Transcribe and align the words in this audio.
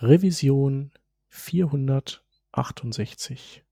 Revision 0.00 0.92
468. 1.28 3.64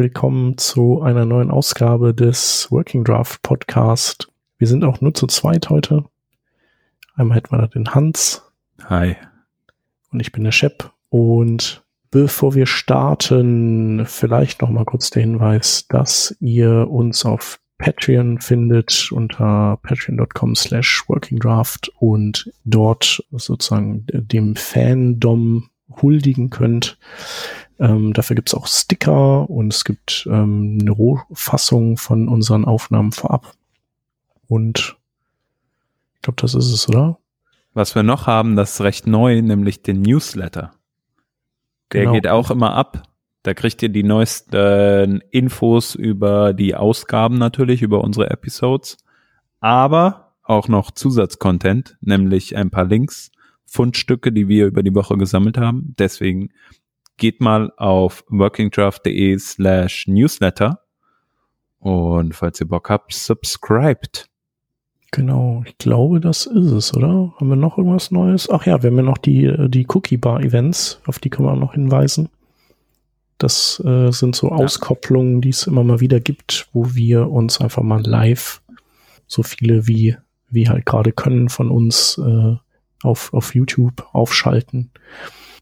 Willkommen 0.00 0.56
zu 0.56 1.02
einer 1.02 1.26
neuen 1.26 1.50
Ausgabe 1.50 2.14
des 2.14 2.68
Working 2.70 3.04
Draft 3.04 3.42
Podcast. 3.42 4.32
Wir 4.56 4.66
sind 4.66 4.82
auch 4.82 5.02
nur 5.02 5.12
zu 5.12 5.26
zweit 5.26 5.68
heute. 5.68 6.06
Einmal 7.16 7.36
hätten 7.36 7.52
wir 7.52 7.58
da 7.58 7.66
den 7.66 7.94
Hans. 7.94 8.42
Hi. 8.86 9.16
Und 10.10 10.20
ich 10.20 10.32
bin 10.32 10.42
der 10.42 10.52
Shep. 10.52 10.90
Und 11.10 11.84
bevor 12.10 12.54
wir 12.54 12.64
starten, 12.64 14.06
vielleicht 14.06 14.62
noch 14.62 14.70
mal 14.70 14.86
kurz 14.86 15.10
der 15.10 15.20
Hinweis, 15.20 15.86
dass 15.86 16.34
ihr 16.40 16.88
uns 16.90 17.26
auf 17.26 17.60
Patreon 17.76 18.40
findet 18.40 19.12
unter 19.12 19.80
patreon.com 19.82 20.56
slash 20.56 21.04
workingdraft 21.08 21.92
und 21.98 22.50
dort 22.64 23.22
sozusagen 23.32 24.06
dem 24.06 24.56
Fandom 24.56 25.68
huldigen 26.00 26.48
könnt. 26.48 26.98
Ähm, 27.80 28.12
dafür 28.12 28.36
gibt's 28.36 28.54
auch 28.54 28.66
Sticker 28.66 29.48
und 29.48 29.72
es 29.72 29.84
gibt 29.84 30.28
ähm, 30.30 30.78
eine 30.80 30.90
Rohfassung 30.90 31.96
von 31.96 32.28
unseren 32.28 32.66
Aufnahmen 32.66 33.10
vorab. 33.10 33.54
Und 34.48 34.98
ich 36.16 36.22
glaube, 36.22 36.36
das 36.42 36.54
ist 36.54 36.70
es, 36.70 36.88
oder? 36.88 37.18
Was 37.72 37.94
wir 37.94 38.02
noch 38.02 38.26
haben, 38.26 38.54
das 38.54 38.74
ist 38.74 38.80
recht 38.82 39.06
neu, 39.06 39.40
nämlich 39.40 39.82
den 39.82 40.02
Newsletter. 40.02 40.72
Der 41.92 42.02
genau. 42.02 42.12
geht 42.12 42.26
auch 42.28 42.50
immer 42.50 42.74
ab. 42.74 43.04
Da 43.42 43.54
kriegt 43.54 43.82
ihr 43.82 43.88
die 43.88 44.02
neuesten 44.02 45.22
Infos 45.30 45.94
über 45.94 46.52
die 46.52 46.74
Ausgaben 46.74 47.38
natürlich, 47.38 47.80
über 47.80 48.04
unsere 48.04 48.28
Episodes, 48.28 48.98
aber 49.60 50.34
auch 50.42 50.68
noch 50.68 50.90
Zusatzcontent, 50.90 51.96
nämlich 52.02 52.56
ein 52.56 52.70
paar 52.70 52.84
Links, 52.84 53.30
Fundstücke, 53.64 54.32
die 54.32 54.48
wir 54.48 54.66
über 54.66 54.82
die 54.82 54.94
Woche 54.94 55.16
gesammelt 55.16 55.56
haben. 55.56 55.94
Deswegen 55.98 56.50
geht 57.20 57.40
mal 57.40 57.72
auf 57.76 58.24
workingdraft.de 58.28 59.38
slash 59.38 60.08
newsletter 60.08 60.80
und 61.78 62.34
falls 62.34 62.60
ihr 62.60 62.66
Bock 62.66 62.90
habt, 62.90 63.14
subscribed. 63.14 64.26
Genau, 65.12 65.62
ich 65.66 65.76
glaube, 65.78 66.20
das 66.20 66.46
ist 66.46 66.70
es, 66.70 66.94
oder? 66.94 67.32
Haben 67.36 67.48
wir 67.48 67.56
noch 67.56 67.78
irgendwas 67.78 68.10
Neues? 68.10 68.48
Ach 68.48 68.64
ja, 68.66 68.82
wir 68.82 68.90
haben 68.90 68.96
ja 68.96 69.02
noch 69.02 69.18
die, 69.18 69.52
die 69.68 69.86
Cookie 69.88 70.16
Bar 70.16 70.40
Events, 70.40 71.00
auf 71.06 71.18
die 71.18 71.30
können 71.30 71.48
wir 71.48 71.52
auch 71.52 71.58
noch 71.58 71.74
hinweisen. 71.74 72.28
Das 73.38 73.82
äh, 73.84 74.10
sind 74.12 74.36
so 74.36 74.48
ja. 74.48 74.56
Auskopplungen, 74.56 75.40
die 75.40 75.48
es 75.48 75.66
immer 75.66 75.84
mal 75.84 76.00
wieder 76.00 76.20
gibt, 76.20 76.68
wo 76.72 76.94
wir 76.94 77.30
uns 77.30 77.60
einfach 77.60 77.82
mal 77.82 78.02
live 78.02 78.62
so 79.26 79.42
viele 79.42 79.86
wie, 79.86 80.16
wie 80.48 80.68
halt 80.68 80.86
gerade 80.86 81.12
können 81.12 81.48
von 81.48 81.70
uns 81.70 82.18
äh, 82.18 82.56
auf, 83.02 83.32
auf 83.32 83.54
YouTube 83.54 84.06
aufschalten 84.12 84.90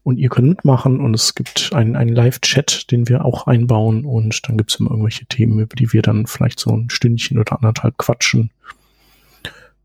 und 0.03 0.17
ihr 0.17 0.29
könnt 0.29 0.47
mitmachen 0.49 0.99
und 0.99 1.13
es 1.13 1.35
gibt 1.35 1.71
einen, 1.73 1.95
einen 1.95 2.15
Live-Chat, 2.15 2.91
den 2.91 3.07
wir 3.09 3.25
auch 3.25 3.47
einbauen 3.47 4.05
und 4.05 4.47
dann 4.47 4.57
gibt 4.57 4.71
es 4.71 4.79
immer 4.79 4.91
irgendwelche 4.91 5.25
Themen, 5.25 5.59
über 5.59 5.75
die 5.75 5.93
wir 5.93 6.01
dann 6.01 6.25
vielleicht 6.27 6.59
so 6.59 6.71
ein 6.71 6.89
Stündchen 6.89 7.37
oder 7.37 7.57
anderthalb 7.57 7.97
quatschen. 7.97 8.51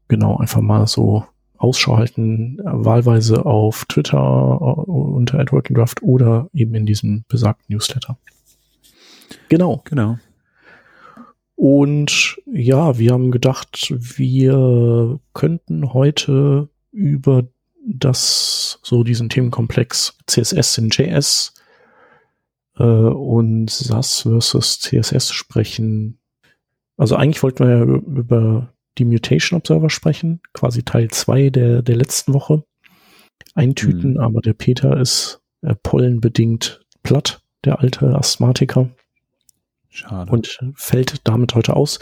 Genau, 0.09 0.37
einfach 0.37 0.61
mal 0.61 0.87
so 0.87 1.25
Ausschau 1.57 1.97
halten, 1.97 2.59
wahlweise 2.63 3.47
auf 3.47 3.87
Twitter 3.87 4.61
uh, 4.61 5.15
unter 5.15 5.39
AdWorkingDraft 5.39 6.03
oder 6.03 6.49
eben 6.53 6.75
in 6.75 6.87
diesem 6.87 7.25
besagten 7.29 7.75
Newsletter. 7.75 8.19
Genau. 9.49 9.83
Genau. 9.85 10.19
Und 11.57 12.37
ja, 12.47 12.99
wir 12.99 13.13
haben 13.13 13.31
gedacht, 13.31 13.95
wir 13.97 15.21
könnten 15.33 15.93
heute 15.95 16.69
über 16.91 17.45
das 17.87 18.79
so 18.83 19.05
diesen 19.05 19.29
Themenkomplex 19.29 20.17
CSS 20.27 20.79
in 20.79 20.89
JS 20.91 21.55
äh, 22.79 22.83
und 22.83 23.71
SAS 23.71 24.23
versus 24.23 24.81
CSS 24.81 25.33
sprechen. 25.33 26.19
Also 26.97 27.17
eigentlich 27.17 27.43
wollten 27.43 27.67
wir 27.67 27.77
ja 27.77 27.83
über 27.83 28.73
die 28.99 29.05
Mutation 29.05 29.59
Observer 29.59 29.91
sprechen, 29.91 30.41
quasi 30.53 30.83
Teil 30.83 31.11
zwei 31.11 31.51
der, 31.51 31.83
der 31.83 31.97
letzten 31.97 32.33
Woche. 32.33 32.65
Eintüten, 33.55 34.15
mhm. 34.15 34.21
aber 34.21 34.41
der 34.41 34.55
Peter 34.55 34.99
ist 34.99 35.41
äh, 35.63 35.75
pollenbedingt 35.83 36.81
platt, 37.03 37.43
der 37.65 37.81
alte 37.81 38.15
Asthmatiker. 38.17 38.91
Schade. 39.91 40.31
Und 40.31 40.59
fällt 40.75 41.27
damit 41.27 41.55
heute 41.55 41.77
aus. 41.77 42.01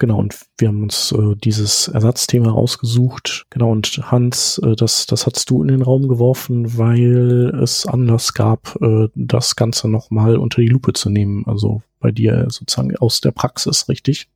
Genau, 0.00 0.18
und 0.18 0.34
wir 0.56 0.68
haben 0.68 0.82
uns 0.82 1.12
äh, 1.12 1.36
dieses 1.36 1.88
Ersatzthema 1.88 2.50
rausgesucht. 2.50 3.44
Genau, 3.50 3.70
und 3.70 3.86
Hans, 4.10 4.58
äh, 4.64 4.74
das, 4.74 5.04
das 5.04 5.26
hast 5.26 5.50
du 5.50 5.60
in 5.60 5.68
den 5.68 5.82
Raum 5.82 6.08
geworfen, 6.08 6.78
weil 6.78 7.54
es 7.62 7.84
Anlass 7.84 8.32
gab, 8.32 8.78
äh, 8.80 9.08
das 9.14 9.56
Ganze 9.56 9.90
nochmal 9.90 10.38
unter 10.38 10.62
die 10.62 10.68
Lupe 10.68 10.94
zu 10.94 11.10
nehmen. 11.10 11.44
Also 11.46 11.82
bei 12.00 12.12
dir 12.12 12.46
sozusagen 12.48 12.96
aus 12.96 13.20
der 13.20 13.32
Praxis, 13.32 13.90
richtig? 13.90 14.28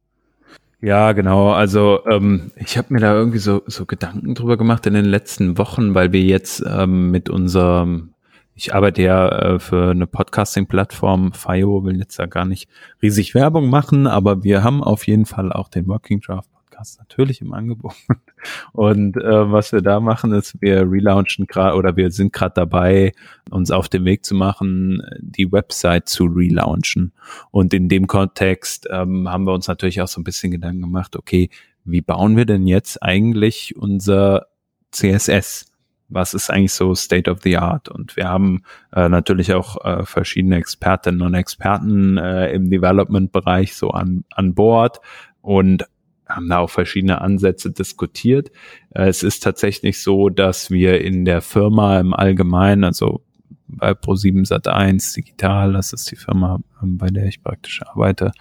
Ja, 0.83 1.13
genau. 1.13 1.53
Also 1.53 2.01
ähm, 2.11 2.53
ich 2.57 2.77
habe 2.77 2.93
mir 2.93 3.01
da 3.01 3.15
irgendwie 3.15 3.39
so, 3.39 3.63
so 3.67 3.87
Gedanken 3.87 4.35
drüber 4.35 4.59
gemacht 4.59 4.85
in 4.85 4.93
den 4.93 5.07
letzten 5.07 5.57
Wochen, 5.57 5.95
weil 5.95 6.13
wir 6.13 6.21
jetzt 6.21 6.63
ähm, 6.67 7.11
mit 7.11 7.31
unserem 7.31 8.14
ich 8.55 8.75
arbeite 8.75 9.03
ja 9.03 9.29
äh, 9.29 9.59
für 9.59 9.91
eine 9.91 10.07
Podcasting-Plattform, 10.07 11.33
FIO, 11.33 11.85
will 11.85 11.99
jetzt 11.99 12.19
da 12.19 12.27
gar 12.27 12.45
nicht 12.45 12.69
riesig 13.03 13.35
Werbung 13.35 13.69
machen, 13.69 14.07
aber 14.07 14.45
wir 14.45 14.63
haben 14.63 14.83
auf 14.83 15.07
jeden 15.07 15.27
Fall 15.27 15.53
auch 15.53 15.69
den 15.69 15.87
Working 15.89 16.21
Draft 16.21 16.49
Podcast 16.75 16.99
natürlich 16.99 17.41
im 17.41 17.53
Angebot. 17.53 17.95
Und 18.73 19.17
äh, 19.17 19.53
was 19.53 19.73
wir 19.73 19.81
da 19.81 20.01
machen, 20.01 20.33
ist, 20.33 20.61
wir 20.61 20.83
relaunchen 20.91 21.47
gerade 21.47 21.77
oder 21.77 21.97
wir 21.97 22.11
sind 22.11 22.33
gerade 22.33 22.55
dabei, 22.55 23.13
uns 23.51 23.71
auf 23.71 23.89
den 23.89 24.05
Weg 24.05 24.25
zu 24.25 24.35
machen, 24.35 25.03
die 25.21 25.51
Website 25.51 26.09
zu 26.09 26.25
relaunchen. 26.25 27.13
Und 27.51 27.73
in 27.75 27.89
dem 27.89 28.07
Kontext 28.07 28.89
ähm, 28.91 29.29
haben 29.29 29.45
wir 29.45 29.53
uns 29.53 29.69
natürlich 29.69 30.03
auch 30.03 30.09
so 30.09 30.21
ein 30.21 30.25
bisschen 30.25 30.51
Gedanken 30.51 30.83
gemacht, 30.83 31.17
okay, 31.17 31.49
wie 31.85 32.01
bauen 32.01 32.37
wir 32.37 32.47
denn 32.47 32.67
jetzt 32.67 33.03
eigentlich 33.03 33.77
unser 33.77 34.47
CSS? 34.91 35.67
Was 36.09 36.35
ist 36.35 36.51
eigentlich 36.51 36.73
so 36.73 36.95
State 36.95 37.31
of 37.31 37.41
the 37.43 37.57
Art? 37.57 37.89
Und 37.89 38.17
wir 38.17 38.29
haben 38.29 38.63
äh, 38.95 39.09
natürlich 39.09 39.53
auch 39.55 39.85
äh, 39.85 40.05
verschiedene 40.05 40.57
Expertinnen 40.57 41.23
und 41.23 41.35
Experten 41.35 42.19
äh, 42.19 42.53
im 42.53 42.71
Development-Bereich 42.71 43.75
so 43.75 43.91
an, 43.91 44.25
an 44.31 44.55
Bord 44.55 45.01
und 45.41 45.85
haben 46.29 46.49
da 46.49 46.59
auch 46.59 46.71
verschiedene 46.71 47.21
Ansätze 47.21 47.71
diskutiert. 47.71 48.51
Äh, 48.91 49.09
es 49.09 49.23
ist 49.23 49.43
tatsächlich 49.43 50.03
so, 50.03 50.29
dass 50.29 50.71
wir 50.71 51.01
in 51.01 51.25
der 51.25 51.41
Firma 51.41 51.99
im 52.01 52.15
Allgemeinen, 52.15 52.85
also 52.85 53.23
bei 53.67 53.93
Pro7 53.93 54.47
Sat1 54.47 55.15
Digital, 55.15 55.73
das 55.73 55.93
ist 55.93 56.11
die 56.11 56.17
Firma, 56.17 56.61
ähm, 56.83 56.99
bei 56.99 57.09
der 57.09 57.27
ich 57.27 57.43
praktisch 57.43 57.83
arbeite, 57.83 58.33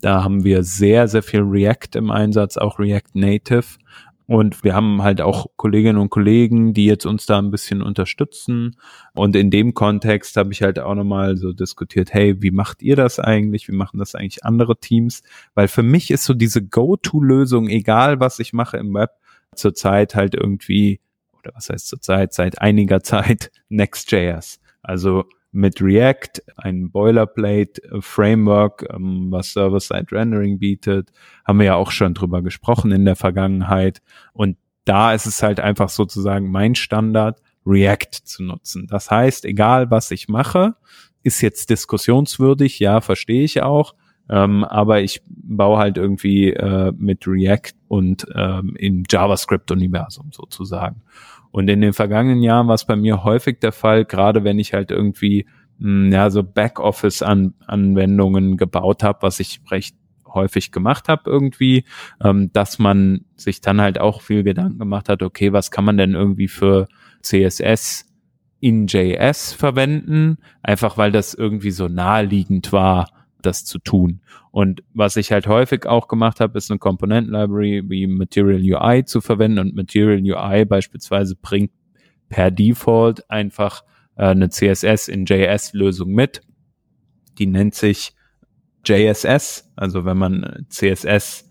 da 0.00 0.24
haben 0.24 0.44
wir 0.44 0.62
sehr, 0.64 1.08
sehr 1.08 1.22
viel 1.22 1.42
React 1.42 1.96
im 1.96 2.10
Einsatz, 2.10 2.56
auch 2.56 2.78
React 2.78 3.14
Native. 3.14 3.66
Und 4.30 4.62
wir 4.62 4.76
haben 4.76 5.02
halt 5.02 5.20
auch 5.20 5.48
Kolleginnen 5.56 5.98
und 5.98 6.10
Kollegen, 6.10 6.72
die 6.72 6.84
jetzt 6.84 7.04
uns 7.04 7.26
da 7.26 7.38
ein 7.38 7.50
bisschen 7.50 7.82
unterstützen. 7.82 8.76
Und 9.12 9.34
in 9.34 9.50
dem 9.50 9.74
Kontext 9.74 10.36
habe 10.36 10.52
ich 10.52 10.62
halt 10.62 10.78
auch 10.78 10.94
nochmal 10.94 11.36
so 11.36 11.52
diskutiert, 11.52 12.14
hey, 12.14 12.40
wie 12.40 12.52
macht 12.52 12.80
ihr 12.80 12.94
das 12.94 13.18
eigentlich? 13.18 13.66
Wie 13.66 13.74
machen 13.74 13.98
das 13.98 14.14
eigentlich 14.14 14.44
andere 14.44 14.78
Teams? 14.78 15.24
Weil 15.54 15.66
für 15.66 15.82
mich 15.82 16.12
ist 16.12 16.22
so 16.22 16.32
diese 16.32 16.62
Go-To-Lösung, 16.64 17.68
egal 17.68 18.20
was 18.20 18.38
ich 18.38 18.52
mache 18.52 18.76
im 18.76 18.94
Web, 18.94 19.10
zurzeit 19.56 20.14
halt 20.14 20.36
irgendwie, 20.36 21.00
oder 21.36 21.50
was 21.56 21.68
heißt 21.68 21.88
zurzeit, 21.88 22.32
seit 22.32 22.60
einiger 22.60 23.00
Zeit 23.02 23.50
Next.js. 23.68 24.60
Also 24.80 25.24
mit 25.52 25.82
React, 25.82 26.42
ein 26.56 26.90
Boilerplate 26.90 27.82
Framework, 28.00 28.86
ähm, 28.92 29.28
was 29.30 29.52
Server-Side 29.52 30.06
Rendering 30.12 30.58
bietet, 30.58 31.10
haben 31.44 31.58
wir 31.58 31.66
ja 31.66 31.74
auch 31.74 31.90
schon 31.90 32.14
drüber 32.14 32.42
gesprochen 32.42 32.92
in 32.92 33.04
der 33.04 33.16
Vergangenheit. 33.16 34.00
Und 34.32 34.56
da 34.84 35.12
ist 35.12 35.26
es 35.26 35.42
halt 35.42 35.60
einfach 35.60 35.88
sozusagen 35.88 36.50
mein 36.50 36.74
Standard, 36.74 37.40
React 37.66 38.24
zu 38.24 38.42
nutzen. 38.42 38.86
Das 38.86 39.10
heißt, 39.10 39.44
egal 39.44 39.90
was 39.90 40.10
ich 40.10 40.28
mache, 40.28 40.76
ist 41.22 41.42
jetzt 41.42 41.70
diskussionswürdig, 41.70 42.78
ja, 42.78 43.00
verstehe 43.00 43.44
ich 43.44 43.62
auch. 43.62 43.94
Ähm, 44.30 44.64
aber 44.64 45.00
ich 45.00 45.22
baue 45.26 45.78
halt 45.78 45.98
irgendwie 45.98 46.52
äh, 46.52 46.92
mit 46.96 47.26
React 47.26 47.72
und 47.88 48.26
ähm, 48.34 48.76
im 48.78 49.02
JavaScript-Universum 49.08 50.30
sozusagen. 50.32 51.02
Und 51.50 51.68
in 51.68 51.80
den 51.80 51.92
vergangenen 51.92 52.42
Jahren 52.42 52.68
war 52.68 52.74
es 52.74 52.84
bei 52.84 52.96
mir 52.96 53.24
häufig 53.24 53.60
der 53.60 53.72
Fall, 53.72 54.04
gerade 54.04 54.44
wenn 54.44 54.58
ich 54.58 54.72
halt 54.72 54.90
irgendwie 54.90 55.46
mh, 55.78 56.14
ja 56.14 56.30
so 56.30 56.42
Backoffice-Anwendungen 56.42 58.56
gebaut 58.56 59.02
habe, 59.02 59.22
was 59.22 59.40
ich 59.40 59.60
recht 59.70 59.96
häufig 60.32 60.70
gemacht 60.70 61.08
habe 61.08 61.28
irgendwie, 61.28 61.84
ähm, 62.22 62.52
dass 62.52 62.78
man 62.78 63.24
sich 63.36 63.60
dann 63.60 63.80
halt 63.80 64.00
auch 64.00 64.22
viel 64.22 64.44
Gedanken 64.44 64.78
gemacht 64.78 65.08
hat, 65.08 65.22
okay, 65.22 65.52
was 65.52 65.72
kann 65.72 65.84
man 65.84 65.96
denn 65.96 66.14
irgendwie 66.14 66.48
für 66.48 66.86
CSS 67.22 68.06
in 68.60 68.86
JS 68.86 69.52
verwenden, 69.52 70.38
einfach 70.62 70.98
weil 70.98 71.12
das 71.12 71.34
irgendwie 71.34 71.70
so 71.70 71.88
naheliegend 71.88 72.72
war, 72.72 73.08
das 73.46 73.64
zu 73.64 73.78
tun. 73.78 74.20
Und 74.50 74.82
was 74.94 75.16
ich 75.16 75.32
halt 75.32 75.46
häufig 75.46 75.86
auch 75.86 76.08
gemacht 76.08 76.40
habe, 76.40 76.58
ist 76.58 76.70
eine 76.70 76.78
Komponenten-Library 76.78 77.84
wie 77.88 78.06
Material 78.06 78.60
UI 78.60 79.04
zu 79.04 79.20
verwenden 79.20 79.58
und 79.58 79.74
Material 79.74 80.20
UI 80.20 80.64
beispielsweise 80.64 81.36
bringt 81.36 81.70
per 82.28 82.50
Default 82.50 83.28
einfach 83.30 83.82
äh, 84.16 84.26
eine 84.26 84.48
CSS 84.48 85.08
in 85.08 85.24
JS-Lösung 85.26 86.12
mit. 86.12 86.42
Die 87.38 87.46
nennt 87.46 87.74
sich 87.74 88.14
JSS, 88.84 89.70
also 89.76 90.04
wenn 90.04 90.16
man 90.16 90.66
CSS 90.68 91.48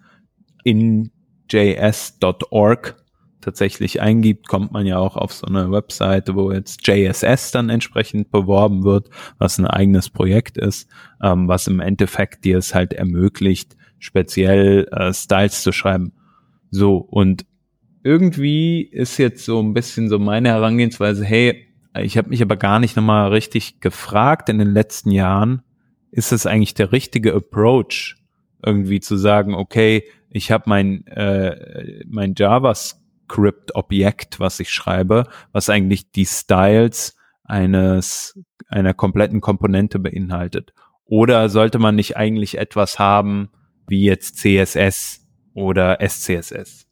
in 0.63 1.11
js.org 1.49 2.95
tatsächlich 3.41 4.01
eingibt, 4.01 4.47
kommt 4.47 4.71
man 4.71 4.85
ja 4.85 4.97
auch 4.97 5.15
auf 5.15 5.33
so 5.33 5.47
eine 5.47 5.71
Webseite, 5.71 6.35
wo 6.35 6.51
jetzt 6.51 6.85
JSS 6.87 7.51
dann 7.51 7.69
entsprechend 7.69 8.31
beworben 8.31 8.83
wird, 8.83 9.09
was 9.37 9.57
ein 9.57 9.65
eigenes 9.65 10.09
Projekt 10.09 10.57
ist, 10.57 10.89
ähm, 11.23 11.47
was 11.47 11.67
im 11.67 11.79
Endeffekt 11.79 12.45
dir 12.45 12.57
es 12.57 12.75
halt 12.75 12.93
ermöglicht, 12.93 13.75
speziell 13.99 14.87
äh, 14.91 15.13
Styles 15.13 15.63
zu 15.63 15.71
schreiben. 15.71 16.13
So, 16.71 16.97
und 16.97 17.45
irgendwie 18.03 18.81
ist 18.81 19.17
jetzt 19.17 19.43
so 19.43 19.61
ein 19.61 19.73
bisschen 19.73 20.09
so 20.09 20.19
meine 20.19 20.49
Herangehensweise, 20.49 21.25
hey, 21.25 21.67
ich 21.97 22.17
habe 22.17 22.29
mich 22.29 22.41
aber 22.41 22.55
gar 22.55 22.79
nicht 22.79 22.95
nochmal 22.95 23.29
richtig 23.29 23.81
gefragt 23.81 24.49
in 24.49 24.59
den 24.59 24.71
letzten 24.71 25.11
Jahren, 25.11 25.63
ist 26.11 26.31
es 26.31 26.45
eigentlich 26.45 26.73
der 26.73 26.91
richtige 26.91 27.33
Approach, 27.33 28.15
irgendwie 28.63 28.99
zu 28.99 29.15
sagen, 29.15 29.53
okay, 29.53 30.03
ich 30.29 30.51
habe 30.51 30.65
mein, 30.67 31.05
äh, 31.07 32.03
mein 32.07 32.35
JavaScript-Objekt, 33.29 34.39
was 34.39 34.59
ich 34.59 34.69
schreibe, 34.69 35.25
was 35.51 35.69
eigentlich 35.69 36.11
die 36.11 36.25
Styles 36.25 37.15
eines 37.43 38.39
einer 38.67 38.93
kompletten 38.93 39.41
Komponente 39.41 39.99
beinhaltet. 39.99 40.73
Oder 41.05 41.49
sollte 41.49 41.79
man 41.79 41.95
nicht 41.95 42.17
eigentlich 42.17 42.57
etwas 42.57 42.99
haben 42.99 43.49
wie 43.87 44.03
jetzt 44.03 44.37
CSS 44.37 45.25
oder 45.55 45.97
SCSS? 46.07 46.85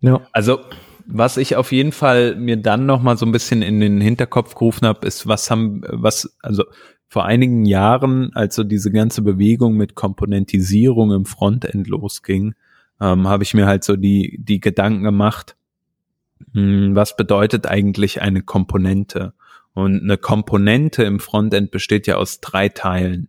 Ja. 0.00 0.26
Also 0.32 0.60
was 1.06 1.36
ich 1.36 1.56
auf 1.56 1.70
jeden 1.72 1.92
Fall 1.92 2.34
mir 2.36 2.56
dann 2.56 2.86
noch 2.86 3.02
mal 3.02 3.18
so 3.18 3.26
ein 3.26 3.32
bisschen 3.32 3.60
in 3.60 3.80
den 3.80 4.00
Hinterkopf 4.00 4.54
gerufen 4.54 4.86
habe, 4.86 5.06
ist, 5.06 5.26
was 5.26 5.50
haben, 5.50 5.82
was, 5.86 6.34
also 6.40 6.64
vor 7.08 7.26
einigen 7.26 7.66
Jahren, 7.66 8.30
als 8.34 8.54
so 8.54 8.64
diese 8.64 8.90
ganze 8.90 9.20
Bewegung 9.20 9.76
mit 9.76 9.94
Komponentisierung 9.94 11.12
im 11.12 11.26
Frontend 11.26 11.86
losging, 11.86 12.54
ähm, 13.04 13.28
habe 13.28 13.42
ich 13.42 13.52
mir 13.52 13.66
halt 13.66 13.84
so 13.84 13.96
die, 13.96 14.38
die 14.40 14.60
Gedanken 14.60 15.04
gemacht, 15.04 15.56
mh, 16.52 16.62
hm, 16.62 16.96
was 16.96 17.16
bedeutet 17.16 17.66
eigentlich 17.66 18.22
eine 18.22 18.42
Komponente? 18.42 19.34
Und 19.74 20.02
eine 20.02 20.16
Komponente 20.16 21.02
im 21.02 21.18
Frontend 21.18 21.70
besteht 21.70 22.06
ja 22.06 22.16
aus 22.16 22.40
drei 22.40 22.68
Teilen, 22.68 23.28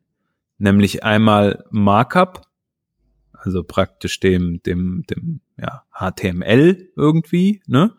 nämlich 0.60 1.04
einmal 1.04 1.66
Markup, 1.72 2.44
also 3.33 3.63
praktisch 3.63 4.19
dem, 4.19 4.62
dem, 4.63 5.04
dem 5.10 5.42
ja, 5.57 5.83
HTML 5.92 6.89
irgendwie, 6.95 7.62
ne? 7.68 7.94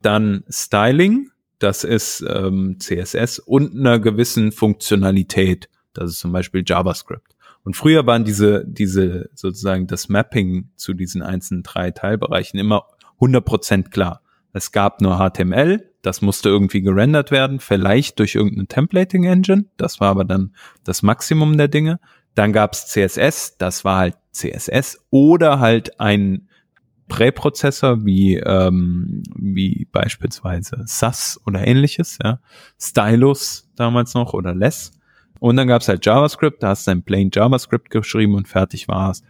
Dann 0.00 0.44
Styling, 0.48 1.30
das 1.58 1.84
ist 1.84 2.24
ähm, 2.26 2.78
CSS 2.78 3.40
und 3.40 3.74
einer 3.74 3.98
gewissen 3.98 4.52
Funktionalität. 4.52 5.68
Das 5.92 6.10
ist 6.10 6.20
zum 6.20 6.32
Beispiel 6.32 6.62
JavaScript. 6.64 7.34
Und 7.68 7.74
früher 7.74 8.06
waren 8.06 8.24
diese, 8.24 8.64
diese 8.66 9.28
sozusagen 9.34 9.86
das 9.86 10.08
Mapping 10.08 10.70
zu 10.76 10.94
diesen 10.94 11.20
einzelnen 11.20 11.62
drei 11.62 11.90
Teilbereichen 11.90 12.58
immer 12.58 12.86
100% 13.20 13.90
klar. 13.90 14.22
Es 14.54 14.72
gab 14.72 15.02
nur 15.02 15.18
HTML, 15.18 15.86
das 16.00 16.22
musste 16.22 16.48
irgendwie 16.48 16.80
gerendert 16.80 17.30
werden, 17.30 17.60
vielleicht 17.60 18.20
durch 18.20 18.36
irgendeine 18.36 18.68
Templating 18.68 19.24
Engine. 19.24 19.66
Das 19.76 20.00
war 20.00 20.08
aber 20.08 20.24
dann 20.24 20.54
das 20.82 21.02
Maximum 21.02 21.58
der 21.58 21.68
Dinge. 21.68 22.00
Dann 22.34 22.54
gab's 22.54 22.86
CSS, 22.86 23.58
das 23.58 23.84
war 23.84 23.98
halt 23.98 24.16
CSS 24.32 25.04
oder 25.10 25.60
halt 25.60 26.00
ein 26.00 26.48
Präprozessor 27.08 28.02
wie, 28.02 28.36
ähm, 28.36 29.24
wie 29.36 29.86
beispielsweise 29.92 30.84
SAS 30.86 31.38
oder 31.44 31.66
ähnliches, 31.66 32.18
ja. 32.24 32.40
Stylus 32.80 33.68
damals 33.76 34.14
noch 34.14 34.32
oder 34.32 34.54
Less. 34.54 34.97
Und 35.38 35.56
dann 35.56 35.68
gab's 35.68 35.88
halt 35.88 36.04
JavaScript, 36.04 36.62
da 36.62 36.68
hast 36.68 36.86
du 36.86 36.90
ein 36.90 37.02
plain 37.02 37.30
JavaScript 37.32 37.90
geschrieben 37.90 38.34
und 38.34 38.48
fertig 38.48 38.88
war's. 38.88 39.22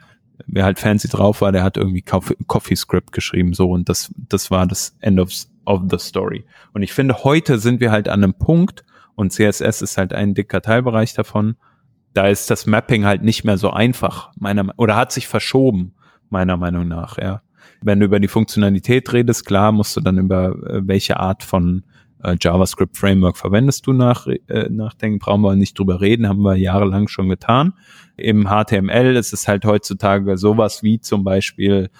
Wer 0.47 0.65
halt 0.65 0.79
fancy 0.79 1.09
drauf 1.09 1.41
war, 1.41 1.53
der 1.53 1.65
hat 1.65 1.77
irgendwie 1.77 2.03
CoffeeScript 2.03 3.13
geschrieben, 3.13 3.55
so 3.55 3.71
und 3.71 3.89
das, 3.89 4.13
das 4.17 4.51
war 4.51 4.67
das 4.67 4.97
End 5.01 5.19
of, 5.19 5.31
of 5.65 5.83
the 5.91 5.99
story. 5.99 6.45
Und 6.73 6.83
ich 6.83 6.93
finde, 6.93 7.25
heute 7.25 7.59
sind 7.59 7.81
wir 7.81 7.91
halt 7.91 8.09
an 8.09 8.23
einem 8.23 8.35
Punkt 8.35 8.85
und 9.17 9.33
CSS 9.33 9.83
ist 9.83 9.99
halt 9.99 10.13
ein 10.13 10.35
dicker 10.35 10.63
Teilbereich 10.63 11.13
davon. 11.13 11.57
Da 12.15 12.29
ist 12.29 12.51
das 12.51 12.67
Mapping 12.67 13.05
halt 13.05 13.23
nicht 13.23 13.45
mehr 13.45 13.59
so 13.59 13.71
einfach, 13.71 14.31
meiner, 14.39 14.73
oder 14.77 14.97
hat 14.97 15.13
sich 15.13 15.27
verschoben, 15.27 15.95
meiner 16.31 16.57
Meinung 16.57 16.87
nach, 16.89 17.19
ja. 17.19 17.43
Wenn 17.81 18.01
du 18.01 18.07
über 18.07 18.19
die 18.19 18.29
Funktionalität 18.29 19.13
redest, 19.13 19.45
klar, 19.47 19.73
musst 19.73 19.97
du 19.97 20.01
dann 20.01 20.19
über 20.19 20.51
äh, 20.69 20.81
welche 20.87 21.19
Art 21.21 21.45
von 21.45 21.85
äh, 22.23 22.37
JavaScript 22.41 22.97
Framework 22.97 23.37
verwendest 23.37 23.87
du 23.87 23.93
nach, 23.93 24.27
äh, 24.27 24.69
nachdenken, 24.71 25.19
brauchen 25.19 25.43
wir 25.43 25.55
nicht 25.57 25.79
drüber 25.79 26.01
reden, 26.01 26.29
haben 26.29 26.43
wir 26.43 26.57
jahrelang 26.57 27.09
schon 27.09 27.29
getan. 27.29 27.75
Im 28.17 28.49
HTML 28.49 29.17
ist 29.17 29.33
es 29.33 29.47
halt 29.49 29.65
heutzutage 29.65 30.37
sowas 30.37 30.83
wie 30.83 31.01
zum 31.01 31.25
Beispiel 31.25 31.91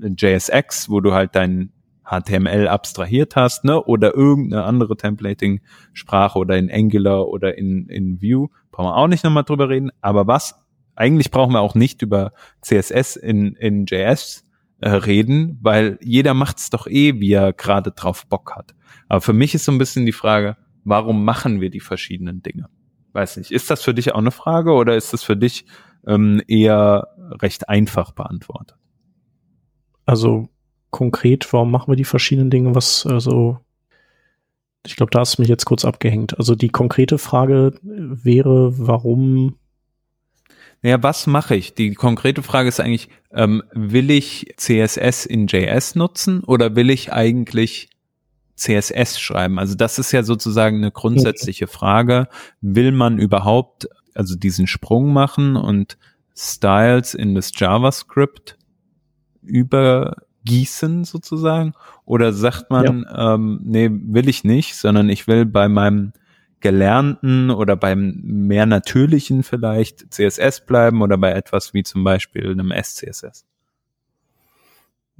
JSX, 0.00 0.88
wo 0.88 1.00
du 1.00 1.12
halt 1.12 1.34
dein 1.34 1.72
HTML 2.04 2.66
abstrahiert 2.66 3.36
hast, 3.36 3.64
ne, 3.64 3.82
oder 3.84 4.14
irgendeine 4.14 4.64
andere 4.64 4.96
Templating-Sprache 4.96 6.38
oder 6.38 6.58
in 6.58 6.70
Angular 6.70 7.28
oder 7.28 7.56
in, 7.56 7.86
in 7.88 8.20
Vue, 8.20 8.48
brauchen 8.72 8.86
wir 8.86 8.96
auch 8.96 9.06
nicht 9.06 9.22
nochmal 9.22 9.44
drüber 9.44 9.68
reden. 9.68 9.90
Aber 10.00 10.26
was, 10.26 10.56
eigentlich 10.96 11.30
brauchen 11.30 11.52
wir 11.52 11.60
auch 11.60 11.76
nicht 11.76 12.02
über 12.02 12.32
CSS 12.62 13.16
in, 13.16 13.54
in 13.54 13.86
JS 13.86 14.44
äh, 14.80 14.88
reden, 14.88 15.58
weil 15.62 15.98
jeder 16.02 16.34
macht's 16.34 16.70
doch 16.70 16.86
eh, 16.86 17.20
wie 17.20 17.32
er 17.32 17.52
gerade 17.52 17.92
drauf 17.92 18.26
Bock 18.26 18.56
hat. 18.56 18.74
Aber 19.10 19.20
für 19.20 19.32
mich 19.32 19.56
ist 19.56 19.64
so 19.64 19.72
ein 19.72 19.78
bisschen 19.78 20.06
die 20.06 20.12
Frage, 20.12 20.56
warum 20.84 21.24
machen 21.24 21.60
wir 21.60 21.68
die 21.68 21.80
verschiedenen 21.80 22.42
Dinge? 22.44 22.68
Weiß 23.12 23.38
nicht, 23.38 23.50
ist 23.50 23.68
das 23.68 23.82
für 23.82 23.92
dich 23.92 24.12
auch 24.12 24.18
eine 24.18 24.30
Frage 24.30 24.72
oder 24.72 24.96
ist 24.96 25.12
das 25.12 25.24
für 25.24 25.36
dich 25.36 25.64
ähm, 26.06 26.40
eher 26.46 27.08
recht 27.42 27.68
einfach 27.68 28.12
beantwortet? 28.12 28.78
Also 30.06 30.48
konkret, 30.90 31.52
warum 31.52 31.72
machen 31.72 31.90
wir 31.90 31.96
die 31.96 32.04
verschiedenen 32.04 32.50
Dinge? 32.50 32.76
Was, 32.76 33.04
also, 33.04 33.58
ich 34.86 34.94
glaube, 34.94 35.10
da 35.10 35.18
hast 35.18 35.38
du 35.38 35.42
mich 35.42 35.48
jetzt 35.48 35.64
kurz 35.64 35.84
abgehängt. 35.84 36.38
Also 36.38 36.54
die 36.54 36.68
konkrete 36.68 37.18
Frage 37.18 37.72
wäre, 37.82 38.78
warum 38.78 39.56
naja, 40.82 41.02
was 41.02 41.26
mache 41.26 41.56
ich? 41.56 41.74
Die 41.74 41.94
konkrete 41.94 42.42
Frage 42.42 42.68
ist 42.68 42.80
eigentlich, 42.80 43.08
ähm, 43.32 43.62
will 43.72 44.10
ich 44.10 44.54
CSS 44.56 45.26
in 45.26 45.46
JS 45.46 45.94
nutzen 45.96 46.42
oder 46.44 46.74
will 46.74 46.88
ich 46.88 47.12
eigentlich 47.12 47.90
CSS 48.60 49.18
schreiben? 49.18 49.58
Also 49.58 49.74
das 49.74 49.98
ist 49.98 50.12
ja 50.12 50.22
sozusagen 50.22 50.78
eine 50.78 50.90
grundsätzliche 50.90 51.66
Frage. 51.66 52.28
Will 52.60 52.92
man 52.92 53.18
überhaupt 53.18 53.88
also 54.14 54.36
diesen 54.36 54.66
Sprung 54.66 55.12
machen 55.12 55.56
und 55.56 55.96
Styles 56.36 57.14
in 57.14 57.34
das 57.34 57.52
JavaScript 57.54 58.58
übergießen 59.42 61.04
sozusagen? 61.04 61.74
Oder 62.04 62.32
sagt 62.32 62.70
man, 62.70 63.06
ja. 63.08 63.34
ähm, 63.34 63.60
nee, 63.64 63.90
will 63.90 64.28
ich 64.28 64.44
nicht, 64.44 64.76
sondern 64.76 65.08
ich 65.08 65.26
will 65.26 65.46
bei 65.46 65.68
meinem 65.68 66.12
gelernten 66.60 67.50
oder 67.50 67.76
beim 67.76 68.20
mehr 68.22 68.66
natürlichen 68.66 69.42
vielleicht 69.42 70.12
CSS 70.12 70.66
bleiben 70.66 71.00
oder 71.00 71.16
bei 71.16 71.32
etwas 71.32 71.72
wie 71.72 71.82
zum 71.82 72.04
Beispiel 72.04 72.50
einem 72.50 72.70
SCSS? 72.70 73.46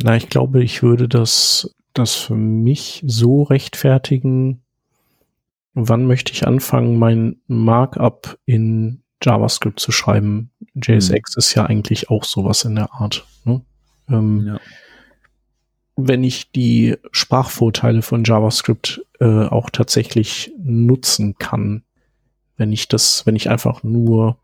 Na, 0.02 0.16
ich 0.16 0.28
glaube, 0.28 0.62
ich 0.62 0.82
würde 0.82 1.08
das, 1.08 1.74
das 1.94 2.14
für 2.14 2.36
mich 2.36 3.02
so 3.06 3.42
rechtfertigen, 3.42 4.62
wann 5.74 6.06
möchte 6.06 6.32
ich 6.32 6.46
anfangen, 6.46 6.98
mein 6.98 7.40
Markup 7.46 8.38
in 8.44 9.02
JavaScript 9.22 9.80
zu 9.80 9.92
schreiben. 9.92 10.50
JSX 10.74 11.36
mhm. 11.36 11.38
ist 11.38 11.54
ja 11.54 11.66
eigentlich 11.66 12.10
auch 12.10 12.24
sowas 12.24 12.64
in 12.64 12.74
der 12.74 12.92
Art. 12.92 13.26
Ne? 13.44 13.62
Ähm, 14.08 14.46
ja 14.46 14.60
wenn 16.06 16.24
ich 16.24 16.50
die 16.50 16.96
Sprachvorteile 17.12 18.02
von 18.02 18.24
JavaScript 18.24 19.02
äh, 19.20 19.44
auch 19.46 19.70
tatsächlich 19.70 20.52
nutzen 20.58 21.36
kann, 21.38 21.84
wenn 22.56 22.72
ich 22.72 22.88
das, 22.88 23.26
wenn 23.26 23.36
ich 23.36 23.48
einfach 23.50 23.82
nur 23.82 24.38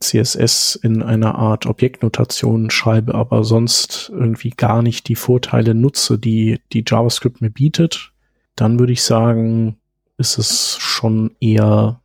CSS 0.00 0.74
in 0.76 1.02
einer 1.02 1.36
Art 1.36 1.66
Objektnotation 1.66 2.70
schreibe, 2.70 3.14
aber 3.14 3.44
sonst 3.44 4.10
irgendwie 4.12 4.50
gar 4.50 4.82
nicht 4.82 5.08
die 5.08 5.14
Vorteile 5.14 5.74
nutze, 5.74 6.18
die 6.18 6.60
die 6.72 6.84
JavaScript 6.86 7.40
mir 7.40 7.50
bietet, 7.50 8.12
dann 8.56 8.78
würde 8.78 8.92
ich 8.92 9.02
sagen, 9.02 9.76
ist 10.18 10.38
es 10.38 10.76
schon 10.78 11.36
eher 11.40 12.00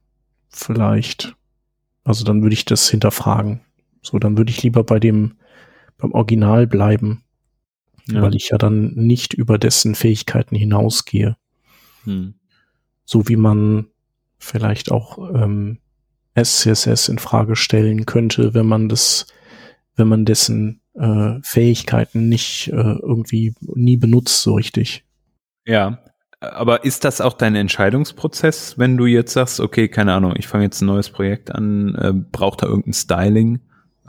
vielleicht. 0.49 1.35
Also 2.03 2.23
dann 2.23 2.41
würde 2.41 2.53
ich 2.53 2.65
das 2.65 2.89
hinterfragen. 2.89 3.61
So, 4.01 4.19
dann 4.19 4.37
würde 4.37 4.51
ich 4.51 4.63
lieber 4.63 4.83
bei 4.83 4.99
dem, 4.99 5.35
beim 5.97 6.11
Original 6.11 6.67
bleiben, 6.67 7.23
ja. 8.07 8.21
weil 8.21 8.35
ich 8.35 8.49
ja 8.49 8.57
dann 8.57 8.93
nicht 8.95 9.33
über 9.33 9.57
dessen 9.57 9.95
Fähigkeiten 9.95 10.55
hinausgehe. 10.55 11.37
Hm. 12.03 12.35
So 13.05 13.27
wie 13.27 13.35
man 13.35 13.87
vielleicht 14.37 14.91
auch 14.91 15.17
ähm, 15.33 15.77
SCSS 16.35 17.09
in 17.09 17.19
Frage 17.19 17.55
stellen 17.55 18.05
könnte, 18.05 18.53
wenn 18.53 18.65
man 18.65 18.89
das, 18.89 19.27
wenn 19.95 20.07
man 20.07 20.25
dessen 20.25 20.81
äh, 20.93 21.39
Fähigkeiten 21.43 22.29
nicht 22.29 22.69
äh, 22.69 22.75
irgendwie 22.75 23.53
nie 23.61 23.97
benutzt 23.97 24.41
so 24.41 24.55
richtig. 24.55 25.03
Ja, 25.65 25.99
aber 26.41 26.85
ist 26.85 27.05
das 27.05 27.21
auch 27.21 27.33
dein 27.33 27.55
Entscheidungsprozess, 27.55 28.79
wenn 28.79 28.97
du 28.97 29.05
jetzt 29.05 29.33
sagst, 29.33 29.59
okay, 29.59 29.87
keine 29.87 30.13
Ahnung, 30.13 30.33
ich 30.37 30.47
fange 30.47 30.63
jetzt 30.63 30.81
ein 30.81 30.87
neues 30.87 31.09
Projekt 31.09 31.53
an, 31.53 31.95
äh, 31.95 32.13
braucht 32.13 32.63
da 32.63 32.67
irgendein 32.67 32.93
Styling? 32.93 33.59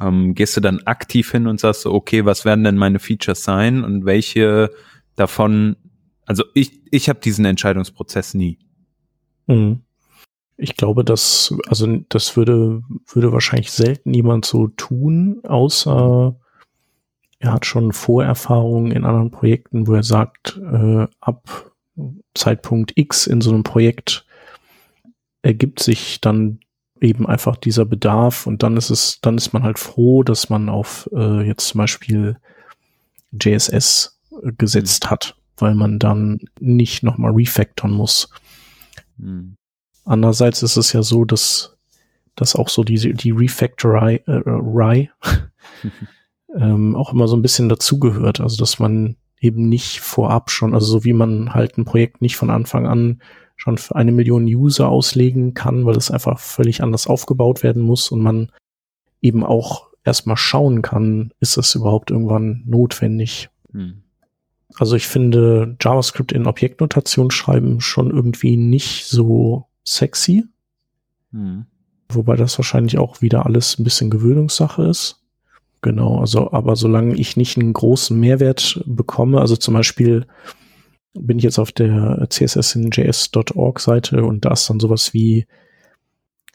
Ähm, 0.00 0.34
gehst 0.34 0.56
du 0.56 0.60
dann 0.60 0.80
aktiv 0.86 1.30
hin 1.30 1.46
und 1.46 1.60
sagst, 1.60 1.84
okay, 1.84 2.24
was 2.24 2.44
werden 2.44 2.64
denn 2.64 2.76
meine 2.76 2.98
Features 2.98 3.44
sein 3.44 3.84
und 3.84 4.06
welche 4.06 4.70
davon, 5.14 5.76
also 6.24 6.44
ich, 6.54 6.80
ich 6.90 7.10
habe 7.10 7.20
diesen 7.20 7.44
Entscheidungsprozess 7.44 8.32
nie. 8.32 8.58
Mhm. 9.46 9.82
Ich 10.62 10.76
glaube, 10.76 11.04
dass, 11.04 11.52
also 11.66 11.88
das 12.08 12.36
würde, 12.36 12.82
würde 13.12 13.32
wahrscheinlich 13.32 13.72
selten 13.72 14.14
jemand 14.14 14.44
so 14.44 14.68
tun, 14.68 15.40
außer 15.42 16.36
er 17.40 17.52
hat 17.52 17.66
schon 17.66 17.92
Vorerfahrungen 17.92 18.92
in 18.92 19.04
anderen 19.04 19.32
Projekten, 19.32 19.88
wo 19.88 19.94
er 19.94 20.04
sagt, 20.04 20.58
äh, 20.58 21.08
ab 21.20 21.72
Zeitpunkt 22.34 22.92
X 22.94 23.26
in 23.26 23.40
so 23.40 23.50
einem 23.50 23.64
Projekt 23.64 24.24
ergibt 25.42 25.82
sich 25.82 26.20
dann 26.20 26.60
eben 27.00 27.26
einfach 27.26 27.56
dieser 27.56 27.84
Bedarf 27.84 28.46
und 28.46 28.62
dann 28.62 28.76
ist 28.76 28.90
es, 28.90 29.20
dann 29.20 29.36
ist 29.36 29.52
man 29.52 29.64
halt 29.64 29.80
froh, 29.80 30.22
dass 30.22 30.48
man 30.48 30.68
auf 30.68 31.10
äh, 31.12 31.44
jetzt 31.44 31.66
zum 31.66 31.78
Beispiel 31.78 32.36
JSS 33.32 34.20
gesetzt 34.56 35.10
hat, 35.10 35.34
weil 35.56 35.74
man 35.74 35.98
dann 35.98 36.38
nicht 36.60 37.02
nochmal 37.02 37.32
refactoren 37.32 37.94
muss. 37.94 38.30
Mhm. 39.16 39.56
Andererseits 40.04 40.62
ist 40.62 40.76
es 40.76 40.92
ja 40.92 41.02
so, 41.02 41.24
dass, 41.24 41.76
dass 42.34 42.56
auch 42.56 42.68
so 42.68 42.84
diese, 42.84 43.14
die 43.14 43.30
Refactory, 43.30 44.22
äh, 44.26 44.42
ähm, 46.56 46.96
auch 46.96 47.12
immer 47.12 47.28
so 47.28 47.36
ein 47.36 47.42
bisschen 47.42 47.68
dazugehört. 47.68 48.40
Also, 48.40 48.56
dass 48.56 48.78
man 48.78 49.16
eben 49.40 49.68
nicht 49.68 50.00
vorab 50.00 50.50
schon, 50.50 50.74
also 50.74 50.86
so 50.86 51.04
wie 51.04 51.12
man 51.12 51.52
halt 51.54 51.76
ein 51.76 51.84
Projekt 51.84 52.22
nicht 52.22 52.36
von 52.36 52.50
Anfang 52.50 52.86
an 52.86 53.20
schon 53.56 53.78
für 53.78 53.94
eine 53.96 54.12
Million 54.12 54.44
User 54.44 54.88
auslegen 54.88 55.54
kann, 55.54 55.84
weil 55.84 55.96
es 55.96 56.10
einfach 56.10 56.38
völlig 56.40 56.82
anders 56.82 57.06
aufgebaut 57.06 57.62
werden 57.62 57.82
muss 57.82 58.10
und 58.10 58.20
man 58.20 58.50
eben 59.20 59.44
auch 59.44 59.88
erstmal 60.04 60.36
schauen 60.36 60.82
kann, 60.82 61.32
ist 61.38 61.56
das 61.56 61.74
überhaupt 61.74 62.10
irgendwann 62.10 62.62
notwendig. 62.66 63.50
Hm. 63.72 64.02
Also 64.74 64.96
ich 64.96 65.06
finde 65.06 65.76
JavaScript 65.80 66.32
in 66.32 66.46
Objektnotation 66.46 67.30
schreiben 67.30 67.80
schon 67.80 68.10
irgendwie 68.10 68.56
nicht 68.56 69.06
so 69.06 69.66
sexy. 69.84 70.44
Hm. 71.32 71.66
Wobei 72.08 72.36
das 72.36 72.58
wahrscheinlich 72.58 72.98
auch 72.98 73.22
wieder 73.22 73.46
alles 73.46 73.78
ein 73.78 73.84
bisschen 73.84 74.10
Gewöhnungssache 74.10 74.84
ist. 74.84 75.22
Genau, 75.80 76.20
also 76.20 76.52
aber 76.52 76.76
solange 76.76 77.16
ich 77.16 77.36
nicht 77.36 77.58
einen 77.58 77.72
großen 77.72 78.18
Mehrwert 78.18 78.82
bekomme, 78.86 79.40
also 79.40 79.56
zum 79.56 79.74
Beispiel 79.74 80.26
bin 81.14 81.38
ich 81.38 81.44
jetzt 81.44 81.58
auf 81.58 81.72
der 81.72 82.26
css.js.org 82.30 83.80
Seite 83.80 84.24
und 84.24 84.44
da 84.44 84.52
ist 84.52 84.70
dann 84.70 84.80
sowas 84.80 85.12
wie 85.12 85.46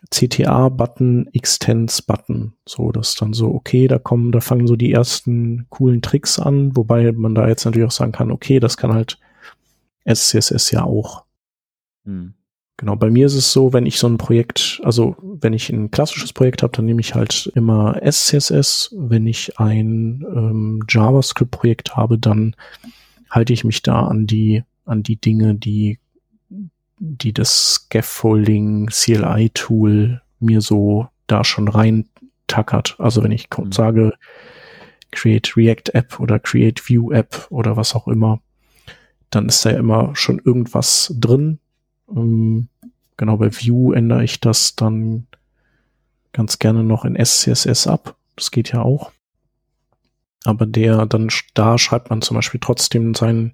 CTA-Button, 0.10 1.30
Extends-Button. 1.34 2.54
So, 2.66 2.92
das 2.92 3.10
ist 3.10 3.22
dann 3.22 3.34
so, 3.34 3.54
okay, 3.54 3.88
da 3.88 4.00
kommen, 4.00 4.32
da 4.32 4.40
fangen 4.40 4.68
so 4.68 4.76
die 4.76 4.92
ersten 4.92 5.66
coolen 5.70 6.02
Tricks 6.02 6.40
an, 6.40 6.76
wobei 6.78 7.12
man 7.12 7.36
da 7.36 7.48
jetzt 7.48 7.66
natürlich 7.66 7.88
auch 7.88 7.92
sagen 7.92 8.12
kann, 8.12 8.32
okay, 8.32 8.60
das 8.60 8.78
kann 8.78 8.94
halt 8.94 9.20
SCSS 10.06 10.72
ja 10.72 10.84
auch. 10.84 11.26
Hm. 12.06 12.34
Genau, 12.78 12.96
bei 12.96 13.10
mir 13.10 13.26
ist 13.26 13.34
es 13.34 13.52
so, 13.52 13.74
wenn 13.74 13.88
ich 13.88 13.98
so 13.98 14.08
ein 14.08 14.20
Projekt, 14.20 14.80
also 14.84 15.16
wenn 15.22 15.54
ich 15.54 15.70
ein 15.70 15.90
klassisches 15.90 16.32
Projekt 16.32 16.62
habe, 16.62 16.74
dann 16.76 16.86
nehme 16.86 17.02
ich 17.02 17.16
halt 17.16 17.52
immer 17.56 18.00
SCSS. 18.04 18.94
Wenn 18.96 19.26
ich 19.26 19.60
ein 19.60 20.24
ähm, 20.32 20.84
JavaScript-Projekt 20.88 21.96
habe, 21.96 22.20
dann 22.20 22.56
halte 23.32 23.52
ich 23.52 23.64
mich 23.64 23.82
da 23.82 24.06
an 24.06 24.28
die, 24.28 24.64
an 24.86 25.02
die 25.02 25.16
Dinge, 25.20 25.56
die, 25.56 25.98
die 27.00 27.34
das 27.34 27.74
Scaffolding 27.74 28.88
CLI 28.88 29.50
Tool 29.56 30.22
mir 30.40 30.62
so 30.62 31.08
da 31.26 31.44
schon 31.44 31.68
rein 31.68 32.08
tackert. 32.46 32.96
Also 33.00 33.24
wenn 33.24 33.32
ich 33.32 33.48
mhm. 33.58 33.72
sage, 33.72 34.14
create 35.12 35.58
React 35.58 35.94
App 35.94 36.20
oder 36.20 36.38
create 36.38 36.88
View 36.88 37.12
App 37.12 37.48
oder 37.50 37.76
was 37.76 37.96
auch 37.96 38.08
immer, 38.08 38.40
dann 39.32 39.48
ist 39.48 39.66
da 39.66 39.72
immer 39.72 40.16
schon 40.16 40.40
irgendwas 40.44 41.14
drin. 41.18 41.60
Ähm, 42.10 42.70
genau 43.18 43.38
bei 43.38 43.52
View 43.52 43.94
ändere 43.94 44.24
ich 44.24 44.40
das 44.40 44.76
dann 44.76 45.28
ganz 46.34 46.60
gerne 46.60 46.84
noch 46.84 47.06
in 47.06 47.16
SCSS 47.24 47.88
ab. 47.88 48.16
Das 48.36 48.52
geht 48.52 48.72
ja 48.72 48.82
auch 48.82 49.12
aber 50.48 50.66
der 50.66 51.06
dann 51.06 51.30
da 51.54 51.78
schreibt 51.78 52.10
man 52.10 52.22
zum 52.22 52.36
Beispiel 52.36 52.60
trotzdem 52.62 53.14
sein 53.14 53.54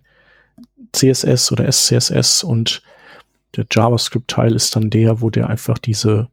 CSS 0.92 1.52
oder 1.52 1.70
SCSS 1.72 2.44
und 2.44 2.84
der 3.56 3.66
JavaScript-Teil 3.70 4.56
ist 4.56 4.76
dann 4.76 4.90
der, 4.90 5.22
wo 5.22 5.30
der 5.30 5.50
einfach 5.50 5.78
diese, 5.78 6.30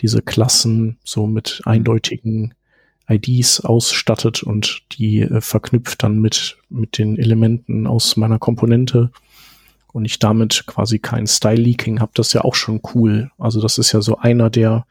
diese 0.00 0.22
Klassen 0.22 0.98
so 1.04 1.26
mit 1.26 1.62
eindeutigen 1.64 2.54
IDs 3.08 3.60
ausstattet 3.60 4.42
und 4.42 4.82
die 4.92 5.20
äh, 5.20 5.40
verknüpft 5.40 6.02
dann 6.02 6.20
mit, 6.20 6.56
mit 6.70 6.96
den 6.98 7.18
Elementen 7.18 7.86
aus 7.86 8.16
meiner 8.16 8.38
Komponente 8.38 9.10
und 9.94 10.04
ich 10.04 10.18
damit 10.18 10.64
quasi 10.66 10.98
kein 10.98 11.28
Style-Leaking 11.28 12.00
habe, 12.00 12.10
das 12.16 12.28
ist 12.28 12.32
ja 12.32 12.40
auch 12.40 12.56
schon 12.56 12.80
cool. 12.94 13.30
Also 13.38 13.62
das 13.62 13.78
ist 13.78 13.92
ja 13.92 14.00
so 14.00 14.18
einer 14.18 14.50
der, 14.50 14.86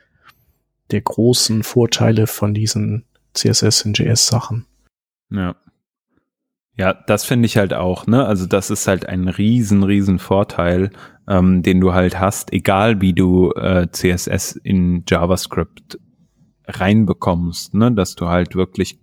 der 0.91 1.01
großen 1.01 1.63
Vorteile 1.63 2.25
von 2.25 2.53
diesen 2.53 3.03
CSS 3.33 3.81
in 3.81 3.93
JS-Sachen. 3.93 4.65
Ja. 5.29 5.57
Ja, 6.77 6.93
das 6.93 7.25
finde 7.25 7.48
ich 7.48 7.57
halt 7.57 7.74
auch, 7.74 8.07
ne? 8.07 8.25
Also 8.25 8.45
das 8.45 8.69
ist 8.69 8.88
halt 8.88 9.05
ein 9.05 9.27
riesen, 9.27 9.83
riesen 9.83 10.19
Vorteil, 10.19 10.91
ähm, 11.27 11.63
den 11.63 11.81
du 11.81 11.93
halt 11.93 12.17
hast, 12.17 12.53
egal 12.53 13.01
wie 13.01 13.13
du 13.13 13.51
äh, 13.51 13.89
CSS 13.91 14.53
in 14.55 15.03
JavaScript 15.05 16.00
reinbekommst, 16.65 17.74
ne? 17.74 17.91
Dass 17.91 18.15
du 18.15 18.29
halt 18.29 18.55
wirklich 18.55 19.00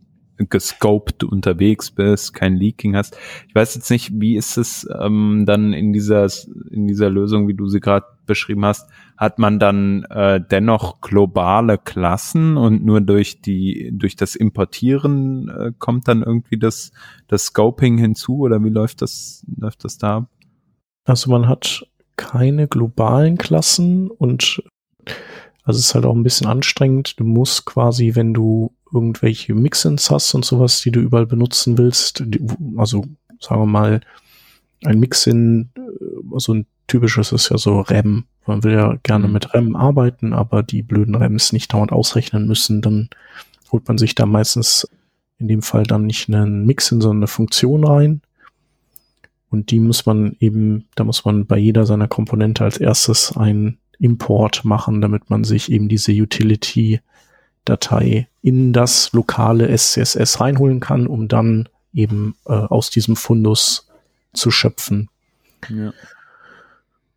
gescoped 0.49 1.25
unterwegs 1.25 1.91
bist, 1.91 2.35
kein 2.35 2.57
Leaking 2.57 2.97
hast. 2.97 3.17
Ich 3.49 3.55
weiß 3.55 3.75
jetzt 3.75 3.91
nicht, 3.91 4.13
wie 4.15 4.37
ist 4.37 4.57
es 4.57 4.89
ähm, 4.99 5.45
dann 5.47 5.73
in 5.73 5.93
dieser 5.93 6.29
in 6.71 6.87
dieser 6.87 7.11
Lösung, 7.11 7.49
wie 7.49 7.55
du 7.55 7.69
sie 7.69 7.81
gerade 7.81 8.07
beschrieben 8.27 8.65
hast, 8.65 8.89
hat 9.17 9.39
man 9.39 9.59
dann 9.59 10.05
äh, 10.05 10.41
dennoch 10.41 11.01
globale 11.01 11.79
Klassen 11.79 12.57
und 12.57 12.85
nur 12.85 13.01
durch 13.01 13.43
die 13.43 13.91
durch 13.93 14.17
das 14.17 14.37
Importieren 14.37 15.49
äh, 15.49 15.73
kommt 15.79 16.09
dann 16.09 16.23
irgendwie 16.23 16.59
das 16.59 16.93
das 17.29 17.47
Scoping 17.47 17.99
hinzu 17.99 18.39
oder 18.39 18.63
wie 18.65 18.71
läuft 18.71 19.03
das 19.03 19.45
läuft 19.57 19.85
das 19.85 19.99
da? 19.99 20.29
Also 21.05 21.31
man 21.31 21.49
hat 21.49 21.87
keine 22.17 22.69
globalen 22.69 23.39
Klassen 23.39 24.11
und 24.11 24.63
also 25.71 25.79
es 25.79 25.87
ist 25.87 25.95
halt 25.95 26.05
auch 26.05 26.17
ein 26.17 26.25
bisschen 26.25 26.49
anstrengend. 26.49 27.21
Du 27.21 27.25
musst 27.25 27.65
quasi, 27.65 28.17
wenn 28.17 28.35
du 28.35 28.75
irgendwelche 28.93 29.55
Mixins 29.55 30.11
hast 30.11 30.35
und 30.35 30.45
sowas, 30.45 30.81
die 30.81 30.91
du 30.91 30.99
überall 30.99 31.27
benutzen 31.27 31.79
willst, 31.79 32.25
also 32.77 33.05
sagen 33.39 33.63
wir 33.63 33.67
mal, 33.67 34.01
ein 34.85 34.99
Mixin, 34.99 35.71
äh, 35.77 36.39
so 36.39 36.55
ein 36.55 36.67
typisches 36.89 37.31
ist 37.31 37.51
ja 37.51 37.59
so 37.59 37.83
REM. 37.83 38.25
Man 38.47 38.65
will 38.65 38.73
ja 38.73 38.97
gerne 39.05 39.29
mhm. 39.29 39.35
mit 39.35 39.55
REM 39.55 39.77
arbeiten, 39.77 40.33
aber 40.33 40.65
die 40.65 40.83
blöden 40.83 41.15
REMs 41.15 41.53
nicht 41.53 41.73
dauernd 41.73 41.93
ausrechnen 41.93 42.49
müssen, 42.49 42.83
dann 42.83 43.11
holt 43.71 43.87
man 43.87 43.97
sich 43.97 44.17
da 44.17 44.27
meistens 44.27 44.89
in 45.39 45.47
dem 45.47 45.63
Fall 45.63 45.85
dann 45.85 46.07
nicht 46.07 46.29
einen 46.29 46.67
Mixin, 46.67 47.01
sondern 47.01 47.19
eine 47.19 47.29
Funktion 47.29 47.85
rein. 47.85 48.23
Und 49.51 49.71
die 49.71 49.79
muss 49.79 50.05
man 50.05 50.37
eben, 50.41 50.89
da 50.97 51.05
muss 51.05 51.25
man 51.25 51.47
bei 51.47 51.59
jeder 51.59 51.87
seiner 51.87 52.09
Komponente 52.09 52.65
als 52.65 52.79
erstes 52.79 53.37
einen 53.37 53.79
Import 54.01 54.65
machen, 54.65 55.01
damit 55.01 55.31
man 55.31 55.45
sich 55.45 55.71
eben 55.71 55.89
diese 55.89 56.13
Utility 56.13 57.01
Datei 57.65 58.29
in 58.43 58.73
das 58.73 59.13
lokale 59.13 59.77
SCSS 59.77 60.41
reinholen 60.41 60.81
kann, 60.81 61.07
um 61.07 61.29
dann 61.29 61.69
eben 61.93 62.35
äh, 62.47 62.53
aus 62.53 62.91
diesem 62.91 63.17
Fundus 63.17 63.89
zu 64.33 64.51
schöpfen. 64.51 65.09
Ja. 65.69 65.93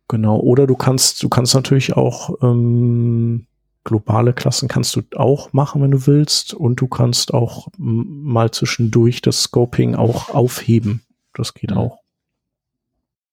Genau. 0.08 0.38
Oder 0.38 0.66
du 0.66 0.76
kannst, 0.76 1.22
du 1.22 1.28
kannst 1.28 1.54
natürlich 1.54 1.96
auch 1.96 2.36
ähm, 2.42 3.46
globale 3.84 4.32
Klassen 4.32 4.66
kannst 4.66 4.96
du 4.96 5.02
auch 5.14 5.52
machen, 5.52 5.82
wenn 5.82 5.90
du 5.90 6.06
willst, 6.06 6.54
und 6.54 6.80
du 6.80 6.88
kannst 6.88 7.32
auch 7.32 7.68
mal 7.76 8.50
zwischendurch 8.50 9.22
das 9.22 9.42
Scoping 9.42 9.94
auch 9.94 10.30
aufheben. 10.30 11.02
Das 11.34 11.54
geht 11.54 11.70
ja. 11.70 11.76
auch. 11.76 12.00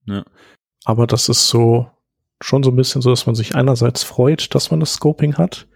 Ja. 0.06 0.24
Aber 0.84 1.08
das 1.08 1.30
ist 1.30 1.48
so, 1.48 1.90
schon 2.42 2.64
so 2.64 2.72
ein 2.72 2.76
bisschen 2.76 3.02
so, 3.02 3.10
dass 3.10 3.26
man 3.26 3.36
sich 3.36 3.56
einerseits 3.56 4.04
freut, 4.04 4.54
dass 4.56 4.72
man 4.72 4.80
das 4.80 4.94
Scoping 4.94 5.36
hat 5.38 5.68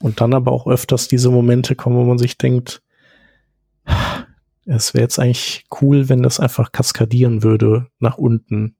und 0.00 0.20
dann 0.20 0.34
aber 0.34 0.52
auch 0.52 0.66
öfters 0.66 1.08
diese 1.08 1.30
Momente 1.30 1.74
kommen, 1.74 1.96
wo 1.96 2.04
man 2.04 2.18
sich 2.18 2.38
denkt, 2.38 2.82
es 4.66 4.94
wäre 4.94 5.02
jetzt 5.02 5.18
eigentlich 5.18 5.64
cool, 5.80 6.08
wenn 6.08 6.22
das 6.22 6.40
einfach 6.40 6.72
kaskadieren 6.72 7.42
würde 7.42 7.86
nach 7.98 8.18
unten. 8.18 8.76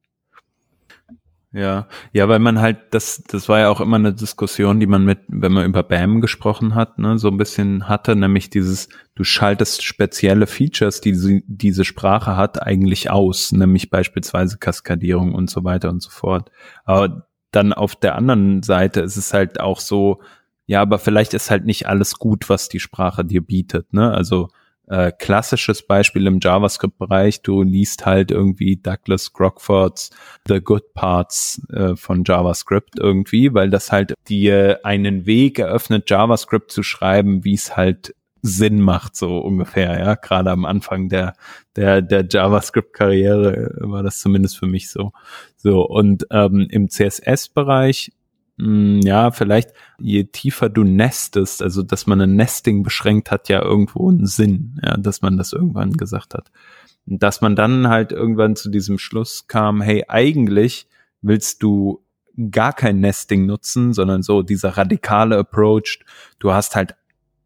Ja, 1.57 1.89
ja, 2.13 2.29
weil 2.29 2.39
man 2.39 2.61
halt, 2.61 2.77
das, 2.91 3.23
das 3.29 3.49
war 3.49 3.61
ja 3.61 3.71
auch 3.71 3.81
immer 3.81 3.97
eine 3.97 4.13
Diskussion, 4.13 4.79
die 4.79 4.87
man 4.87 5.07
mit, 5.07 5.21
wenn 5.29 5.53
man 5.53 5.65
über 5.65 5.83
BAM 5.83 6.21
gesprochen 6.21 6.75
hat, 6.75 6.99
ne, 6.99 7.19
so 7.19 7.29
ein 7.29 7.39
bisschen 7.39 7.89
hatte, 7.89 8.15
nämlich 8.15 8.51
dieses, 8.51 8.91
du 9.15 9.25
schaltest 9.25 9.83
spezielle 9.83 10.47
Features, 10.47 11.01
die 11.01 11.13
diese, 11.13 11.41
diese 11.47 11.87
Sprache 11.87 12.37
hat, 12.37 12.63
eigentlich 12.63 13.09
aus, 13.11 13.53
nämlich 13.53 13.89
beispielsweise 13.89 14.59
Kaskadierung 14.59 15.35
und 15.35 15.49
so 15.49 15.65
weiter 15.65 15.89
und 15.89 16.03
so 16.03 16.11
fort. 16.11 16.51
Aber 16.85 17.27
dann 17.53 17.73
auf 17.73 17.97
der 17.97 18.17
anderen 18.17 18.63
Seite 18.63 19.01
ist 19.01 19.17
es 19.17 19.33
halt 19.33 19.59
auch 19.59 19.81
so, 19.81 20.21
ja, 20.67 20.83
aber 20.83 20.99
vielleicht 20.99 21.33
ist 21.33 21.51
halt 21.51 21.65
nicht 21.65 21.89
alles 21.89 22.19
gut, 22.19 22.51
was 22.51 22.69
die 22.69 22.81
Sprache 22.81 23.25
dir 23.25 23.41
bietet, 23.41 23.95
ne? 23.95 24.13
Also 24.13 24.51
äh, 24.89 25.13
klassisches 25.13 25.87
Beispiel 25.87 26.27
im 26.27 26.39
JavaScript-Bereich, 26.41 27.43
du 27.43 27.63
liest 27.63 28.07
halt 28.07 28.31
irgendwie 28.31 28.77
Douglas 28.77 29.33
Crockfords 29.33 30.11
The 30.47 30.61
Good 30.61 30.95
Parts 30.95 31.61
äh, 31.73 31.97
von 31.97 32.23
JavaScript 32.25 32.99
irgendwie, 32.99 33.53
weil 33.53 33.71
das 33.71 33.91
halt 33.93 34.15
dir 34.29 34.81
einen 34.85 35.27
Weg 35.27 35.59
eröffnet, 35.59 36.09
JavaScript 36.09 36.71
zu 36.71 36.83
schreiben, 36.83 37.45
wie 37.45 37.55
es 37.55 37.77
halt 37.77 38.15
Sinn 38.43 38.81
macht, 38.81 39.17
so 39.17 39.39
ungefähr, 39.39 39.99
ja. 39.99 40.15
Gerade 40.15 40.51
am 40.51 40.65
Anfang 40.65 41.09
der, 41.09 41.35
der, 41.75 42.01
der 42.01 42.25
JavaScript-Karriere 42.29 43.75
war 43.81 44.03
das 44.03 44.19
zumindest 44.19 44.59
für 44.59 44.67
mich 44.67 44.89
so. 44.91 45.13
So, 45.57 45.83
und 45.83 46.27
ähm, 46.31 46.69
im 46.71 46.89
CSS-Bereich 46.89 48.13
ja, 48.59 49.31
vielleicht 49.33 49.73
je 49.99 50.25
tiefer 50.25 50.71
du 50.71 50.83
nestest, 50.83 51.63
also 51.63 51.83
dass 51.83 52.07
man 52.07 52.21
ein 52.23 52.37
Nesting 52.37 52.83
beschränkt 52.83 53.31
hat, 53.31 53.49
ja 53.49 53.63
irgendwo 53.63 54.09
einen 54.09 54.27
Sinn, 54.27 54.81
ja, 54.83 54.97
dass 54.97 55.21
man 55.21 55.37
das 55.37 55.53
irgendwann 55.53 55.93
gesagt 55.93 56.33
hat. 56.35 56.51
Dass 57.05 57.41
man 57.41 57.55
dann 57.55 57.89
halt 57.89 58.13
irgendwann 58.13 58.57
zu 58.57 58.71
diesem 58.71 58.99
Schluss 58.99 59.47
kam, 59.47 59.83
hey, 59.83 60.05
eigentlich 60.09 60.89
willst 61.21 61.63
du 61.63 62.03
gar 62.51 62.73
kein 62.73 63.01
Nesting 63.01 63.47
nutzen, 63.47 63.93
sondern 63.93 64.23
so 64.23 64.43
dieser 64.43 64.77
radikale 64.77 65.37
Approach, 65.37 66.01
du 66.39 66.53
hast 66.53 66.77
halt 66.77 66.95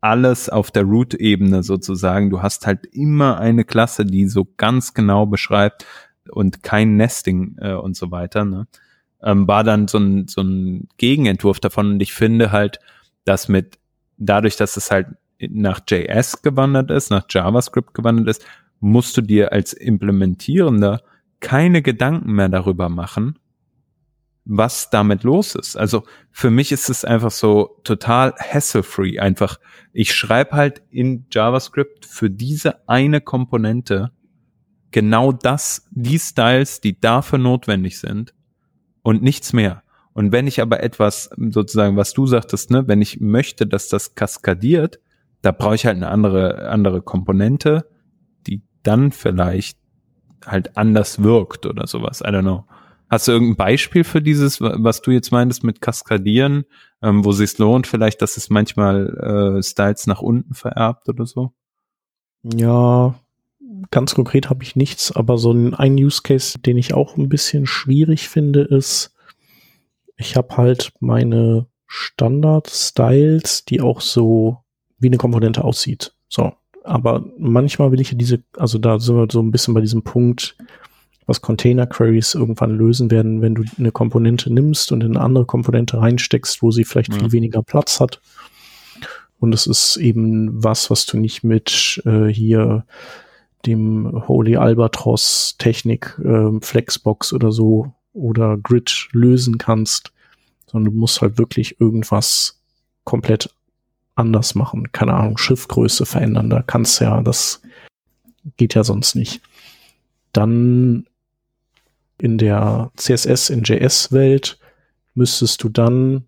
alles 0.01 0.49
auf 0.49 0.71
der 0.71 0.85
Root-Ebene 0.85 1.63
sozusagen, 1.63 2.31
du 2.31 2.41
hast 2.41 2.67
halt 2.67 2.87
immer 2.87 3.39
eine 3.39 3.65
Klasse, 3.65 4.07
die 4.07 4.29
so 4.29 4.47
ganz 4.57 4.95
genau 4.95 5.27
beschreibt 5.27 5.87
und 6.31 6.63
kein 6.63 6.97
Nesting 6.97 7.57
äh, 7.59 7.75
und 7.75 7.97
so 7.97 8.11
weiter, 8.11 8.45
ne? 8.45 8.67
Ähm, 9.23 9.47
war 9.47 9.65
dann 9.65 9.89
so 9.89 9.99
ein, 9.99 10.29
so 10.29 10.43
ein 10.43 10.89
Gegenentwurf 10.97 11.61
davon. 11.61 11.93
Und 11.93 12.01
ich 12.01 12.13
finde 12.13 12.53
halt, 12.53 12.79
dass 13.25 13.49
mit, 13.49 13.79
dadurch, 14.17 14.57
dass 14.57 14.77
es 14.77 14.91
halt 14.91 15.09
nach 15.39 15.81
JS 15.89 16.43
gewandert 16.43 16.91
ist, 16.91 17.11
nach 17.11 17.25
JavaScript 17.29 17.95
gewandert 17.95 18.29
ist, 18.29 18.45
musst 18.81 19.17
du 19.17 19.23
dir 19.23 19.53
als 19.53 19.73
Implementierender 19.73 21.03
keine 21.41 21.83
Gedanken 21.83 22.33
mehr 22.33 22.49
darüber 22.49 22.89
machen, 22.89 23.39
was 24.45 24.91
damit 24.91 25.23
los 25.23 25.55
ist. 25.55 25.77
Also 25.77 26.05
für 26.31 26.51
mich 26.51 26.73
ist 26.73 26.91
es 26.91 27.05
einfach 27.05 27.31
so 27.31 27.81
total 27.85 28.35
hassle-free. 28.39 29.19
Einfach, 29.19 29.59
ich 29.93 30.15
schreibe 30.15 30.53
halt 30.53 30.83
in 30.91 31.27
JavaScript 31.31 32.05
für 32.07 32.31
diese 32.31 32.89
eine 32.89 33.21
Komponente 33.21 34.13
genau 34.91 35.33
das, 35.33 35.87
die 35.91 36.19
Styles, 36.19 36.81
die 36.81 37.01
dafür 37.01 37.39
notwendig 37.39 37.99
sind 37.99 38.35
und 39.03 39.23
nichts 39.23 39.53
mehr. 39.53 39.83
Und 40.13 40.33
wenn 40.33 40.47
ich 40.47 40.61
aber 40.61 40.83
etwas, 40.83 41.31
sozusagen, 41.37 41.97
was 41.97 42.13
du 42.13 42.27
sagtest, 42.27 42.71
ne, 42.71 42.89
wenn 42.89 43.01
ich 43.01 43.21
möchte, 43.21 43.67
dass 43.67 43.89
das 43.89 44.15
kaskadiert, 44.15 45.01
da 45.43 45.53
brauche 45.53 45.75
ich 45.75 45.87
halt 45.87 45.97
eine 45.97 46.09
andere, 46.09 46.69
andere 46.69 47.01
Komponente, 47.01 47.87
die 48.47 48.63
dann 48.83 49.13
vielleicht 49.13 49.79
halt 50.45 50.77
anders 50.77 51.23
wirkt 51.23 51.67
oder 51.67 51.87
sowas. 51.87 52.21
I 52.21 52.25
don't 52.25 52.43
know. 52.43 52.65
Hast 53.09 53.27
du 53.27 53.33
irgendein 53.33 53.57
Beispiel 53.57 54.05
für 54.05 54.23
dieses, 54.23 54.61
was 54.61 55.03
du 55.03 55.11
jetzt 55.11 55.33
meintest 55.33 55.65
mit 55.65 55.81
Kaskadieren, 55.81 56.65
ähm, 57.03 57.25
wo 57.25 57.33
sich 57.33 57.59
lohnt, 57.59 57.87
vielleicht, 57.87 58.23
dass 58.23 58.37
es 58.37 58.51
manchmal 58.51 59.57
äh, 59.59 59.63
Styles 59.63 60.07
nach 60.07 60.23
unten 60.23 60.55
vererbt 60.55 61.09
oder 61.09 61.27
so? 61.27 61.53
Ja, 62.43 63.15
ganz 63.91 64.15
konkret 64.15 64.51
habe 64.51 64.63
ich 64.63 64.77
nichts, 64.77 65.13
aber 65.13 65.39
so 65.39 65.53
ein, 65.53 65.75
ein 65.75 65.95
Use 65.95 66.23
Case, 66.23 66.59
den 66.59 66.77
ich 66.77 66.95
auch 66.95 67.17
ein 67.17 67.29
bisschen 67.29 67.67
schwierig 67.67 68.29
finde, 68.29 68.63
ist, 68.63 69.15
ich 70.17 70.37
habe 70.37 70.57
halt 70.57 70.93
meine 71.01 71.67
Standard-Styles, 71.87 73.65
die 73.65 73.81
auch 73.81 74.01
so 74.01 74.59
wie 74.99 75.09
eine 75.09 75.17
Komponente 75.17 75.65
aussieht. 75.65 76.15
So. 76.29 76.53
Aber 76.85 77.25
manchmal 77.39 77.93
will 77.93 78.01
ich 78.01 78.17
diese, 78.17 78.43
also 78.57 78.79
da 78.79 78.99
sind 78.99 79.17
wir 79.17 79.27
so 79.31 79.41
ein 79.41 79.51
bisschen 79.51 79.75
bei 79.75 79.81
diesem 79.81 80.03
Punkt, 80.03 80.57
was 81.27 81.41
Container 81.41 81.87
Queries 81.87 82.35
irgendwann 82.35 82.77
lösen 82.77 83.11
werden, 83.11 83.43
wenn 83.43 83.55
du 83.55 83.65
eine 83.79 83.93
Komponente 83.93 84.53
nimmst 84.53 84.93
und 84.93 85.03
in 85.03 85.17
eine 85.17 85.25
andere 85.25 85.47
Komponente 85.47 85.99
reinsteckst, 85.99 86.63
wo 86.63 86.71
sie 86.71 86.85
vielleicht 86.85 87.13
ja. 87.13 87.19
viel 87.19 87.33
weniger 87.33 87.63
Platz 87.63 88.01
hat. 88.01 88.21
Und 89.39 89.55
es 89.55 89.67
ist 89.67 89.97
eben 89.97 90.63
was, 90.63 90.91
was 90.91 91.07
du 91.07 91.17
nicht 91.17 91.45
mit 91.45 92.03
äh, 92.05 92.27
hier 92.27 92.85
dem 93.67 94.27
Holy 94.27 94.57
Albatross 94.57 95.57
Technik 95.59 96.19
äh, 96.25 96.61
Flexbox 96.61 97.33
oder 97.33 97.53
so 97.53 97.93
oder 98.13 98.57
Grid 98.57 99.09
lösen 99.13 99.59
kannst, 99.59 100.13
sondern 100.67 100.93
du 100.93 100.99
musst 100.99 101.21
halt 101.21 101.39
wirklich 101.39 101.81
irgendwas 101.81 102.61
komplett 103.05 103.55
anders 104.15 104.55
machen. 104.55 104.93
Keine 104.93 105.15
Ahnung, 105.15 105.39
Schriftgröße 105.39 106.07
verändern, 106.07 106.51
da 106.51 106.63
kannst 106.63 107.01
ja, 107.01 107.21
das 107.23 107.63
geht 108.57 108.75
ja 108.75 108.85
sonst 108.85 109.15
nicht. 109.15 109.41
Dann 110.33 111.07
in 112.19 112.39
der 112.39 112.91
CSS 112.97 113.51
in 113.51 113.63
JS 113.63 114.13
Welt 114.13 114.59
müsstest 115.15 115.63
du 115.63 115.69
dann 115.69 116.25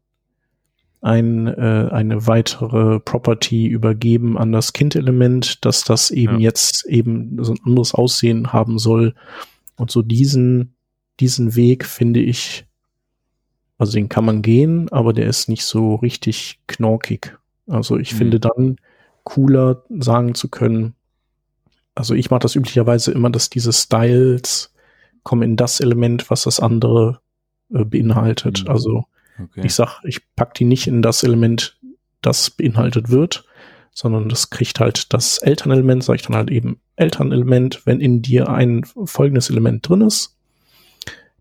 ein, 1.03 1.49
äh, 1.49 1.89
eine 1.91 2.29
weitere 2.29 3.01
Property 3.01 3.67
übergeben 3.67 4.39
an 4.39 4.53
das 4.53 4.73
Kind-Element, 4.73 5.65
dass 5.65 5.83
das 5.83 6.11
eben 6.13 6.35
ja. 6.35 6.51
jetzt 6.51 6.87
eben 6.87 7.43
so 7.43 7.53
ein 7.53 7.61
anderes 7.67 7.93
Aussehen 7.93 8.53
haben 8.53 8.79
soll. 8.79 9.15
Und 9.77 9.91
so 9.91 10.03
diesen, 10.03 10.75
diesen 11.19 11.57
Weg 11.57 11.85
finde 11.85 12.21
ich, 12.21 12.67
also 13.79 13.93
den 13.93 14.09
kann 14.09 14.25
man 14.25 14.43
gehen, 14.43 14.91
aber 14.93 15.13
der 15.13 15.27
ist 15.27 15.49
nicht 15.49 15.65
so 15.65 15.97
richtig 15.97 16.61
knorkig. 16.69 17.37
Also 17.67 17.99
ich 17.99 18.13
mhm. 18.13 18.19
finde 18.19 18.41
dann 18.41 18.77
cooler 19.25 19.83
sagen 19.91 20.37
zu 20.37 20.49
können, 20.49 20.95
also 21.97 22.15
ich 22.15 22.31
mache 22.31 22.41
das 22.41 22.55
üblicherweise 22.55 23.11
immer, 23.11 23.29
dass 23.29 23.51
diese 23.51 23.73
Styles 23.73 24.73
kommen 25.25 25.43
in 25.43 25.57
das 25.57 25.81
Element, 25.81 26.31
was 26.31 26.45
das 26.45 26.61
andere 26.61 27.21
äh, 27.75 27.85
beinhaltet. 27.85 28.63
Mhm. 28.63 28.71
Also 28.71 29.05
Okay. 29.45 29.63
Ich 29.65 29.75
sag, 29.75 30.01
ich 30.05 30.21
pack 30.35 30.55
die 30.55 30.65
nicht 30.65 30.87
in 30.87 31.03
das 31.03 31.23
Element, 31.23 31.79
das 32.21 32.51
beinhaltet 32.51 33.11
wird, 33.11 33.45
sondern 33.93 34.29
das 34.29 34.51
kriegt 34.51 34.81
halt 34.81 35.13
das 35.13 35.39
Elternelement, 35.39 36.05
sage 36.05 36.17
ich 36.17 36.23
dann 36.23 36.37
halt 36.37 36.51
eben 36.51 36.81
Elternelement, 36.97 37.83
wenn 37.85 38.01
in 38.01 38.23
dir 38.23 38.49
ein 38.49 38.85
folgendes 38.85 39.51
Element 39.51 39.89
drin 39.89 40.03
ist, 40.03 40.37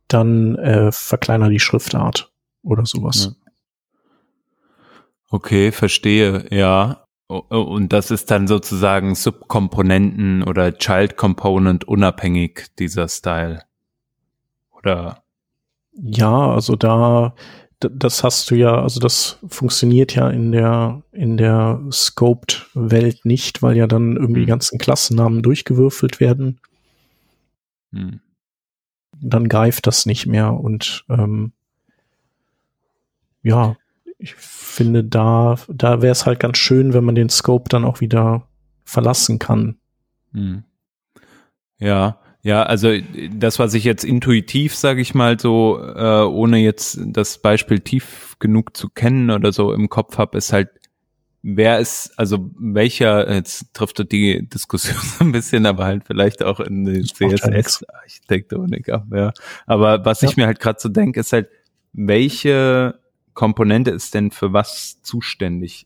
dann 0.08 0.56
äh, 0.56 0.92
verkleiner 0.92 1.50
die 1.50 1.60
Schriftart 1.60 2.32
oder 2.64 2.86
sowas. 2.86 3.36
Okay, 5.30 5.72
verstehe, 5.72 6.46
ja. 6.52 7.06
Und 7.28 7.94
das 7.94 8.12
ist 8.12 8.30
dann 8.30 8.48
sozusagen 8.48 9.16
Subkomponenten 9.16 10.44
oder 10.44 10.78
Child 10.78 11.16
Component 11.16 11.86
unabhängig 11.86 12.68
dieser 12.78 13.08
Style. 13.08 13.64
Oder? 14.74 15.24
Ja, 15.94 16.52
also 16.52 16.76
da 16.76 17.34
das 17.82 18.24
hast 18.24 18.50
du 18.52 18.56
ja, 18.56 18.82
also 18.82 19.00
das 19.00 19.40
funktioniert 19.48 20.16
ja 20.16 20.30
in 20.30 20.52
der, 20.52 21.02
in 21.12 21.38
der 21.38 21.82
Scoped-Welt 21.92 23.26
nicht, 23.26 23.62
weil 23.62 23.76
ja 23.76 23.88
dann 23.88 24.16
irgendwie 24.16 24.42
die 24.42 24.46
hm. 24.46 24.50
ganzen 24.52 24.78
Klassennamen 24.78 25.42
durchgewürfelt 25.42 26.20
werden. 26.20 26.60
Hm. 27.92 28.22
Dann 29.20 29.50
greift 29.50 29.88
das 29.88 30.06
nicht 30.06 30.26
mehr 30.26 30.54
und 30.54 31.06
ähm, 31.10 31.54
ja, 33.44 33.76
ich 34.18 34.36
finde 34.36 35.04
da, 35.04 35.56
da 35.68 36.02
wäre 36.02 36.12
es 36.12 36.26
halt 36.26 36.40
ganz 36.40 36.58
schön, 36.58 36.94
wenn 36.94 37.04
man 37.04 37.16
den 37.16 37.30
Scope 37.30 37.70
dann 37.70 37.86
auch 37.86 38.02
wieder 38.02 38.48
verlassen 38.84 39.40
kann. 39.40 39.78
Hm. 40.34 40.64
Ja, 41.80 42.20
ja, 42.44 42.64
also 42.64 42.92
das, 43.34 43.60
was 43.60 43.74
ich 43.76 43.84
jetzt 43.84 44.04
intuitiv, 44.04 44.76
sage 44.76 45.02
ich 45.02 45.14
mal 45.14 45.40
so, 45.40 45.80
äh, 45.80 46.24
ohne 46.24 46.58
jetzt 46.58 47.00
das 47.06 47.38
Beispiel 47.38 47.80
tief 47.80 48.36
genug 48.40 48.76
zu 48.76 48.90
kennen 48.90 49.30
oder 49.30 49.54
so 49.54 49.74
im 49.74 49.90
Kopf 49.90 50.18
habe, 50.18 50.40
ist 50.40 50.52
halt, 50.52 50.70
wer 51.44 51.80
ist, 51.80 52.18
also 52.18 52.50
welcher, 52.58 53.32
jetzt 53.32 53.74
trifft 53.74 54.12
die 54.12 54.48
Diskussion 54.48 54.98
so 55.20 55.24
ein 55.24 55.32
bisschen, 55.32 55.68
aber 55.68 55.86
halt 55.86 56.04
vielleicht 56.06 56.44
auch 56.44 56.60
in 56.60 56.86
die 56.86 57.04
CSS-Architektonik 57.04 58.90
ab, 58.90 59.06
ja. 59.14 59.34
Aber 59.68 60.04
was 60.04 60.22
ja. 60.22 60.30
ich 60.30 60.38
mir 60.38 60.48
halt 60.48 60.60
gerade 60.60 60.80
so 60.80 60.90
denke, 60.90 61.20
ist 61.20 61.34
halt, 61.34 61.48
welche 61.94 63.00
Komponente 63.36 63.92
ist 63.92 64.16
denn 64.16 64.32
für 64.32 64.52
was 64.52 65.02
zuständig? 65.04 65.86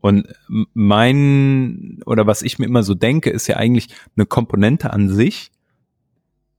Und 0.00 0.28
mein, 0.74 2.00
oder 2.04 2.26
was 2.26 2.42
ich 2.42 2.58
mir 2.58 2.66
immer 2.66 2.82
so 2.82 2.94
denke, 2.94 3.30
ist 3.30 3.46
ja 3.46 3.56
eigentlich 3.56 3.88
eine 4.16 4.26
Komponente 4.26 4.92
an 4.92 5.08
sich, 5.08 5.50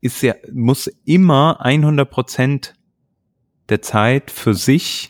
ist 0.01 0.21
ja, 0.21 0.35
muss 0.51 0.87
immer 1.05 1.61
100 1.61 2.09
Prozent 2.09 2.73
der 3.69 3.81
Zeit 3.81 4.31
für 4.31 4.53
sich 4.53 5.09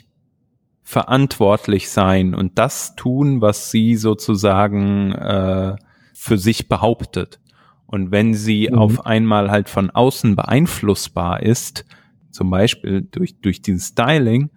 verantwortlich 0.84 1.90
sein 1.90 2.34
und 2.34 2.58
das 2.58 2.96
tun, 2.96 3.42
was 3.42 3.72
sie 3.72 3.96
sozusagen 3.96 5.12
äh, 5.12 5.76
für 6.14 6.38
sich 6.38 6.70
behauptet. 6.70 7.40
Und 7.86 8.12
wenn 8.12 8.34
sie 8.34 8.70
mhm. 8.72 8.78
auf 8.78 9.06
einmal 9.06 9.52
halt 9.52 9.70
von 9.70 9.90
außen 9.90 10.36
beeinflussbar 10.36 11.44
ist, 11.44 11.86
zum 12.32 12.50
Beispiel 12.50 13.02
durch, 13.02 13.40
durch 13.42 13.62
dieses 13.62 13.90
Styling, 13.90 14.50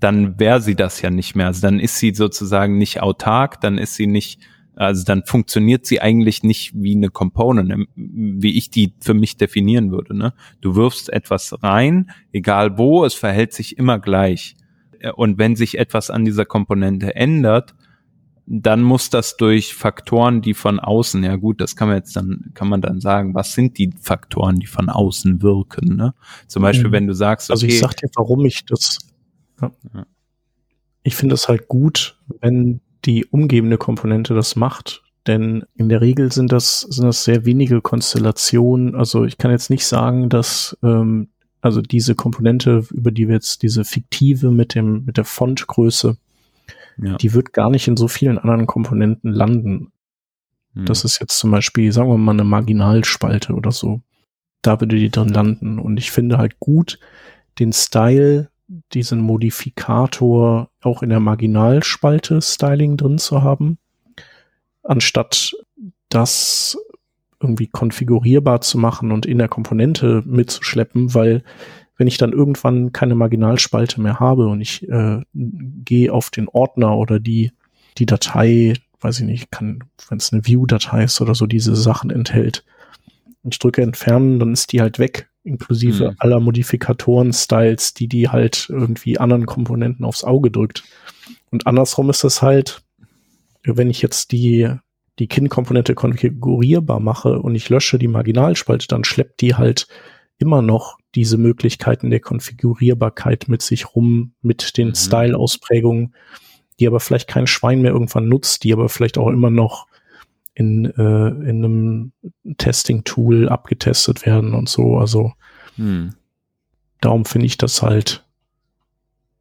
dann 0.00 0.38
wäre 0.38 0.60
sie 0.60 0.74
das 0.74 1.02
ja 1.02 1.10
nicht 1.10 1.34
mehr. 1.34 1.46
Also 1.46 1.62
dann 1.62 1.80
ist 1.80 1.98
sie 1.98 2.14
sozusagen 2.14 2.78
nicht 2.78 3.02
autark, 3.02 3.60
dann 3.60 3.78
ist 3.78 3.94
sie 3.94 4.06
nicht, 4.06 4.40
also 4.78 5.02
dann 5.04 5.24
funktioniert 5.24 5.86
sie 5.86 6.00
eigentlich 6.00 6.44
nicht 6.44 6.72
wie 6.74 6.94
eine 6.94 7.10
Component, 7.10 7.72
ähm, 7.72 7.88
wie 7.96 8.56
ich 8.56 8.70
die 8.70 8.94
für 9.00 9.12
mich 9.12 9.36
definieren 9.36 9.90
würde. 9.90 10.16
Ne? 10.16 10.34
Du 10.60 10.76
wirfst 10.76 11.12
etwas 11.12 11.62
rein, 11.64 12.10
egal 12.32 12.78
wo, 12.78 13.04
es 13.04 13.14
verhält 13.14 13.52
sich 13.52 13.76
immer 13.76 13.98
gleich. 13.98 14.54
Äh, 15.00 15.10
und 15.10 15.36
wenn 15.36 15.56
sich 15.56 15.78
etwas 15.78 16.10
an 16.10 16.24
dieser 16.24 16.44
Komponente 16.44 17.16
ändert, 17.16 17.74
dann 18.46 18.82
muss 18.82 19.10
das 19.10 19.36
durch 19.36 19.74
Faktoren, 19.74 20.42
die 20.42 20.54
von 20.54 20.78
außen, 20.78 21.24
ja 21.24 21.34
gut, 21.34 21.60
das 21.60 21.74
kann 21.74 21.88
man 21.88 21.96
jetzt 21.96 22.14
dann, 22.14 22.52
kann 22.54 22.68
man 22.68 22.80
dann 22.80 23.00
sagen, 23.00 23.34
was 23.34 23.54
sind 23.54 23.78
die 23.78 23.92
Faktoren, 24.00 24.60
die 24.60 24.66
von 24.66 24.88
außen 24.88 25.42
wirken, 25.42 25.96
ne? 25.96 26.14
Zum 26.46 26.62
Beispiel, 26.62 26.88
mhm. 26.88 26.92
wenn 26.92 27.06
du 27.08 27.14
sagst, 27.14 27.50
okay, 27.50 27.54
Also 27.54 27.66
ich 27.66 27.78
sag 27.78 27.96
dir, 27.96 28.08
warum 28.14 28.46
ich 28.46 28.64
das, 28.64 28.98
ja. 29.60 29.72
Ja. 29.92 30.06
ich 31.02 31.14
finde 31.14 31.34
es 31.34 31.48
halt 31.48 31.68
gut, 31.68 32.18
wenn 32.40 32.80
die 33.08 33.24
umgebende 33.24 33.78
Komponente 33.78 34.34
das 34.34 34.54
macht, 34.54 35.02
denn 35.26 35.64
in 35.76 35.88
der 35.88 36.02
Regel 36.02 36.30
sind 36.30 36.52
das, 36.52 36.82
sind 36.82 37.06
das 37.06 37.24
sehr 37.24 37.46
wenige 37.46 37.80
Konstellationen, 37.80 38.94
also 38.94 39.24
ich 39.24 39.38
kann 39.38 39.50
jetzt 39.50 39.70
nicht 39.70 39.86
sagen, 39.86 40.28
dass, 40.28 40.76
ähm, 40.82 41.30
also 41.62 41.80
diese 41.80 42.14
Komponente, 42.14 42.84
über 42.90 43.10
die 43.10 43.26
wir 43.26 43.34
jetzt 43.34 43.62
diese 43.62 43.86
fiktive 43.86 44.50
mit 44.50 44.74
dem, 44.74 45.06
mit 45.06 45.16
der 45.16 45.24
Fontgröße, 45.24 46.18
ja. 47.02 47.16
die 47.16 47.32
wird 47.32 47.54
gar 47.54 47.70
nicht 47.70 47.88
in 47.88 47.96
so 47.96 48.08
vielen 48.08 48.38
anderen 48.38 48.66
Komponenten 48.66 49.32
landen. 49.32 49.90
Hm. 50.74 50.84
Das 50.84 51.02
ist 51.02 51.18
jetzt 51.18 51.38
zum 51.38 51.50
Beispiel, 51.50 51.90
sagen 51.92 52.10
wir 52.10 52.18
mal, 52.18 52.32
eine 52.32 52.44
Marginalspalte 52.44 53.54
oder 53.54 53.72
so. 53.72 54.02
Da 54.60 54.82
würde 54.82 54.96
die 54.96 55.10
drin 55.10 55.30
landen. 55.30 55.78
Und 55.78 55.96
ich 55.96 56.10
finde 56.10 56.36
halt 56.36 56.60
gut, 56.60 56.98
den 57.58 57.72
Style, 57.72 58.50
diesen 58.92 59.20
Modifikator 59.20 60.70
auch 60.82 61.02
in 61.02 61.08
der 61.08 61.20
Marginalspalte 61.20 62.40
Styling 62.42 62.96
drin 62.96 63.18
zu 63.18 63.42
haben, 63.42 63.78
anstatt 64.82 65.54
das 66.08 66.76
irgendwie 67.40 67.68
konfigurierbar 67.68 68.60
zu 68.60 68.78
machen 68.78 69.12
und 69.12 69.26
in 69.26 69.38
der 69.38 69.48
Komponente 69.48 70.22
mitzuschleppen, 70.26 71.14
weil 71.14 71.42
wenn 71.96 72.06
ich 72.06 72.18
dann 72.18 72.32
irgendwann 72.32 72.92
keine 72.92 73.14
Marginalspalte 73.14 74.00
mehr 74.00 74.20
habe 74.20 74.48
und 74.48 74.60
ich 74.60 74.88
äh, 74.88 75.22
gehe 75.34 76.12
auf 76.12 76.30
den 76.30 76.48
Ordner 76.48 76.96
oder 76.96 77.18
die, 77.18 77.52
die 77.98 78.06
Datei, 78.06 78.74
weiß 79.00 79.20
ich 79.20 79.26
nicht, 79.26 79.50
kann, 79.50 79.84
wenn 80.08 80.18
es 80.18 80.32
eine 80.32 80.46
View-Datei 80.46 81.04
ist 81.04 81.20
oder 81.20 81.34
so, 81.34 81.46
diese 81.46 81.74
Sachen 81.74 82.10
enthält, 82.10 82.64
und 83.42 83.54
ich 83.54 83.58
drücke 83.60 83.82
entfernen, 83.82 84.38
dann 84.38 84.52
ist 84.52 84.72
die 84.72 84.80
halt 84.80 84.98
weg, 84.98 85.27
inklusive 85.44 86.10
mhm. 86.10 86.16
aller 86.18 86.40
Modifikatoren-Styles, 86.40 87.94
die 87.94 88.08
die 88.08 88.28
halt 88.28 88.66
irgendwie 88.68 89.18
anderen 89.18 89.46
Komponenten 89.46 90.04
aufs 90.04 90.24
Auge 90.24 90.50
drückt. 90.50 90.84
Und 91.50 91.66
andersrum 91.66 92.10
ist 92.10 92.24
es 92.24 92.42
halt, 92.42 92.82
wenn 93.64 93.90
ich 93.90 94.02
jetzt 94.02 94.32
die, 94.32 94.70
die 95.18 95.26
KIN-Komponente 95.26 95.94
konfigurierbar 95.94 97.00
mache 97.00 97.40
und 97.40 97.54
ich 97.54 97.68
lösche 97.68 97.98
die 97.98 98.08
Marginalspalte, 98.08 98.86
dann 98.88 99.04
schleppt 99.04 99.40
die 99.40 99.54
halt 99.54 99.88
immer 100.38 100.62
noch 100.62 100.98
diese 101.14 101.36
Möglichkeiten 101.36 102.10
der 102.10 102.20
Konfigurierbarkeit 102.20 103.46
mit 103.48 103.62
sich 103.62 103.94
rum, 103.94 104.34
mit 104.42 104.76
den 104.76 104.88
mhm. 104.88 104.94
Style-Ausprägungen, 104.94 106.14
die 106.78 106.86
aber 106.86 107.00
vielleicht 107.00 107.28
kein 107.28 107.46
Schwein 107.46 107.82
mehr 107.82 107.92
irgendwann 107.92 108.28
nutzt, 108.28 108.62
die 108.64 108.72
aber 108.72 108.88
vielleicht 108.88 109.18
auch 109.18 109.28
immer 109.28 109.50
noch 109.50 109.86
in, 110.58 110.86
äh, 110.86 111.28
in 111.48 111.64
einem 111.64 112.12
Testing-Tool 112.56 113.48
abgetestet 113.48 114.26
werden 114.26 114.54
und 114.54 114.68
so. 114.68 114.98
Also 114.98 115.32
mhm. 115.76 116.14
darum 117.00 117.24
finde 117.24 117.46
ich 117.46 117.58
das 117.58 117.80
halt 117.80 118.24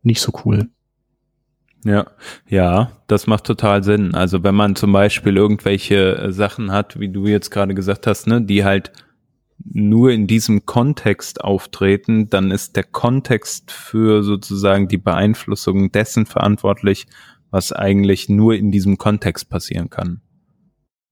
nicht 0.04 0.22
so 0.22 0.32
cool. 0.46 0.70
Ja, 1.84 2.06
ja, 2.48 2.92
das 3.08 3.26
macht 3.26 3.46
total 3.46 3.84
Sinn. 3.84 4.14
Also 4.14 4.44
wenn 4.44 4.54
man 4.54 4.76
zum 4.76 4.92
Beispiel 4.92 5.38
irgendwelche 5.38 6.18
äh, 6.18 6.32
Sachen 6.32 6.72
hat, 6.72 7.00
wie 7.00 7.10
du 7.10 7.26
jetzt 7.26 7.50
gerade 7.50 7.74
gesagt 7.74 8.06
hast, 8.06 8.28
ne, 8.28 8.42
die 8.42 8.64
halt 8.64 8.92
nur 9.64 10.12
in 10.12 10.28
diesem 10.28 10.68
Kontext 10.68 11.44
auftreten, 11.44 12.30
dann 12.30 12.52
ist 12.52 12.76
der 12.76 12.84
Kontext 12.84 13.72
für 13.72 14.22
sozusagen 14.22 14.88
die 14.88 15.00
Beeinflussung 15.00 15.92
dessen 15.92 16.28
verantwortlich, 16.28 17.08
was 17.50 17.72
eigentlich 17.72 18.30
nur 18.30 18.54
in 18.54 18.72
diesem 18.72 19.00
Kontext 19.00 19.50
passieren 19.50 19.90
kann. 19.90 20.22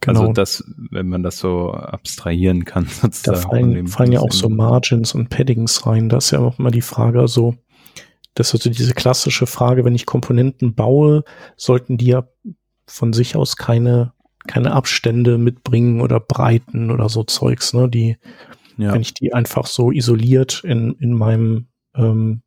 Genau. 0.01 0.21
Also 0.21 0.33
das, 0.33 0.63
wenn 0.91 1.07
man 1.07 1.23
das 1.23 1.39
so 1.39 1.71
abstrahieren 1.71 2.65
kann. 2.65 2.85
Sozusagen 3.01 3.41
da 3.41 3.49
fallen, 3.49 3.87
fallen 3.87 4.11
ja 4.11 4.19
auch 4.19 4.31
so 4.31 4.49
Margins 4.49 5.15
und 5.15 5.29
Paddings 5.29 5.85
rein. 5.87 6.09
Das 6.09 6.25
ist 6.25 6.31
ja 6.31 6.39
auch 6.39 6.57
mal 6.57 6.71
die 6.71 6.81
Frage, 6.81 7.19
also 7.19 7.55
das 8.35 8.49
ist 8.49 8.55
also 8.55 8.69
diese 8.69 8.93
klassische 8.93 9.47
Frage, 9.47 9.85
wenn 9.85 9.95
ich 9.95 10.05
Komponenten 10.05 10.75
baue, 10.75 11.23
sollten 11.55 11.97
die 11.97 12.07
ja 12.07 12.27
von 12.85 13.13
sich 13.13 13.35
aus 13.35 13.55
keine 13.55 14.13
keine 14.47 14.73
Abstände 14.73 15.37
mitbringen 15.37 16.01
oder 16.01 16.19
Breiten 16.19 16.91
oder 16.91 17.09
so 17.09 17.23
Zeugs, 17.23 17.73
ne? 17.73 17.89
Die, 17.89 18.17
ja. 18.77 18.93
wenn 18.93 19.01
ich 19.01 19.13
die 19.13 19.33
einfach 19.33 19.65
so 19.65 19.91
isoliert 19.91 20.63
in, 20.63 20.93
in 20.99 21.13
meinem 21.13 21.67
ähm, 21.95 22.41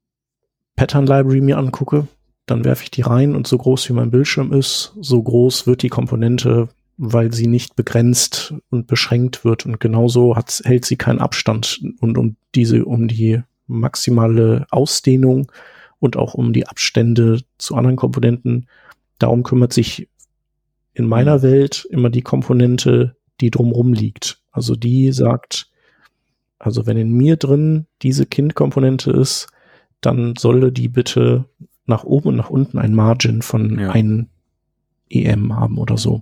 Pattern 0.77 1.07
Library 1.07 1.41
mir 1.41 1.59
angucke, 1.59 2.07
dann 2.47 2.65
werfe 2.65 2.85
ich 2.85 2.91
die 2.91 3.03
rein 3.03 3.35
und 3.35 3.47
so 3.47 3.59
groß 3.59 3.89
wie 3.89 3.95
mein 3.95 4.11
Bildschirm 4.11 4.53
ist, 4.53 4.95
so 5.01 5.23
groß 5.23 5.67
wird 5.67 5.83
die 5.83 5.89
Komponente, 5.89 6.69
weil 6.99 7.33
sie 7.33 7.47
nicht 7.47 7.77
begrenzt 7.77 8.55
und 8.71 8.89
beschränkt 8.89 9.45
wird 9.45 9.65
und 9.65 9.79
genauso 9.79 10.37
hat, 10.37 10.61
hält 10.65 10.85
sie 10.85 10.97
keinen 10.97 11.21
Abstand 11.21 11.81
und 12.01 12.19
um 12.19 12.37
diese, 12.55 12.85
um 12.85 13.07
die 13.07 13.41
maximale 13.69 14.67
Ausdehnung 14.71 15.51
und 16.01 16.17
auch 16.17 16.35
um 16.35 16.53
die 16.53 16.67
Abstände 16.67 17.41
zu 17.57 17.77
anderen 17.77 17.97
Komponenten. 17.97 18.67
Darum 19.19 19.45
kümmert 19.45 19.73
sich 19.73 20.09
in 20.93 21.07
meiner 21.07 21.39
mhm. 21.39 21.43
Welt 21.43 21.87
immer 21.91 22.11
die 22.11 22.23
Komponente, 22.23 23.17
die 23.41 23.51
drumrum 23.51 23.93
liegt. 23.93 24.43
Also 24.51 24.75
die 24.75 25.13
sagt, 25.13 25.71
also 26.59 26.87
wenn 26.87 26.97
in 26.97 27.13
mir 27.13 27.37
drin 27.37 27.87
diese 28.03 28.27
Kindkomponente 28.27 29.13
ist, 29.13 29.47
dann 30.01 30.35
solle 30.37 30.73
die 30.73 30.89
bitte 30.89 31.45
nach 31.87 32.03
oben 32.03 32.31
und 32.31 32.37
nach 32.37 32.51
unten 32.51 32.79
ein 32.79 32.95
Margin 32.95 33.43
von 33.43 33.79
ja. 33.79 33.91
ein 33.91 34.29
EM 35.09 35.55
haben 35.55 35.79
oder 35.79 35.97
so. 35.97 36.21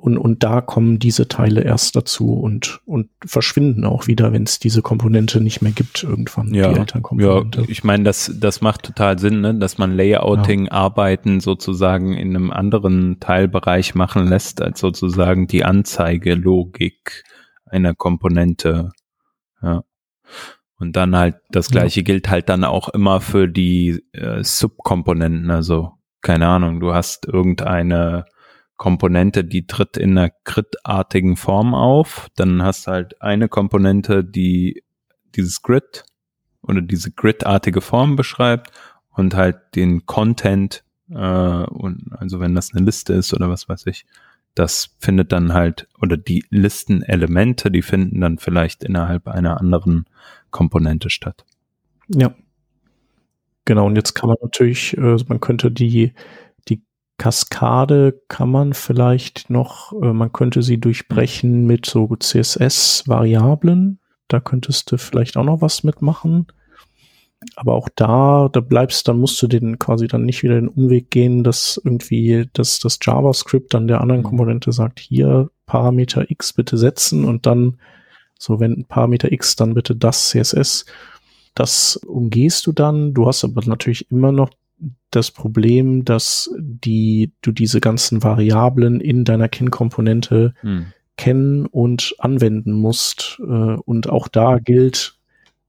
Und, 0.00 0.16
und 0.16 0.44
da 0.44 0.60
kommen 0.60 1.00
diese 1.00 1.26
Teile 1.26 1.62
erst 1.62 1.96
dazu 1.96 2.32
und, 2.34 2.80
und 2.86 3.10
verschwinden 3.26 3.84
auch 3.84 4.06
wieder, 4.06 4.32
wenn 4.32 4.44
es 4.44 4.60
diese 4.60 4.80
Komponente 4.80 5.40
nicht 5.40 5.60
mehr 5.60 5.72
gibt 5.72 6.04
irgendwann, 6.04 6.54
ja, 6.54 6.72
die 6.72 6.78
Elternkomponente. 6.78 7.62
Ja, 7.62 7.66
ich 7.68 7.82
meine, 7.82 8.04
das, 8.04 8.32
das 8.38 8.60
macht 8.60 8.84
total 8.84 9.18
Sinn, 9.18 9.40
ne? 9.40 9.56
dass 9.56 9.76
man 9.76 9.96
Layouting-Arbeiten 9.96 11.34
ja. 11.34 11.40
sozusagen 11.40 12.12
in 12.12 12.36
einem 12.36 12.52
anderen 12.52 13.18
Teilbereich 13.18 13.96
machen 13.96 14.28
lässt, 14.28 14.62
als 14.62 14.78
sozusagen 14.78 15.48
die 15.48 15.64
Anzeigelogik 15.64 17.24
einer 17.66 17.94
Komponente. 17.96 18.90
Ja. 19.60 19.82
Und 20.78 20.94
dann 20.94 21.16
halt, 21.16 21.38
das 21.50 21.70
gleiche 21.70 22.00
ja. 22.00 22.04
gilt 22.04 22.30
halt 22.30 22.48
dann 22.48 22.62
auch 22.62 22.88
immer 22.88 23.20
für 23.20 23.48
die 23.48 24.04
äh, 24.12 24.44
Subkomponenten, 24.44 25.50
also 25.50 25.94
keine 26.20 26.46
Ahnung, 26.46 26.78
du 26.78 26.94
hast 26.94 27.26
irgendeine 27.26 28.26
Komponente, 28.78 29.44
die 29.44 29.66
tritt 29.66 29.98
in 29.98 30.16
einer 30.16 30.30
gridartigen 30.44 31.36
Form 31.36 31.74
auf. 31.74 32.28
Dann 32.36 32.62
hast 32.62 32.86
du 32.86 32.92
halt 32.92 33.20
eine 33.20 33.48
Komponente, 33.48 34.24
die 34.24 34.82
dieses 35.34 35.60
Grid 35.60 36.04
oder 36.62 36.80
diese 36.80 37.10
gridartige 37.10 37.82
Form 37.82 38.16
beschreibt 38.16 38.70
und 39.10 39.34
halt 39.34 39.58
den 39.74 40.06
Content, 40.06 40.84
äh, 41.10 41.16
und 41.16 42.12
also 42.12 42.40
wenn 42.40 42.54
das 42.54 42.72
eine 42.72 42.84
Liste 42.84 43.12
ist 43.12 43.34
oder 43.34 43.50
was 43.50 43.68
weiß 43.68 43.86
ich, 43.86 44.06
das 44.54 44.96
findet 44.98 45.32
dann 45.32 45.52
halt, 45.52 45.88
oder 46.00 46.16
die 46.16 46.44
Listenelemente, 46.50 47.70
die 47.70 47.82
finden 47.82 48.20
dann 48.20 48.38
vielleicht 48.38 48.84
innerhalb 48.84 49.28
einer 49.28 49.60
anderen 49.60 50.06
Komponente 50.50 51.10
statt. 51.10 51.44
Ja. 52.08 52.34
Genau, 53.64 53.86
und 53.86 53.96
jetzt 53.96 54.14
kann 54.14 54.28
man 54.28 54.38
natürlich, 54.40 54.96
äh, 54.96 55.16
man 55.28 55.40
könnte 55.40 55.70
die 55.70 56.14
Kaskade 57.18 58.20
kann 58.28 58.50
man 58.50 58.72
vielleicht 58.72 59.50
noch, 59.50 59.92
äh, 60.00 60.12
man 60.12 60.32
könnte 60.32 60.62
sie 60.62 60.78
durchbrechen 60.78 61.66
mit 61.66 61.84
so 61.84 62.08
CSS-Variablen. 62.16 63.98
Da 64.28 64.40
könntest 64.40 64.90
du 64.92 64.98
vielleicht 64.98 65.36
auch 65.36 65.44
noch 65.44 65.60
was 65.60 65.84
mitmachen. 65.84 66.46
aber 67.56 67.74
auch 67.74 67.88
da, 67.94 68.48
da 68.52 68.60
bleibst, 68.60 69.06
dann 69.06 69.20
musst 69.20 69.40
du 69.42 69.46
den 69.46 69.78
quasi 69.78 70.08
dann 70.08 70.24
nicht 70.24 70.42
wieder 70.42 70.56
den 70.56 70.68
Umweg 70.68 71.10
gehen, 71.10 71.44
dass 71.44 71.80
irgendwie 71.84 72.48
das, 72.52 72.80
das 72.80 72.98
JavaScript 73.00 73.74
dann 73.74 73.86
der 73.86 74.00
anderen 74.00 74.22
mhm. 74.22 74.26
Komponente 74.26 74.72
sagt, 74.72 74.98
hier 74.98 75.50
Parameter 75.66 76.30
X 76.30 76.52
bitte 76.52 76.76
setzen 76.78 77.24
und 77.24 77.46
dann 77.46 77.78
so, 78.38 78.60
wenn 78.60 78.84
Parameter 78.86 79.32
X, 79.32 79.56
dann 79.56 79.74
bitte 79.74 79.96
das 79.96 80.28
CSS. 80.30 80.86
Das 81.54 81.96
umgehst 81.96 82.66
du 82.66 82.72
dann. 82.72 83.12
Du 83.12 83.26
hast 83.26 83.42
aber 83.42 83.62
natürlich 83.66 84.10
immer 84.10 84.30
noch 84.30 84.50
das 85.10 85.30
Problem, 85.30 86.04
dass 86.04 86.50
die, 86.58 87.32
du 87.42 87.52
diese 87.52 87.80
ganzen 87.80 88.22
Variablen 88.22 89.00
in 89.00 89.24
deiner 89.24 89.48
Kin-Komponente 89.48 90.54
hm. 90.60 90.86
kennen 91.16 91.66
und 91.66 92.14
anwenden 92.18 92.72
musst. 92.72 93.38
Äh, 93.40 93.44
und 93.44 94.08
auch 94.08 94.28
da 94.28 94.58
gilt, 94.58 95.18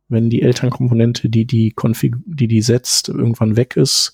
wenn 0.10 0.30
die 0.30 0.42
Elternkomponente, 0.42 1.30
die 1.30 1.46
die 1.46 1.74
Config, 1.76 2.16
die 2.26 2.48
die 2.48 2.62
setzt, 2.62 3.10
irgendwann 3.10 3.56
weg 3.56 3.78
ist, 3.78 4.14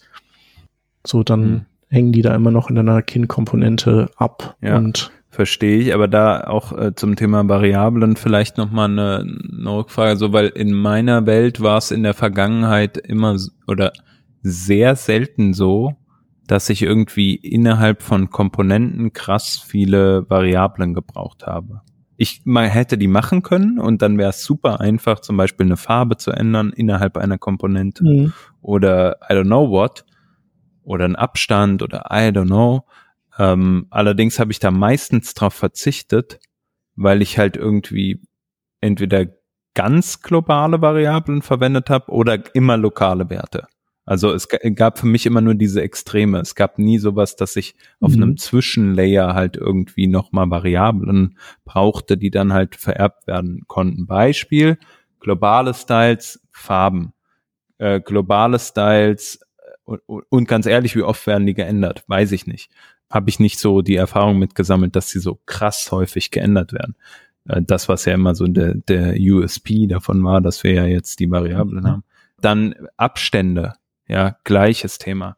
so 1.06 1.24
dann 1.24 1.44
hm. 1.44 1.66
hängen 1.90 2.12
die 2.12 2.22
da 2.22 2.36
immer 2.36 2.52
noch 2.52 2.70
in 2.70 2.76
deiner 2.76 3.02
Kin-Komponente 3.02 4.10
ab. 4.18 4.58
Ja. 4.62 4.78
Und 4.78 5.12
Verstehe 5.36 5.80
ich, 5.80 5.94
aber 5.94 6.08
da 6.08 6.46
auch 6.46 6.72
äh, 6.72 6.96
zum 6.96 7.18
Thema 7.18 7.46
Variablen 7.50 8.16
vielleicht 8.16 8.58
nochmal 8.58 8.90
eine, 8.90 9.18
eine 9.20 9.70
Rückfrage, 9.70 10.16
so 10.16 10.32
weil 10.32 10.48
in 10.48 10.72
meiner 10.72 11.26
Welt 11.26 11.60
war 11.62 11.78
es 11.78 11.92
in 11.92 12.04
der 12.04 12.14
Vergangenheit 12.14 12.98
immer 12.98 13.38
oder 13.68 13.92
sehr 14.46 14.96
selten 14.96 15.54
so, 15.54 15.96
dass 16.46 16.70
ich 16.70 16.84
irgendwie 16.84 17.36
innerhalb 17.36 18.04
von 18.04 18.30
Komponenten 18.30 19.12
krass 19.12 19.58
viele 19.58 20.30
Variablen 20.30 20.94
gebraucht 20.94 21.48
habe. 21.48 21.82
Ich 22.18 22.42
mal 22.46 22.70
hätte 22.70 22.98
die 22.98 23.08
machen 23.08 23.42
können 23.42 23.80
und 23.80 24.04
dann 24.04 24.20
wäre 24.20 24.30
es 24.30 24.44
super 24.44 24.80
einfach, 24.80 25.20
zum 25.20 25.36
Beispiel 25.36 25.66
eine 25.66 25.78
Farbe 25.78 26.18
zu 26.18 26.32
ändern 26.32 26.72
innerhalb 26.72 27.18
einer 27.18 27.40
Komponente 27.40 28.04
mhm. 28.04 28.34
oder 28.62 29.18
I 29.30 29.34
don't 29.34 29.46
know 29.46 29.70
what 29.70 30.06
oder 30.84 31.06
einen 31.06 31.16
Abstand 31.16 31.82
oder 31.82 32.06
I 32.12 32.30
don't 32.30 32.46
know. 32.46 32.86
Ähm, 33.40 33.88
allerdings 33.90 34.40
habe 34.40 34.52
ich 34.52 34.60
da 34.60 34.70
meistens 34.70 35.34
drauf 35.34 35.56
verzichtet, 35.56 36.40
weil 36.96 37.24
ich 37.24 37.40
halt 37.40 37.58
irgendwie 37.58 38.22
entweder 38.80 39.26
ganz 39.74 40.22
globale 40.22 40.82
Variablen 40.82 41.42
verwendet 41.42 41.90
habe 41.90 42.12
oder 42.12 42.56
immer 42.56 42.78
lokale 42.78 43.30
Werte. 43.30 43.68
Also 44.06 44.32
es 44.34 44.48
gab 44.76 45.00
für 45.00 45.08
mich 45.08 45.26
immer 45.26 45.42
nur 45.42 45.56
diese 45.56 45.82
Extreme. 45.82 46.40
Es 46.40 46.54
gab 46.54 46.78
nie 46.78 47.00
sowas, 47.00 47.36
dass 47.36 47.56
ich 47.56 47.76
auf 48.00 48.16
mhm. 48.16 48.24
einem 48.24 48.38
Zwischenlayer 48.38 49.34
halt 49.34 49.58
irgendwie 49.58 50.08
nochmal 50.08 50.50
Variablen 50.50 51.38
brauchte, 51.64 52.18
die 52.18 52.30
dann 52.30 52.54
halt 52.54 52.76
vererbt 52.76 53.26
werden 53.28 53.64
konnten. 53.68 54.06
Beispiel, 54.06 54.78
globale 55.20 55.74
Styles, 55.74 56.40
Farben. 56.52 57.14
Äh, 57.78 58.00
globale 58.00 58.60
Styles 58.60 59.40
und, 59.84 60.00
äh, 60.08 60.22
und 60.30 60.48
ganz 60.48 60.66
ehrlich, 60.66 60.96
wie 60.96 61.02
oft 61.02 61.26
werden 61.28 61.46
die 61.46 61.56
geändert? 61.56 62.04
Weiß 62.08 62.32
ich 62.32 62.48
nicht 62.48 62.70
habe 63.10 63.30
ich 63.30 63.40
nicht 63.40 63.60
so 63.60 63.82
die 63.82 63.96
Erfahrung 63.96 64.40
mitgesammelt, 64.40 64.96
dass 64.96 65.10
sie 65.10 65.20
so 65.20 65.40
krass 65.46 65.92
häufig 65.92 66.32
geändert 66.32 66.74
werden. 66.74 66.96
Äh, 67.48 67.62
das, 67.62 67.90
was 67.90 68.06
ja 68.06 68.14
immer 68.14 68.36
so 68.36 68.46
der, 68.48 68.76
der 68.76 69.16
USP 69.20 69.88
davon 69.88 70.24
war, 70.24 70.42
dass 70.42 70.64
wir 70.64 70.74
ja 70.74 70.86
jetzt 70.86 71.20
die 71.20 71.30
Variablen 71.30 71.84
mhm. 71.84 71.88
haben. 71.88 72.04
Dann 72.42 72.76
Abstände, 72.98 73.74
ja, 74.08 74.38
gleiches 74.44 74.98
Thema. 74.98 75.38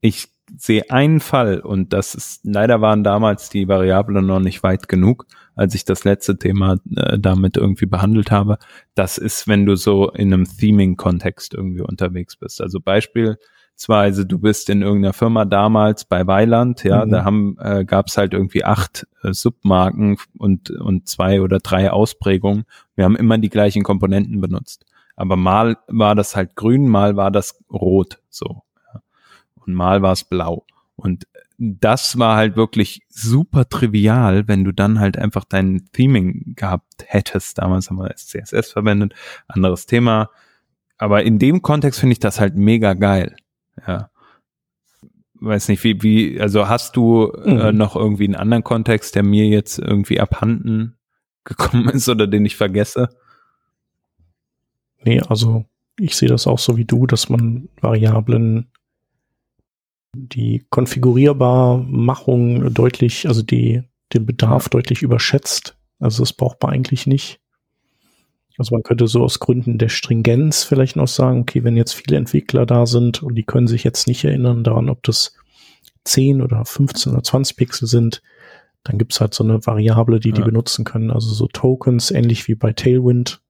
Ich 0.00 0.28
sehe 0.56 0.90
einen 0.90 1.20
Fall 1.20 1.60
und 1.60 1.92
das 1.92 2.14
ist, 2.14 2.40
leider 2.44 2.80
waren 2.80 3.04
damals 3.04 3.48
die 3.48 3.68
Variablen 3.68 4.26
noch 4.26 4.40
nicht 4.40 4.62
weit 4.62 4.88
genug, 4.88 5.26
als 5.54 5.74
ich 5.74 5.84
das 5.84 6.04
letzte 6.04 6.38
Thema 6.38 6.76
äh, 6.94 7.18
damit 7.18 7.56
irgendwie 7.56 7.86
behandelt 7.86 8.30
habe. 8.30 8.58
Das 8.94 9.18
ist, 9.18 9.48
wenn 9.48 9.64
du 9.64 9.76
so 9.76 10.10
in 10.10 10.32
einem 10.32 10.44
Theming-Kontext 10.44 11.54
irgendwie 11.54 11.80
unterwegs 11.80 12.36
bist. 12.36 12.60
Also 12.60 12.80
Beispiel, 12.80 13.38
Beispielsweise, 13.82 14.26
du 14.26 14.38
bist 14.38 14.70
in 14.70 14.82
irgendeiner 14.82 15.12
Firma 15.12 15.44
damals 15.44 16.04
bei 16.04 16.26
Weiland, 16.26 16.84
ja, 16.84 17.04
mhm. 17.04 17.10
da 17.10 17.24
haben 17.24 17.56
äh, 17.58 17.84
gab 17.84 18.06
es 18.06 18.16
halt 18.16 18.32
irgendwie 18.32 18.64
acht 18.64 19.08
äh, 19.22 19.32
Submarken 19.32 20.18
und 20.38 20.70
und 20.70 21.08
zwei 21.08 21.40
oder 21.40 21.58
drei 21.58 21.90
Ausprägungen. 21.90 22.64
Wir 22.94 23.04
haben 23.04 23.16
immer 23.16 23.38
die 23.38 23.48
gleichen 23.48 23.82
Komponenten 23.82 24.40
benutzt, 24.40 24.84
aber 25.22 25.36
mal 25.36 25.76
war 25.86 26.16
das 26.16 26.34
halt 26.34 26.56
grün, 26.56 26.88
mal 26.88 27.14
war 27.14 27.30
das 27.30 27.62
rot, 27.70 28.20
so 28.28 28.64
und 29.54 29.72
mal 29.72 30.02
war 30.02 30.10
es 30.10 30.24
blau 30.24 30.66
und 30.96 31.28
das 31.58 32.18
war 32.18 32.36
halt 32.36 32.56
wirklich 32.56 33.02
super 33.08 33.68
trivial, 33.68 34.48
wenn 34.48 34.64
du 34.64 34.72
dann 34.72 34.98
halt 34.98 35.16
einfach 35.16 35.44
dein 35.44 35.84
Theming 35.92 36.54
gehabt 36.56 37.04
hättest. 37.06 37.58
Damals 37.58 37.88
haben 37.88 37.98
wir 37.98 38.12
CSS 38.16 38.72
verwendet, 38.72 39.14
anderes 39.46 39.86
Thema. 39.86 40.30
Aber 40.98 41.22
in 41.22 41.38
dem 41.38 41.62
Kontext 41.62 42.00
finde 42.00 42.14
ich 42.14 42.18
das 42.18 42.40
halt 42.40 42.56
mega 42.56 42.94
geil. 42.94 43.36
Ja. 43.86 44.10
Weiß 45.34 45.68
nicht, 45.68 45.84
wie, 45.84 46.02
wie, 46.02 46.40
also 46.40 46.68
hast 46.68 46.96
du 46.96 47.30
äh, 47.30 47.52
mhm. 47.52 47.60
äh, 47.60 47.72
noch 47.72 47.94
irgendwie 47.94 48.24
einen 48.24 48.34
anderen 48.34 48.64
Kontext, 48.64 49.14
der 49.14 49.22
mir 49.22 49.46
jetzt 49.46 49.78
irgendwie 49.78 50.18
abhanden 50.18 50.96
gekommen 51.44 51.88
ist 51.90 52.08
oder 52.08 52.26
den 52.26 52.44
ich 52.44 52.56
vergesse? 52.56 53.08
Nee, 55.04 55.20
also 55.20 55.64
ich 55.98 56.16
sehe 56.16 56.28
das 56.28 56.46
auch 56.46 56.58
so 56.58 56.76
wie 56.76 56.84
du, 56.84 57.06
dass 57.06 57.28
man 57.28 57.68
Variablen 57.80 58.66
die 60.14 60.64
konfigurierbar 60.70 61.78
Machung 61.78 62.72
deutlich, 62.72 63.26
also 63.26 63.42
die, 63.42 63.82
den 64.12 64.26
Bedarf 64.26 64.68
deutlich 64.68 65.02
überschätzt. 65.02 65.76
Also 65.98 66.22
das 66.22 66.32
braucht 66.32 66.62
man 66.62 66.72
eigentlich 66.72 67.06
nicht. 67.06 67.40
Also 68.58 68.74
man 68.74 68.82
könnte 68.82 69.06
so 69.06 69.22
aus 69.22 69.40
Gründen 69.40 69.78
der 69.78 69.88
Stringenz 69.88 70.64
vielleicht 70.64 70.96
noch 70.96 71.08
sagen, 71.08 71.40
okay, 71.40 71.64
wenn 71.64 71.76
jetzt 71.76 71.94
viele 71.94 72.16
Entwickler 72.16 72.66
da 72.66 72.86
sind 72.86 73.22
und 73.22 73.34
die 73.34 73.44
können 73.44 73.66
sich 73.66 73.82
jetzt 73.82 74.06
nicht 74.06 74.24
erinnern 74.24 74.62
daran, 74.62 74.90
ob 74.90 75.02
das 75.02 75.34
10 76.04 76.42
oder 76.42 76.64
15 76.64 77.12
oder 77.12 77.22
20 77.22 77.56
Pixel 77.56 77.88
sind, 77.88 78.22
dann 78.84 78.98
gibt's 78.98 79.20
halt 79.20 79.32
so 79.32 79.44
eine 79.44 79.64
Variable, 79.64 80.20
die 80.20 80.30
ja. 80.30 80.34
die 80.34 80.42
benutzen 80.42 80.84
können, 80.84 81.10
also 81.10 81.32
so 81.32 81.46
Tokens, 81.46 82.10
ähnlich 82.10 82.48
wie 82.48 82.54
bei 82.54 82.72
Tailwind. 82.72 83.40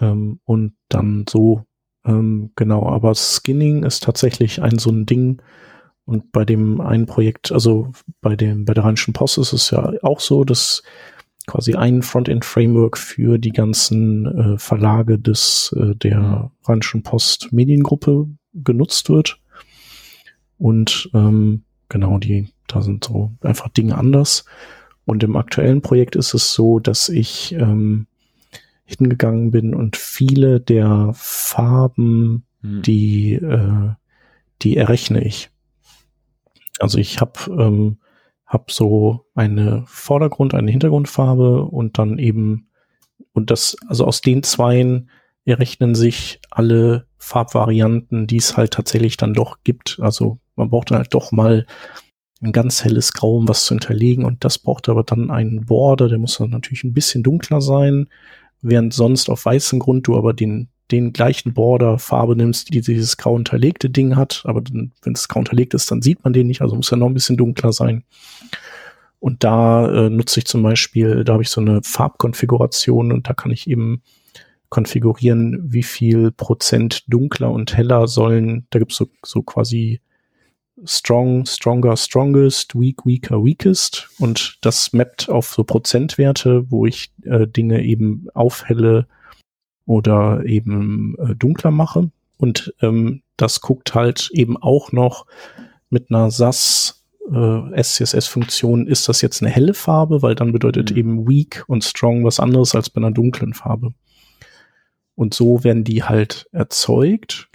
Ähm, 0.00 0.40
und 0.44 0.74
dann 0.88 1.24
so, 1.28 1.64
ähm, 2.04 2.50
genau, 2.56 2.88
aber 2.88 3.14
Skinning 3.14 3.84
ist 3.84 4.02
tatsächlich 4.02 4.62
ein 4.62 4.78
so 4.78 4.90
ein 4.90 5.06
Ding, 5.06 5.40
und 6.06 6.32
bei 6.32 6.44
dem 6.44 6.80
einen 6.80 7.06
Projekt, 7.06 7.50
also 7.50 7.92
bei 8.20 8.36
dem, 8.36 8.64
bei 8.64 8.74
der 8.74 8.84
Rheinischen 8.84 9.14
Post 9.14 9.38
ist 9.38 9.52
es 9.52 9.70
ja 9.70 9.92
auch 10.02 10.20
so, 10.20 10.44
dass 10.44 10.82
quasi 11.46 11.74
ein 11.74 12.02
Frontend-Framework 12.02 12.98
für 12.98 13.38
die 13.38 13.52
ganzen 13.52 14.26
äh, 14.26 14.58
Verlage 14.58 15.18
des 15.18 15.74
äh, 15.78 15.94
der 15.94 16.50
Rheinischen 16.64 17.02
Post 17.02 17.52
Mediengruppe 17.52 18.28
genutzt 18.52 19.08
wird. 19.08 19.38
Und 20.58 21.10
ähm, 21.14 21.64
genau, 21.88 22.18
die, 22.18 22.48
da 22.66 22.82
sind 22.82 23.04
so 23.04 23.32
einfach 23.42 23.68
Dinge 23.68 23.96
anders. 23.96 24.44
Und 25.06 25.22
im 25.22 25.36
aktuellen 25.36 25.82
Projekt 25.82 26.16
ist 26.16 26.32
es 26.32 26.54
so, 26.54 26.80
dass 26.80 27.08
ich 27.08 27.52
ähm, 27.52 28.06
hingegangen 28.84 29.50
bin 29.50 29.74
und 29.74 29.96
viele 29.96 30.60
der 30.60 31.10
Farben, 31.14 32.44
hm. 32.60 32.82
die, 32.82 33.34
äh, 33.34 33.90
die 34.62 34.76
errechne 34.76 35.24
ich. 35.24 35.50
Also 36.78 36.98
ich 36.98 37.20
habe 37.20 37.38
ähm, 37.50 37.98
habe 38.46 38.72
so 38.72 39.26
eine 39.34 39.84
Vordergrund, 39.86 40.54
eine 40.54 40.70
Hintergrundfarbe 40.70 41.64
und 41.64 41.98
dann 41.98 42.18
eben, 42.18 42.68
und 43.32 43.50
das, 43.50 43.76
also 43.88 44.06
aus 44.06 44.20
den 44.20 44.42
zweien 44.42 45.10
errechnen 45.44 45.94
sich 45.94 46.40
alle 46.50 47.06
Farbvarianten, 47.18 48.26
die 48.26 48.36
es 48.36 48.56
halt 48.56 48.72
tatsächlich 48.72 49.16
dann 49.16 49.34
doch 49.34 49.58
gibt. 49.64 49.98
Also 50.00 50.38
man 50.56 50.70
braucht 50.70 50.90
dann 50.90 50.98
halt 50.98 51.12
doch 51.12 51.32
mal 51.32 51.66
ein 52.40 52.52
ganz 52.52 52.84
helles 52.84 53.12
Grau, 53.12 53.36
um 53.38 53.48
was 53.48 53.64
zu 53.64 53.74
hinterlegen 53.74 54.24
und 54.24 54.44
das 54.44 54.58
braucht 54.58 54.88
aber 54.88 55.02
dann 55.02 55.30
einen 55.30 55.66
Border, 55.66 56.08
der 56.08 56.18
muss 56.18 56.38
dann 56.38 56.50
natürlich 56.50 56.84
ein 56.84 56.94
bisschen 56.94 57.22
dunkler 57.22 57.60
sein, 57.60 58.08
während 58.64 58.92
sonst 58.92 59.30
auf 59.30 59.44
weißem 59.44 59.78
Grund 59.78 60.06
du 60.06 60.16
aber 60.16 60.32
den 60.32 60.68
den 60.90 61.12
gleichen 61.12 61.54
Border 61.54 61.98
Farbe 61.98 62.36
nimmst, 62.36 62.72
die 62.72 62.80
dieses 62.80 63.16
grau 63.16 63.34
unterlegte 63.34 63.88
Ding 63.88 64.16
hat, 64.16 64.42
aber 64.44 64.62
wenn 64.70 65.12
es 65.12 65.28
grau 65.28 65.40
unterlegt 65.40 65.74
ist, 65.74 65.90
dann 65.90 66.02
sieht 66.02 66.22
man 66.24 66.32
den 66.32 66.46
nicht, 66.46 66.60
also 66.60 66.76
muss 66.76 66.92
er 66.92 66.98
noch 66.98 67.06
ein 67.06 67.14
bisschen 67.14 67.36
dunkler 67.36 67.72
sein. 67.72 68.04
Und 69.18 69.42
da 69.42 69.88
äh, 69.88 70.10
nutze 70.10 70.40
ich 70.40 70.46
zum 70.46 70.62
Beispiel, 70.62 71.24
da 71.24 71.32
habe 71.32 71.42
ich 71.42 71.48
so 71.48 71.62
eine 71.62 71.80
Farbkonfiguration 71.82 73.12
und 73.12 73.26
da 73.26 73.32
kann 73.32 73.50
ich 73.50 73.68
eben 73.68 74.02
konfigurieren, 74.68 75.60
wie 75.64 75.82
viel 75.82 76.30
Prozent 76.30 77.04
dunkler 77.08 77.50
und 77.50 77.74
heller 77.74 78.06
sollen, 78.06 78.66
da 78.70 78.78
gibt 78.78 78.92
es 78.92 78.98
so, 78.98 79.06
so 79.24 79.42
quasi 79.42 80.00
strong, 80.86 81.46
stronger, 81.46 81.96
strongest, 81.96 82.78
weak, 82.78 83.04
weaker, 83.04 83.44
weakest 83.44 84.08
und 84.18 84.58
das 84.60 84.92
mappt 84.92 85.28
auf 85.28 85.48
so 85.54 85.64
Prozentwerte, 85.64 86.70
wo 86.70 86.86
ich 86.86 87.12
äh, 87.24 87.46
Dinge 87.46 87.82
eben 87.82 88.26
aufhelle, 88.34 89.06
oder 89.86 90.44
eben 90.44 91.16
äh, 91.18 91.34
dunkler 91.34 91.70
mache. 91.70 92.10
Und 92.38 92.74
ähm, 92.80 93.22
das 93.36 93.60
guckt 93.60 93.94
halt 93.94 94.30
eben 94.32 94.56
auch 94.56 94.92
noch 94.92 95.26
mit 95.90 96.10
einer 96.10 96.30
SAS 96.30 97.04
äh, 97.30 97.82
SCSS-Funktion, 97.82 98.86
ist 98.86 99.08
das 99.08 99.22
jetzt 99.22 99.42
eine 99.42 99.50
helle 99.50 99.74
Farbe, 99.74 100.22
weil 100.22 100.34
dann 100.34 100.52
bedeutet 100.52 100.90
mhm. 100.90 100.96
eben 100.96 101.28
weak 101.28 101.64
und 101.66 101.84
strong 101.84 102.24
was 102.24 102.40
anderes 102.40 102.74
als 102.74 102.90
bei 102.90 102.98
einer 102.98 103.12
dunklen 103.12 103.54
Farbe. 103.54 103.94
Und 105.14 105.32
so 105.32 105.62
werden 105.62 105.84
die 105.84 106.02
halt 106.02 106.48
erzeugt. 106.52 107.48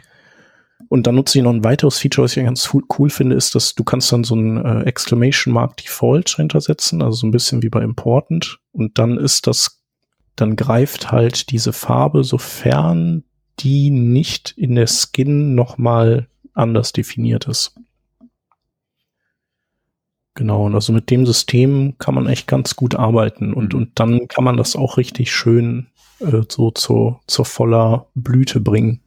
Und 0.90 1.06
dann 1.06 1.16
nutze 1.16 1.38
ich 1.38 1.44
noch 1.44 1.54
ein 1.54 1.64
weiteres 1.64 2.00
Feature, 2.00 2.26
was 2.26 2.36
ich 2.36 2.44
ganz 2.44 2.70
cool 2.98 3.10
finde, 3.12 3.36
ist, 3.36 3.54
dass 3.54 3.76
du 3.76 3.84
kannst 3.84 4.12
dann 4.12 4.24
so 4.24 4.36
ein 4.36 4.58
äh, 4.58 4.82
Exclamation 4.82 5.54
Mark 5.54 5.78
Default 5.78 6.30
hintersetzen, 6.30 7.04
also 7.04 7.18
so 7.18 7.28
ein 7.28 7.32
bisschen 7.32 7.62
wie 7.62 7.70
bei 7.70 7.84
Important. 7.84 8.60
Und 8.72 8.98
dann 8.98 9.18
ist 9.18 9.46
das, 9.46 9.84
dann 10.36 10.56
greift 10.56 11.12
halt 11.12 11.52
diese 11.52 11.74
Farbe, 11.74 12.24
sofern 12.24 13.24
die 13.60 13.92
nicht 13.92 14.56
in 14.58 14.74
der 14.74 14.88
Skin 14.88 15.54
nochmal 15.54 16.28
anders 16.54 16.92
definiert 16.92 17.48
ist. 17.48 17.76
Genau, 20.34 20.66
und 20.66 20.74
also 20.74 20.92
mit 20.92 21.12
dem 21.12 21.26
System 21.26 21.96
kann 22.00 22.16
man 22.16 22.28
echt 22.28 22.48
ganz 22.48 22.76
gut 22.76 22.96
arbeiten 22.96 23.54
und, 23.54 23.74
mhm. 23.74 23.80
und 23.80 24.00
dann 24.00 24.28
kann 24.28 24.44
man 24.44 24.58
das 24.58 24.76
auch 24.76 24.98
richtig 24.98 25.32
schön 25.32 25.88
äh, 26.20 26.42
so 26.50 26.72
zur, 26.72 27.20
zur 27.28 27.46
voller 27.46 28.08
Blüte 28.16 28.60
bringen. 28.60 29.02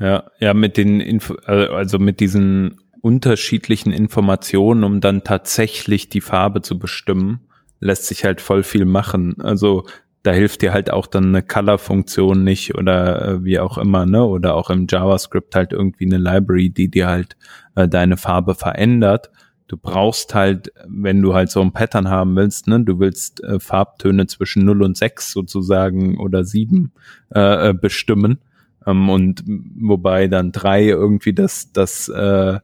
Ja, 0.00 0.24
ja, 0.40 0.54
mit 0.54 0.78
den 0.78 1.00
Info 1.00 1.34
also 1.34 1.98
mit 1.98 2.20
diesen 2.20 2.80
unterschiedlichen 3.02 3.92
Informationen, 3.92 4.82
um 4.82 5.00
dann 5.00 5.24
tatsächlich 5.24 6.08
die 6.08 6.22
Farbe 6.22 6.62
zu 6.62 6.78
bestimmen, 6.78 7.40
lässt 7.80 8.06
sich 8.06 8.24
halt 8.24 8.40
voll 8.40 8.62
viel 8.62 8.86
machen. 8.86 9.40
Also 9.40 9.86
da 10.22 10.32
hilft 10.32 10.62
dir 10.62 10.72
halt 10.72 10.90
auch 10.90 11.06
dann 11.06 11.26
eine 11.26 11.42
Color-Funktion 11.42 12.44
nicht 12.44 12.74
oder 12.74 13.26
äh, 13.26 13.44
wie 13.44 13.58
auch 13.58 13.78
immer, 13.78 14.04
ne? 14.06 14.24
Oder 14.24 14.54
auch 14.54 14.70
im 14.70 14.86
JavaScript 14.88 15.54
halt 15.54 15.72
irgendwie 15.72 16.06
eine 16.06 16.18
Library, 16.18 16.70
die 16.70 16.90
dir 16.90 17.06
halt 17.06 17.36
äh, 17.74 17.88
deine 17.88 18.16
Farbe 18.16 18.54
verändert. 18.54 19.30
Du 19.66 19.76
brauchst 19.76 20.34
halt, 20.34 20.72
wenn 20.86 21.22
du 21.22 21.34
halt 21.34 21.50
so 21.50 21.60
ein 21.60 21.72
Pattern 21.72 22.08
haben 22.08 22.36
willst, 22.36 22.66
ne, 22.66 22.80
du 22.80 22.98
willst 22.98 23.42
äh, 23.44 23.60
Farbtöne 23.60 24.26
zwischen 24.26 24.64
0 24.64 24.82
und 24.82 24.96
6 24.96 25.30
sozusagen 25.30 26.18
oder 26.18 26.44
7 26.44 26.92
äh, 27.34 27.68
äh, 27.68 27.74
bestimmen 27.74 28.40
ähm, 28.86 29.08
und 29.08 29.42
wobei 29.46 30.28
dann 30.28 30.52
drei 30.52 30.84
irgendwie 30.84 31.32
das, 31.32 31.72
das 31.72 32.08
äh, 32.08 32.58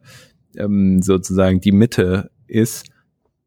ähm, 0.57 1.02
sozusagen 1.02 1.61
die 1.61 1.72
Mitte 1.72 2.31
ist, 2.46 2.90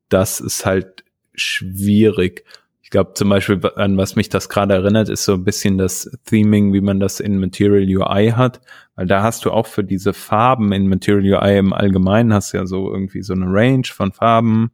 das 0.09 0.39
ist 0.39 0.65
halt 0.65 1.03
schwierig. 1.33 2.43
Ich 2.81 2.89
glaube 2.89 3.13
zum 3.13 3.29
Beispiel, 3.29 3.61
an 3.75 3.97
was 3.97 4.15
mich 4.15 4.29
das 4.29 4.49
gerade 4.49 4.73
erinnert, 4.73 5.09
ist 5.09 5.23
so 5.23 5.35
ein 5.35 5.43
bisschen 5.43 5.77
das 5.77 6.09
Theming, 6.25 6.73
wie 6.73 6.81
man 6.81 6.99
das 6.99 7.19
in 7.19 7.39
Material 7.39 7.83
UI 7.83 8.31
hat. 8.31 8.61
Weil 8.95 9.05
da 9.05 9.21
hast 9.21 9.45
du 9.45 9.51
auch 9.51 9.67
für 9.67 9.83
diese 9.83 10.13
Farben 10.13 10.71
in 10.71 10.89
Material 10.89 11.39
UI 11.39 11.57
im 11.59 11.71
Allgemeinen 11.71 12.33
hast 12.33 12.53
du 12.53 12.57
ja 12.57 12.65
so 12.65 12.91
irgendwie 12.91 13.21
so 13.21 13.33
eine 13.33 13.45
Range 13.45 13.85
von 13.85 14.11
Farben. 14.11 14.71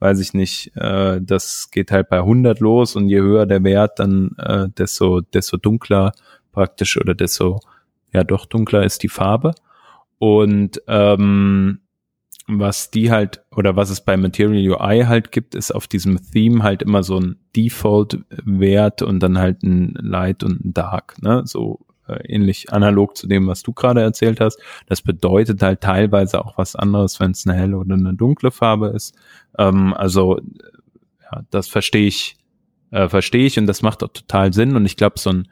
Weiß 0.00 0.20
ich 0.20 0.32
nicht, 0.32 0.72
äh, 0.76 1.20
das 1.20 1.70
geht 1.70 1.90
halt 1.90 2.08
bei 2.08 2.18
100 2.18 2.60
los 2.60 2.96
und 2.96 3.08
je 3.08 3.20
höher 3.20 3.46
der 3.46 3.62
Wert, 3.64 3.98
dann 3.98 4.30
äh, 4.38 4.68
desto, 4.70 5.20
desto 5.20 5.56
dunkler 5.58 6.12
praktisch 6.58 6.96
oder 6.96 7.14
desto 7.14 7.60
ja 8.12 8.24
doch 8.24 8.44
dunkler 8.44 8.82
ist 8.82 9.04
die 9.04 9.08
Farbe. 9.08 9.54
Und 10.18 10.82
ähm, 10.88 11.78
was 12.48 12.90
die 12.90 13.12
halt 13.12 13.44
oder 13.54 13.76
was 13.76 13.90
es 13.90 14.00
bei 14.00 14.16
Material 14.16 14.72
UI 14.72 15.04
halt 15.04 15.30
gibt, 15.30 15.54
ist 15.54 15.72
auf 15.72 15.86
diesem 15.86 16.18
Theme 16.32 16.64
halt 16.64 16.82
immer 16.82 17.04
so 17.04 17.20
ein 17.20 17.36
Default-Wert 17.54 19.02
und 19.02 19.20
dann 19.20 19.38
halt 19.38 19.62
ein 19.62 19.94
Light 20.00 20.42
und 20.42 20.64
ein 20.64 20.74
Dark, 20.74 21.22
ne? 21.22 21.42
So 21.44 21.78
äh, 22.08 22.26
ähnlich 22.26 22.72
analog 22.72 23.16
zu 23.16 23.28
dem, 23.28 23.46
was 23.46 23.62
du 23.62 23.72
gerade 23.72 24.00
erzählt 24.00 24.40
hast. 24.40 24.58
Das 24.86 25.00
bedeutet 25.00 25.62
halt 25.62 25.80
teilweise 25.80 26.44
auch 26.44 26.58
was 26.58 26.74
anderes, 26.74 27.20
wenn 27.20 27.30
es 27.30 27.46
eine 27.46 27.56
helle 27.56 27.76
oder 27.76 27.94
eine 27.94 28.14
dunkle 28.14 28.50
Farbe 28.50 28.88
ist. 28.88 29.14
Ähm, 29.56 29.94
also 29.94 30.40
ja, 31.22 31.42
das 31.50 31.68
verstehe 31.68 32.08
ich, 32.08 32.37
äh, 32.90 33.08
verstehe 33.08 33.46
ich 33.46 33.58
und 33.58 33.66
das 33.66 33.82
macht 33.82 34.02
auch 34.02 34.12
total 34.12 34.52
Sinn. 34.52 34.76
Und 34.76 34.86
ich 34.86 34.96
glaube, 34.96 35.18
so 35.18 35.30
ein 35.30 35.48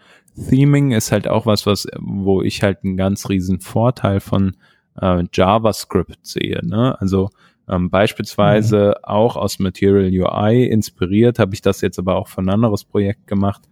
Theming 0.48 0.92
ist 0.92 1.12
halt 1.12 1.28
auch 1.28 1.46
was, 1.46 1.66
was, 1.66 1.86
wo 1.98 2.42
ich 2.42 2.62
halt 2.62 2.84
einen 2.84 2.96
ganz 2.96 3.28
riesen 3.28 3.60
Vorteil 3.60 4.20
von 4.20 4.56
äh, 5.00 5.24
JavaScript 5.32 6.24
sehe. 6.26 6.60
Ne? 6.64 6.96
Also 7.00 7.30
ähm, 7.68 7.90
beispielsweise 7.90 8.94
mhm. 8.98 9.04
auch 9.04 9.36
aus 9.36 9.58
Material 9.58 10.10
UI 10.10 10.66
inspiriert, 10.66 11.38
habe 11.38 11.54
ich 11.54 11.62
das 11.62 11.80
jetzt 11.80 11.98
aber 11.98 12.16
auch 12.16 12.28
für 12.28 12.42
ein 12.42 12.50
anderes 12.50 12.84
Projekt 12.84 13.26
gemacht. 13.26 13.62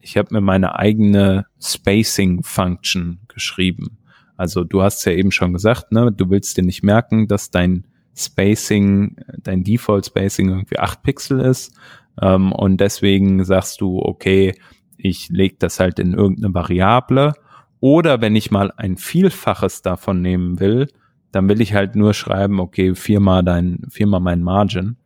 Ich 0.00 0.16
habe 0.16 0.32
mir 0.32 0.40
meine 0.40 0.78
eigene 0.78 1.46
Spacing-Function 1.60 3.20
geschrieben. 3.28 3.98
Also 4.36 4.64
du 4.64 4.82
hast 4.82 5.04
ja 5.04 5.12
eben 5.12 5.32
schon 5.32 5.52
gesagt, 5.52 5.92
ne, 5.92 6.12
du 6.12 6.30
willst 6.30 6.56
dir 6.56 6.62
nicht 6.62 6.82
merken, 6.82 7.26
dass 7.26 7.50
dein 7.50 7.84
Spacing, 8.16 9.16
dein 9.42 9.64
Default 9.64 10.06
Spacing 10.06 10.48
irgendwie 10.48 10.78
acht 10.78 11.02
Pixel 11.02 11.40
ist. 11.40 11.74
Ähm, 12.20 12.52
und 12.52 12.78
deswegen 12.80 13.44
sagst 13.44 13.80
du, 13.80 14.00
okay, 14.00 14.54
ich 14.96 15.28
lege 15.28 15.56
das 15.58 15.80
halt 15.80 15.98
in 15.98 16.14
irgendeine 16.14 16.54
Variable. 16.54 17.34
Oder 17.80 18.20
wenn 18.20 18.36
ich 18.36 18.50
mal 18.50 18.72
ein 18.76 18.96
Vielfaches 18.96 19.82
davon 19.82 20.22
nehmen 20.22 20.60
will, 20.60 20.88
dann 21.32 21.48
will 21.48 21.60
ich 21.60 21.74
halt 21.74 21.96
nur 21.96 22.14
schreiben, 22.14 22.60
okay, 22.60 22.94
viermal 22.94 23.44
dein, 23.44 23.82
viermal 23.90 24.20
mein 24.20 24.42
Margin. 24.42 24.96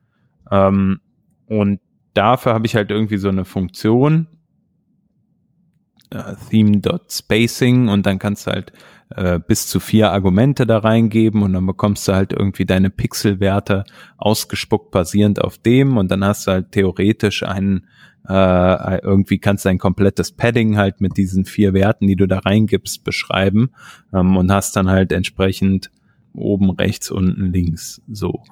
Ähm, 0.51 1.01
und 1.47 1.81
dafür 2.15 2.55
habe 2.55 2.67
ich 2.67 2.77
halt 2.77 2.91
irgendwie 2.91 3.19
so 3.19 3.29
eine 3.29 3.45
Funktion, 3.45 4.29
äh, 6.11 6.35
theme.spacing 6.49 7.89
und 7.89 8.07
dann 8.07 8.19
kannst 8.19 8.47
du 8.47 8.53
halt 8.53 8.73
äh, 9.17 9.39
bis 9.39 9.67
zu 9.67 9.81
vier 9.81 10.13
Argumente 10.13 10.67
da 10.67 10.79
reingeben 10.79 11.43
und 11.43 11.53
dann 11.53 11.67
bekommst 11.67 12.07
du 12.09 12.13
halt 12.13 12.33
irgendwie 12.33 12.67
deine 12.67 12.91
Pixelwerte 12.91 13.85
ausgespuckt 14.17 14.91
basierend 14.91 15.43
auf 15.43 15.59
dem 15.59 15.97
und 15.97 16.11
dann 16.11 16.25
hast 16.25 16.47
du 16.47 16.53
halt 16.53 16.73
theoretisch 16.73 17.43
einen 17.43 17.87
äh, 18.29 18.99
irgendwie 19.03 19.39
kannst 19.39 19.65
du 19.65 19.71
ein 19.71 19.79
komplettes 19.79 20.33
Padding 20.33 20.77
halt 20.77 21.01
mit 21.01 21.17
diesen 21.17 21.45
vier 21.45 21.73
Werten, 21.73 22.07
die 22.07 22.17
du 22.17 22.29
da 22.29 22.39
reingibst, 22.39 23.03
beschreiben 23.03 23.71
ähm, 24.13 24.37
und 24.37 24.53
hast 24.53 24.77
dann 24.77 24.89
halt 24.89 25.11
entsprechend 25.11 25.91
oben 26.35 26.71
rechts, 26.71 27.11
unten 27.11 27.53
links 27.53 28.03
so. 28.09 28.43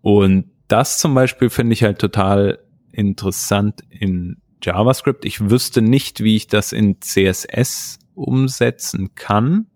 Und 0.00 0.46
das 0.68 0.98
zum 0.98 1.14
Beispiel 1.14 1.50
finde 1.50 1.72
ich 1.72 1.82
halt 1.82 1.98
total 1.98 2.60
interessant 2.92 3.82
in 3.90 4.38
JavaScript. 4.62 5.24
Ich 5.24 5.50
wüsste 5.50 5.82
nicht, 5.82 6.22
wie 6.22 6.36
ich 6.36 6.46
das 6.46 6.72
in 6.72 7.00
CSS 7.00 7.98
umsetzen 8.18 9.14
kann, 9.14 9.66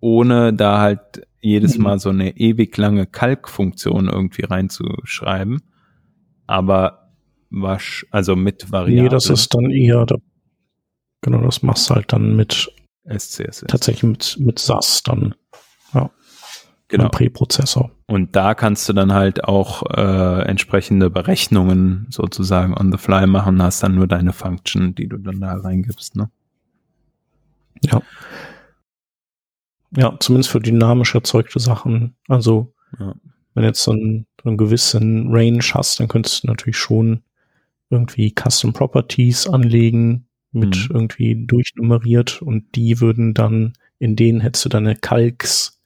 ohne 0.00 0.52
da 0.52 0.80
halt 0.80 1.26
jedes 1.40 1.76
mhm. 1.76 1.84
Mal 1.84 1.98
so 1.98 2.10
eine 2.10 2.36
ewig 2.36 2.76
lange 2.76 3.06
Kalkfunktion 3.06 4.08
irgendwie 4.08 4.44
reinzuschreiben. 4.44 5.60
Aber 6.46 7.10
wasch, 7.50 8.06
also 8.10 8.36
mit 8.36 8.70
Variablen. 8.72 9.04
Nee, 9.04 9.08
das 9.08 9.28
ist 9.28 9.54
dann 9.54 9.70
eher, 9.70 10.06
da, 10.06 10.16
genau, 11.20 11.42
das 11.42 11.62
machst 11.62 11.90
halt 11.90 12.12
dann 12.12 12.36
mit 12.36 12.72
SCSS. 13.04 13.64
Tatsächlich 13.68 14.04
mit, 14.04 14.36
mit 14.38 14.58
SAS 14.58 15.02
dann. 15.02 15.34
Ja. 15.94 16.10
Genau. 16.88 17.08
Präprozessor. 17.08 17.90
Und 18.06 18.36
da 18.36 18.54
kannst 18.54 18.86
du 18.88 18.92
dann 18.92 19.12
halt 19.14 19.44
auch 19.44 19.82
äh, 19.96 20.42
entsprechende 20.42 21.08
Berechnungen 21.08 22.06
sozusagen 22.10 22.76
on 22.76 22.92
the 22.92 22.98
fly 22.98 23.26
machen, 23.26 23.62
hast 23.62 23.82
dann 23.82 23.94
nur 23.94 24.06
deine 24.06 24.34
Function, 24.34 24.94
die 24.94 25.08
du 25.08 25.16
dann 25.16 25.40
da 25.40 25.54
reingibst, 25.54 26.16
ne? 26.16 26.30
Ja. 27.82 28.02
Ja, 29.94 30.16
zumindest 30.20 30.50
für 30.50 30.60
dynamisch 30.60 31.14
erzeugte 31.14 31.60
Sachen. 31.60 32.16
Also, 32.28 32.72
ja. 32.98 33.14
wenn 33.54 33.64
jetzt 33.64 33.82
so, 33.82 33.92
ein, 33.92 34.26
so 34.42 34.48
einen 34.48 34.56
gewissen 34.56 35.30
Range 35.30 35.62
hast, 35.74 36.00
dann 36.00 36.08
könntest 36.08 36.42
du 36.42 36.46
natürlich 36.46 36.78
schon 36.78 37.22
irgendwie 37.90 38.34
Custom 38.34 38.72
Properties 38.72 39.46
anlegen, 39.46 40.26
mit 40.52 40.76
mhm. 40.76 40.94
irgendwie 40.94 41.46
durchnummeriert 41.46 42.42
und 42.42 42.74
die 42.74 43.00
würden 43.00 43.34
dann, 43.34 43.74
in 43.98 44.16
denen 44.16 44.40
hättest 44.40 44.64
du 44.64 44.68
deine 44.68 44.96
Calcs, 44.96 45.80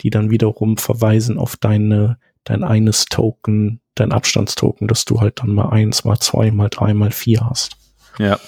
die 0.00 0.10
dann 0.10 0.30
wiederum 0.30 0.76
verweisen 0.76 1.38
auf 1.38 1.56
deine, 1.56 2.18
dein 2.44 2.64
eines 2.64 3.06
Token, 3.06 3.80
dein 3.94 4.12
Abstandstoken, 4.12 4.88
dass 4.88 5.04
du 5.04 5.20
halt 5.20 5.40
dann 5.40 5.54
mal 5.54 5.70
eins, 5.70 6.04
mal 6.04 6.18
zwei, 6.18 6.50
mal 6.50 6.68
drei, 6.68 6.94
mal 6.94 7.10
vier 7.10 7.48
hast. 7.48 7.76
Ja. 8.18 8.38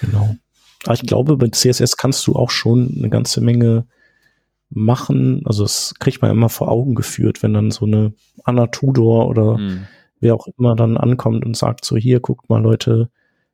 Genau. 0.00 0.36
Aber 0.86 0.94
ich 0.94 1.06
glaube, 1.06 1.36
bei 1.36 1.48
CSS 1.48 1.96
kannst 1.96 2.26
du 2.26 2.34
auch 2.34 2.50
schon 2.50 2.94
eine 2.98 3.10
ganze 3.10 3.40
Menge 3.40 3.86
machen. 4.70 5.42
Also 5.44 5.62
das 5.62 5.94
kriegt 5.98 6.22
man 6.22 6.30
immer 6.30 6.48
vor 6.48 6.68
Augen 6.68 6.94
geführt, 6.94 7.42
wenn 7.42 7.54
dann 7.54 7.70
so 7.70 7.86
eine 7.86 8.14
Anna 8.44 8.66
Tudor 8.66 9.28
oder 9.28 9.58
mhm 9.58 9.86
wer 10.20 10.34
auch 10.34 10.46
immer 10.58 10.74
dann 10.76 10.96
ankommt 10.96 11.44
und 11.44 11.56
sagt 11.56 11.84
so, 11.84 11.96
hier, 11.96 12.20
guckt 12.20 12.48
mal 12.48 12.62
Leute, 12.62 13.10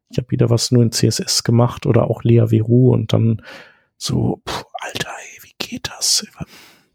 ich 0.09 0.18
habe 0.18 0.30
wieder 0.30 0.51
was 0.51 0.70
nur 0.70 0.83
in 0.83 0.93
CSS 0.93 1.45
gemacht 1.45 1.87
oder 1.87 2.11
auch 2.11 2.22
Lea 2.22 2.47
Veru 2.51 2.93
und 2.93 3.12
dann 3.12 3.43
so, 3.97 4.43
pff, 4.49 4.64
Alter, 4.80 5.09
ey, 5.09 5.43
wie 5.43 5.55
geht 5.59 5.89
das? 5.89 6.26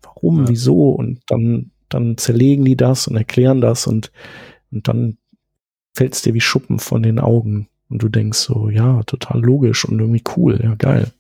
Warum, 0.02 0.44
ja. 0.44 0.50
wieso? 0.50 0.90
Und 0.92 1.22
dann, 1.28 1.72
dann 1.90 2.18
zerlegen 2.18 2.66
die 2.66 2.76
das 2.76 3.08
und 3.08 3.16
erklären 3.16 3.62
das 3.62 3.88
und, 3.88 4.12
und 4.72 4.88
dann 4.88 5.18
fällt 5.94 6.14
es 6.14 6.22
dir 6.22 6.34
wie 6.34 6.42
Schuppen 6.42 6.80
von 6.80 7.02
den 7.02 7.20
Augen 7.20 7.70
und 7.90 8.04
du 8.04 8.10
denkst 8.10 8.40
so, 8.40 8.70
ja, 8.70 9.04
total 9.04 9.42
logisch 9.42 9.86
und 9.86 10.00
irgendwie 10.00 10.24
cool, 10.36 10.60
ja, 10.62 10.76
geil. 10.76 11.12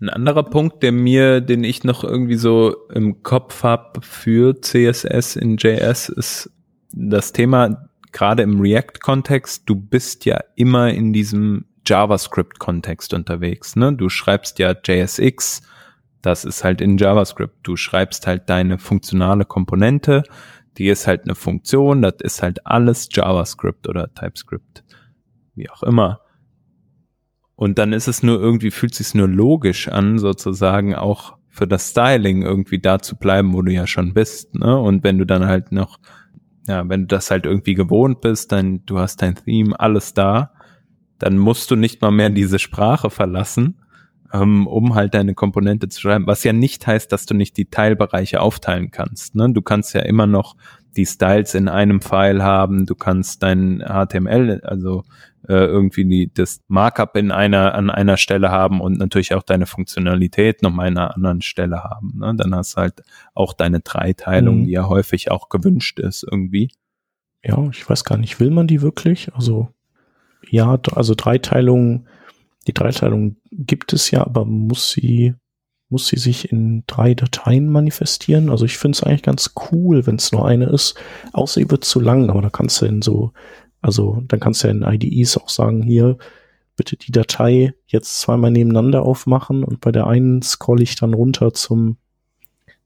Ein 0.00 0.08
anderer 0.10 0.42
Punkt, 0.42 0.82
der 0.82 0.92
mir, 0.92 1.40
den 1.40 1.64
ich 1.64 1.84
noch 1.84 2.04
irgendwie 2.04 2.36
so 2.36 2.74
im 2.92 3.22
Kopf 3.22 3.62
habe 3.62 4.00
für 4.02 4.60
CSS 4.60 5.36
in 5.36 5.56
JS, 5.56 6.08
ist 6.08 6.50
das 6.92 7.32
Thema 7.32 7.88
gerade 8.12 8.42
im 8.42 8.60
React-Kontext, 8.60 9.64
du 9.66 9.74
bist 9.74 10.24
ja 10.24 10.38
immer 10.54 10.90
in 10.90 11.12
diesem 11.12 11.66
JavaScript-Kontext 11.86 13.12
unterwegs. 13.12 13.76
Ne? 13.76 13.92
Du 13.92 14.08
schreibst 14.08 14.58
ja 14.58 14.74
JSX, 14.82 15.62
das 16.22 16.44
ist 16.44 16.64
halt 16.64 16.80
in 16.80 16.96
JavaScript. 16.96 17.56
Du 17.62 17.76
schreibst 17.76 18.26
halt 18.26 18.48
deine 18.48 18.78
funktionale 18.78 19.44
Komponente, 19.44 20.22
die 20.78 20.88
ist 20.88 21.06
halt 21.06 21.24
eine 21.24 21.34
Funktion, 21.34 22.02
das 22.02 22.14
ist 22.20 22.42
halt 22.42 22.66
alles 22.66 23.08
JavaScript 23.12 23.88
oder 23.88 24.12
TypeScript, 24.14 24.83
wie 25.54 25.70
auch 25.70 25.82
immer. 25.82 26.20
Und 27.56 27.78
dann 27.78 27.92
ist 27.92 28.08
es 28.08 28.22
nur 28.22 28.40
irgendwie, 28.40 28.70
fühlt 28.70 28.94
sich 28.94 29.14
nur 29.14 29.28
logisch 29.28 29.88
an, 29.88 30.18
sozusagen 30.18 30.94
auch 30.94 31.36
für 31.48 31.68
das 31.68 31.90
Styling 31.90 32.42
irgendwie 32.42 32.80
da 32.80 32.98
zu 32.98 33.16
bleiben, 33.16 33.52
wo 33.52 33.62
du 33.62 33.72
ja 33.72 33.86
schon 33.86 34.12
bist. 34.12 34.56
Ne? 34.56 34.76
Und 34.76 35.04
wenn 35.04 35.18
du 35.18 35.24
dann 35.24 35.46
halt 35.46 35.70
noch, 35.70 36.00
ja, 36.66 36.88
wenn 36.88 37.02
du 37.02 37.06
das 37.06 37.30
halt 37.30 37.46
irgendwie 37.46 37.74
gewohnt 37.74 38.20
bist, 38.20 38.50
dann 38.50 38.84
du 38.86 38.98
hast 38.98 39.22
dein 39.22 39.36
Theme, 39.36 39.78
alles 39.78 40.14
da, 40.14 40.50
dann 41.20 41.38
musst 41.38 41.70
du 41.70 41.76
nicht 41.76 42.02
mal 42.02 42.10
mehr 42.10 42.30
diese 42.30 42.58
Sprache 42.58 43.08
verlassen, 43.08 43.76
ähm, 44.32 44.66
um 44.66 44.96
halt 44.96 45.14
deine 45.14 45.34
Komponente 45.34 45.88
zu 45.88 46.00
schreiben. 46.00 46.26
Was 46.26 46.42
ja 46.42 46.52
nicht 46.52 46.84
heißt, 46.88 47.12
dass 47.12 47.24
du 47.24 47.34
nicht 47.34 47.56
die 47.56 47.66
Teilbereiche 47.66 48.40
aufteilen 48.40 48.90
kannst. 48.90 49.36
Ne? 49.36 49.52
Du 49.52 49.62
kannst 49.62 49.94
ja 49.94 50.00
immer 50.00 50.26
noch 50.26 50.56
die 50.96 51.06
Styles 51.06 51.54
in 51.54 51.68
einem 51.68 52.00
File 52.00 52.42
haben, 52.42 52.84
du 52.84 52.96
kannst 52.96 53.44
dein 53.44 53.78
HTML, 53.78 54.60
also 54.64 55.04
äh, 55.48 55.66
irgendwie 55.66 56.04
die, 56.04 56.32
das 56.32 56.60
Markup 56.68 57.16
in 57.16 57.30
einer, 57.30 57.74
an 57.74 57.90
einer 57.90 58.16
Stelle 58.16 58.50
haben 58.50 58.80
und 58.80 58.98
natürlich 58.98 59.34
auch 59.34 59.42
deine 59.42 59.66
Funktionalität 59.66 60.62
nochmal 60.62 60.88
an 60.88 60.98
einer 60.98 61.14
anderen 61.14 61.42
Stelle 61.42 61.84
haben. 61.84 62.18
Ne? 62.18 62.34
Dann 62.36 62.54
hast 62.54 62.74
du 62.74 62.80
halt 62.80 63.02
auch 63.34 63.52
deine 63.52 63.80
Dreiteilung, 63.80 64.60
mhm. 64.60 64.64
die 64.64 64.72
ja 64.72 64.88
häufig 64.88 65.30
auch 65.30 65.48
gewünscht 65.48 65.98
ist 66.00 66.24
irgendwie. 66.28 66.70
Ja, 67.44 67.68
ich 67.70 67.88
weiß 67.88 68.04
gar 68.04 68.16
nicht, 68.16 68.40
will 68.40 68.50
man 68.50 68.66
die 68.66 68.80
wirklich? 68.80 69.34
Also, 69.34 69.68
ja, 70.48 70.78
also 70.92 71.14
Dreiteilung, 71.14 72.06
die 72.66 72.72
Dreiteilung 72.72 73.36
gibt 73.50 73.92
es 73.92 74.10
ja, 74.10 74.24
aber 74.24 74.46
muss 74.46 74.90
sie, 74.90 75.34
muss 75.90 76.06
sie 76.06 76.16
sich 76.16 76.50
in 76.50 76.84
drei 76.86 77.12
Dateien 77.12 77.70
manifestieren? 77.70 78.48
Also 78.48 78.64
ich 78.64 78.78
finde 78.78 78.96
es 78.96 79.02
eigentlich 79.02 79.22
ganz 79.22 79.52
cool, 79.70 80.06
wenn 80.06 80.16
es 80.16 80.32
nur 80.32 80.48
eine 80.48 80.66
ist, 80.66 80.94
außer 81.34 81.60
sie 81.60 81.70
wird 81.70 81.84
zu 81.84 82.00
lang, 82.00 82.30
aber 82.30 82.40
da 82.40 82.48
kannst 82.48 82.80
du 82.80 82.86
in 82.86 83.02
so 83.02 83.32
also 83.84 84.22
dann 84.28 84.40
kannst 84.40 84.64
du 84.64 84.68
ja 84.68 84.72
in 84.72 84.82
IDEs 84.82 85.36
auch 85.36 85.50
sagen, 85.50 85.82
hier, 85.82 86.16
bitte 86.74 86.96
die 86.96 87.12
Datei 87.12 87.74
jetzt 87.86 88.18
zweimal 88.18 88.50
nebeneinander 88.50 89.02
aufmachen 89.02 89.62
und 89.62 89.82
bei 89.82 89.92
der 89.92 90.06
einen 90.06 90.40
scroll 90.40 90.80
ich 90.80 90.96
dann 90.96 91.12
runter 91.12 91.52
zum, 91.52 91.98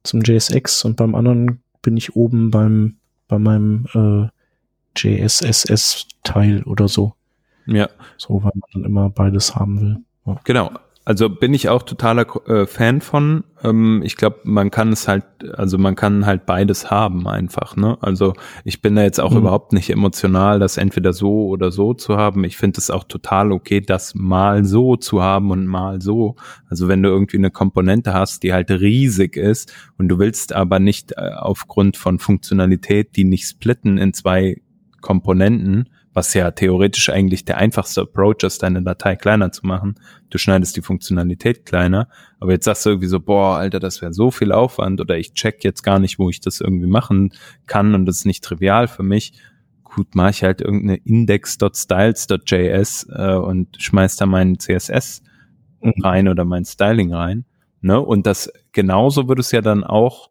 zum 0.02 0.22
JSX 0.22 0.84
und 0.84 0.96
beim 0.96 1.14
anderen 1.14 1.62
bin 1.82 1.96
ich 1.96 2.16
oben 2.16 2.50
beim, 2.50 2.96
bei 3.28 3.38
meinem 3.38 3.86
äh, 3.94 4.28
JSSS-Teil 4.96 6.64
oder 6.64 6.88
so. 6.88 7.14
Ja. 7.66 7.88
So, 8.16 8.42
weil 8.42 8.52
man 8.54 8.70
dann 8.72 8.84
immer 8.84 9.08
beides 9.08 9.54
haben 9.54 9.80
will. 9.80 9.96
Ja. 10.26 10.40
Genau. 10.42 10.72
Also 11.08 11.30
bin 11.30 11.54
ich 11.54 11.70
auch 11.70 11.84
totaler 11.84 12.26
äh, 12.48 12.66
Fan 12.66 13.00
von. 13.00 13.44
Ähm, 13.64 14.02
ich 14.04 14.16
glaube, 14.16 14.40
man 14.44 14.70
kann 14.70 14.92
es 14.92 15.08
halt, 15.08 15.24
also 15.54 15.78
man 15.78 15.96
kann 15.96 16.26
halt 16.26 16.44
beides 16.44 16.90
haben 16.90 17.26
einfach. 17.26 17.76
Ne? 17.76 17.96
Also 18.02 18.34
ich 18.62 18.82
bin 18.82 18.94
da 18.94 19.04
jetzt 19.04 19.18
auch 19.18 19.30
mhm. 19.30 19.38
überhaupt 19.38 19.72
nicht 19.72 19.88
emotional, 19.88 20.58
das 20.58 20.76
entweder 20.76 21.14
so 21.14 21.46
oder 21.46 21.70
so 21.70 21.94
zu 21.94 22.18
haben. 22.18 22.44
Ich 22.44 22.58
finde 22.58 22.76
es 22.76 22.90
auch 22.90 23.04
total 23.04 23.52
okay, 23.52 23.80
das 23.80 24.14
mal 24.14 24.66
so 24.66 24.96
zu 24.96 25.22
haben 25.22 25.50
und 25.50 25.66
mal 25.66 26.02
so. 26.02 26.36
Also 26.68 26.88
wenn 26.88 27.02
du 27.02 27.08
irgendwie 27.08 27.38
eine 27.38 27.50
Komponente 27.50 28.12
hast, 28.12 28.42
die 28.42 28.52
halt 28.52 28.70
riesig 28.70 29.38
ist 29.38 29.72
und 29.96 30.08
du 30.08 30.18
willst 30.18 30.52
aber 30.52 30.78
nicht 30.78 31.12
äh, 31.12 31.30
aufgrund 31.38 31.96
von 31.96 32.18
Funktionalität 32.18 33.16
die 33.16 33.24
nicht 33.24 33.48
splitten 33.48 33.96
in 33.96 34.12
zwei 34.12 34.60
Komponenten, 35.00 35.88
was 36.18 36.34
ja 36.34 36.50
theoretisch 36.50 37.08
eigentlich 37.10 37.44
der 37.44 37.58
einfachste 37.58 38.00
Approach 38.00 38.42
ist, 38.42 38.64
deine 38.64 38.82
Datei 38.82 39.14
kleiner 39.14 39.52
zu 39.52 39.64
machen. 39.64 39.94
Du 40.30 40.38
schneidest 40.38 40.76
die 40.76 40.82
Funktionalität 40.82 41.64
kleiner, 41.64 42.08
aber 42.40 42.50
jetzt 42.50 42.64
sagst 42.64 42.84
du 42.84 42.90
irgendwie 42.90 43.06
so, 43.06 43.20
boah, 43.20 43.56
Alter, 43.56 43.78
das 43.78 44.02
wäre 44.02 44.12
so 44.12 44.32
viel 44.32 44.50
Aufwand 44.50 45.00
oder 45.00 45.16
ich 45.16 45.34
check 45.34 45.62
jetzt 45.62 45.82
gar 45.82 46.00
nicht, 46.00 46.18
wo 46.18 46.28
ich 46.28 46.40
das 46.40 46.60
irgendwie 46.60 46.88
machen 46.88 47.32
kann 47.66 47.94
und 47.94 48.04
das 48.04 48.16
ist 48.16 48.26
nicht 48.26 48.42
trivial 48.42 48.88
für 48.88 49.04
mich. 49.04 49.34
Gut, 49.84 50.16
mache 50.16 50.30
ich 50.30 50.42
halt 50.42 50.60
irgendeine 50.60 50.96
index.styles.js 50.96 53.06
äh, 53.14 53.34
und 53.34 53.80
schmeiß 53.80 54.16
da 54.16 54.26
meinen 54.26 54.58
CSS 54.58 55.22
mhm. 55.80 55.92
rein 56.02 56.26
oder 56.26 56.44
mein 56.44 56.64
Styling 56.64 57.14
rein. 57.14 57.44
Ne? 57.80 58.00
Und 58.00 58.26
das 58.26 58.52
genauso 58.72 59.28
würde 59.28 59.42
es 59.42 59.52
ja 59.52 59.60
dann 59.60 59.84
auch 59.84 60.30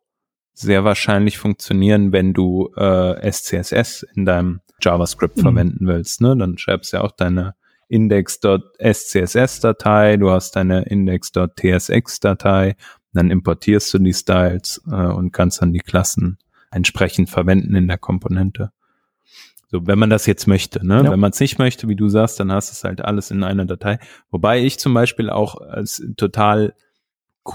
sehr 0.51 0.83
wahrscheinlich 0.83 1.37
funktionieren, 1.37 2.11
wenn 2.11 2.33
du 2.33 2.73
äh, 2.75 3.31
SCSS 3.31 4.05
in 4.13 4.25
deinem 4.25 4.59
JavaScript 4.81 5.37
mhm. 5.37 5.41
verwenden 5.41 5.85
willst. 5.87 6.21
Ne? 6.21 6.35
Dann 6.37 6.57
schreibst 6.57 6.93
du 6.93 6.97
ja 6.97 7.03
auch 7.03 7.11
deine 7.11 7.53
index.scss-Datei, 7.89 10.17
du 10.17 10.29
hast 10.29 10.55
deine 10.55 10.83
index.tsx-Datei, 10.83 12.75
dann 13.13 13.31
importierst 13.31 13.93
du 13.93 13.99
die 13.99 14.13
Styles 14.13 14.81
äh, 14.91 14.95
und 14.95 15.31
kannst 15.31 15.61
dann 15.61 15.71
die 15.71 15.79
Klassen 15.79 16.37
entsprechend 16.69 17.29
verwenden 17.29 17.75
in 17.75 17.87
der 17.87 17.97
Komponente. 17.97 18.73
So, 19.69 19.85
wenn 19.85 19.99
man 19.99 20.09
das 20.09 20.25
jetzt 20.25 20.47
möchte, 20.47 20.85
ne? 20.85 21.03
Ja. 21.03 21.11
Wenn 21.11 21.19
man 21.19 21.31
es 21.31 21.41
nicht 21.41 21.59
möchte, 21.59 21.89
wie 21.89 21.95
du 21.95 22.07
sagst, 22.07 22.39
dann 22.39 22.53
hast 22.53 22.69
du 22.69 22.73
es 22.73 22.85
halt 22.85 23.01
alles 23.01 23.31
in 23.31 23.43
einer 23.43 23.65
Datei. 23.65 23.99
Wobei 24.31 24.63
ich 24.63 24.79
zum 24.79 24.93
Beispiel 24.93 25.29
auch 25.29 25.59
als 25.59 26.01
total 26.15 26.73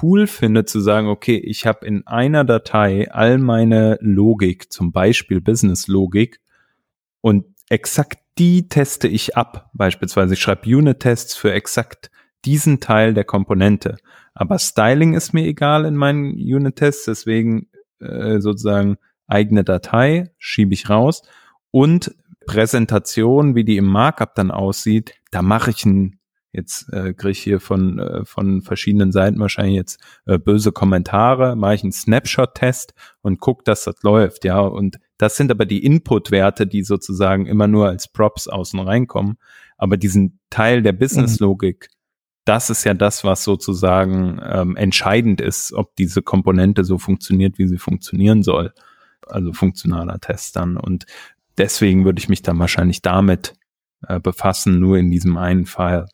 cool 0.03 0.27
finde 0.27 0.67
zu 0.67 0.81
sagen, 0.81 1.09
okay, 1.09 1.37
ich 1.37 1.67
habe 1.67 1.87
in 1.87 2.07
einer 2.07 2.45
Datei 2.45 3.11
all 3.11 3.39
meine 3.39 3.97
Logik, 4.01 4.71
zum 4.71 4.93
Beispiel 4.93 5.41
Business-Logik, 5.41 6.41
und 7.23 7.47
exakt 7.71 8.19
die 8.39 8.69
teste 8.69 9.09
ich 9.09 9.37
ab. 9.37 9.71
Beispielsweise 9.73 10.35
ich 10.35 10.41
schreibe 10.41 10.69
Unit-Tests 10.69 11.35
für 11.35 11.53
exakt 11.53 12.11
diesen 12.45 12.81
Teil 12.81 13.15
der 13.15 13.25
Komponente. 13.25 13.97
Aber 14.35 14.59
Styling 14.59 15.15
ist 15.15 15.33
mir 15.33 15.47
egal 15.47 15.87
in 15.87 15.97
meinen 15.97 16.33
Unit-Tests, 16.33 17.07
deswegen 17.07 17.69
äh, 18.01 18.41
sozusagen 18.41 18.99
eigene 19.27 19.65
Datei 19.65 20.31
schiebe 20.39 20.75
ich 20.75 20.91
raus 20.91 21.23
und 21.71 22.15
Präsentation, 22.47 23.55
wie 23.55 23.65
die 23.65 23.77
im 23.77 23.87
Markup 23.87 24.35
dann 24.35 24.51
aussieht, 24.51 25.15
da 25.31 25.43
mache 25.43 25.71
ich 25.71 25.87
ein 25.87 26.19
Jetzt 26.55 26.93
äh, 26.93 27.15
kriege 27.15 27.31
ich 27.31 27.39
hier 27.39 27.61
von, 27.61 27.99
äh, 27.99 28.25
von 28.27 28.61
verschiedenen 28.61 29.11
Seiten 29.11 29.41
wahrscheinlich 29.41 29.77
jetzt 29.77 30.01
äh, 30.27 30.39
böse 30.39 30.71
Kommentare, 30.71 31.57
mache 31.57 31.77
ich 31.77 31.83
einen 31.83 31.93
Snapshot-Test 31.93 32.93
und 33.23 33.41
guck, 33.41 33.65
dass 33.65 33.85
das 33.85 34.03
läuft, 34.03 34.45
ja. 34.45 34.61
Und 34.61 34.99
das 35.23 35.37
sind 35.37 35.53
aber 35.53 35.67
die 35.67 35.85
Input-Werte, 35.85 36.67
die 36.67 36.83
sozusagen 36.83 37.47
immer 37.47 37.69
nur 37.69 37.87
als 37.87 38.09
Props 38.09 38.49
außen 38.49 38.81
reinkommen. 38.81 39.39
Aber 39.79 39.97
diesen 39.97 40.41
Teil 40.51 40.83
der 40.83 40.93
Business-Logik, 40.93 41.91
das 42.45 42.71
ist 42.71 42.83
ja 42.83 42.93
das, 42.93 43.23
was 43.23 43.45
sozusagen 43.45 44.41
ähm, 44.43 44.75
entscheidend 44.75 45.41
ist, 45.41 45.75
ob 45.75 45.95
diese 45.95 46.23
Komponente 46.23 46.83
so 46.83 46.99
funktioniert, 46.99 47.57
wie 47.59 47.69
sie 47.69 47.79
funktionieren 47.79 48.43
soll. 48.43 48.73
Also 49.25 49.53
funktionaler 49.53 50.19
Test 50.19 50.57
dann. 50.57 50.77
Und 50.77 51.07
deswegen 51.57 52.05
würde 52.05 52.19
ich 52.19 52.29
mich 52.29 52.43
dann 52.43 52.59
wahrscheinlich 52.59 53.01
damit 53.01 53.55
äh, 54.09 54.19
befassen, 54.19 54.81
nur 54.81 54.99
in 54.99 55.13
diesem 55.13 55.37
einen 55.37 55.67
File. 55.67 56.07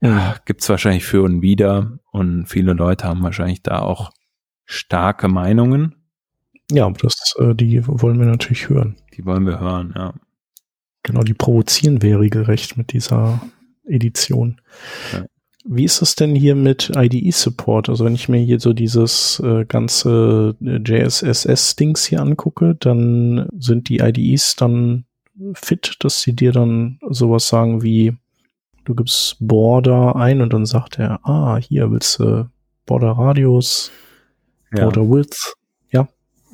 Ja, 0.00 0.36
gibt's 0.44 0.68
wahrscheinlich 0.68 1.04
für 1.04 1.22
und 1.22 1.42
wieder 1.42 1.98
und 2.12 2.46
viele 2.46 2.72
Leute 2.72 3.08
haben 3.08 3.24
wahrscheinlich 3.24 3.64
da 3.64 3.80
auch 3.80 4.12
starke 4.64 5.26
Meinungen. 5.26 6.01
Ja, 6.72 6.90
das, 6.90 7.34
äh, 7.38 7.54
die 7.54 7.86
wollen 7.86 8.18
wir 8.18 8.26
natürlich 8.26 8.68
hören. 8.68 8.96
Die 9.16 9.24
wollen 9.24 9.46
wir 9.46 9.60
hören, 9.60 9.92
ja. 9.96 10.14
Genau, 11.02 11.22
die 11.22 11.34
provozieren 11.34 12.00
wir 12.00 12.20
regelrecht 12.20 12.76
mit 12.76 12.92
dieser 12.92 13.42
Edition. 13.84 14.60
Ja. 15.12 15.24
Wie 15.64 15.84
ist 15.84 16.02
es 16.02 16.14
denn 16.14 16.34
hier 16.34 16.54
mit 16.54 16.92
IDE-Support? 16.96 17.88
Also 17.88 18.04
wenn 18.04 18.14
ich 18.14 18.28
mir 18.28 18.38
hier 18.38 18.58
so 18.58 18.72
dieses 18.72 19.40
äh, 19.40 19.64
ganze 19.64 20.56
äh, 20.60 20.78
JSSS-Dings 20.78 22.06
hier 22.06 22.20
angucke, 22.20 22.76
dann 22.78 23.48
sind 23.58 23.88
die 23.88 23.98
IDEs 23.98 24.56
dann 24.56 25.04
fit, 25.54 25.96
dass 26.00 26.20
sie 26.20 26.34
dir 26.34 26.52
dann 26.52 26.98
sowas 27.08 27.48
sagen 27.48 27.82
wie 27.82 28.16
Du 28.84 28.96
gibst 28.96 29.36
Border 29.38 30.16
ein 30.16 30.40
und 30.40 30.52
dann 30.52 30.66
sagt 30.66 30.98
er, 30.98 31.24
ah, 31.24 31.56
hier 31.56 31.90
willst 31.92 32.18
du 32.18 32.50
Border 32.84 33.12
Radius, 33.12 33.92
Border 34.72 35.02
ja. 35.02 35.10
Width. 35.10 35.54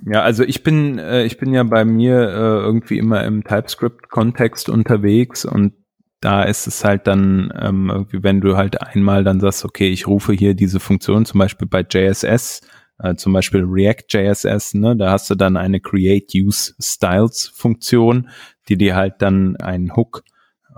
Ja. 0.06 0.22
Also 0.22 0.44
ich 0.44 0.62
bin, 0.62 0.98
äh, 0.98 1.24
ich 1.24 1.38
bin 1.38 1.52
ja 1.52 1.62
bei 1.62 1.84
mir 1.84 2.20
äh, 2.20 2.60
irgendwie 2.60 2.98
immer 2.98 3.24
im 3.24 3.44
TypeScript-Kontext 3.44 4.68
unterwegs 4.68 5.44
und 5.44 5.74
da 6.20 6.42
ist 6.42 6.66
es 6.66 6.84
halt 6.84 7.06
dann 7.06 7.52
ähm, 7.60 7.90
irgendwie, 7.90 8.22
wenn 8.22 8.40
du 8.40 8.56
halt 8.56 8.82
einmal 8.82 9.22
dann 9.24 9.40
sagst, 9.40 9.64
okay, 9.64 9.88
ich 9.88 10.06
rufe 10.06 10.32
hier 10.32 10.54
diese 10.54 10.80
Funktion, 10.80 11.24
zum 11.24 11.38
Beispiel 11.38 11.68
bei 11.68 11.84
JSS, 11.88 12.60
äh, 12.98 13.14
zum 13.14 13.32
Beispiel 13.32 13.64
React 13.64 14.04
JSS, 14.10 14.74
ne, 14.74 14.96
da 14.96 15.12
hast 15.12 15.30
du 15.30 15.34
dann 15.34 15.56
eine 15.56 15.80
Create 15.80 16.32
Use 16.34 16.74
Styles 16.80 17.52
Funktion, 17.54 18.28
die 18.68 18.76
dir 18.76 18.96
halt 18.96 19.14
dann 19.18 19.56
einen 19.56 19.94
Hook 19.94 20.24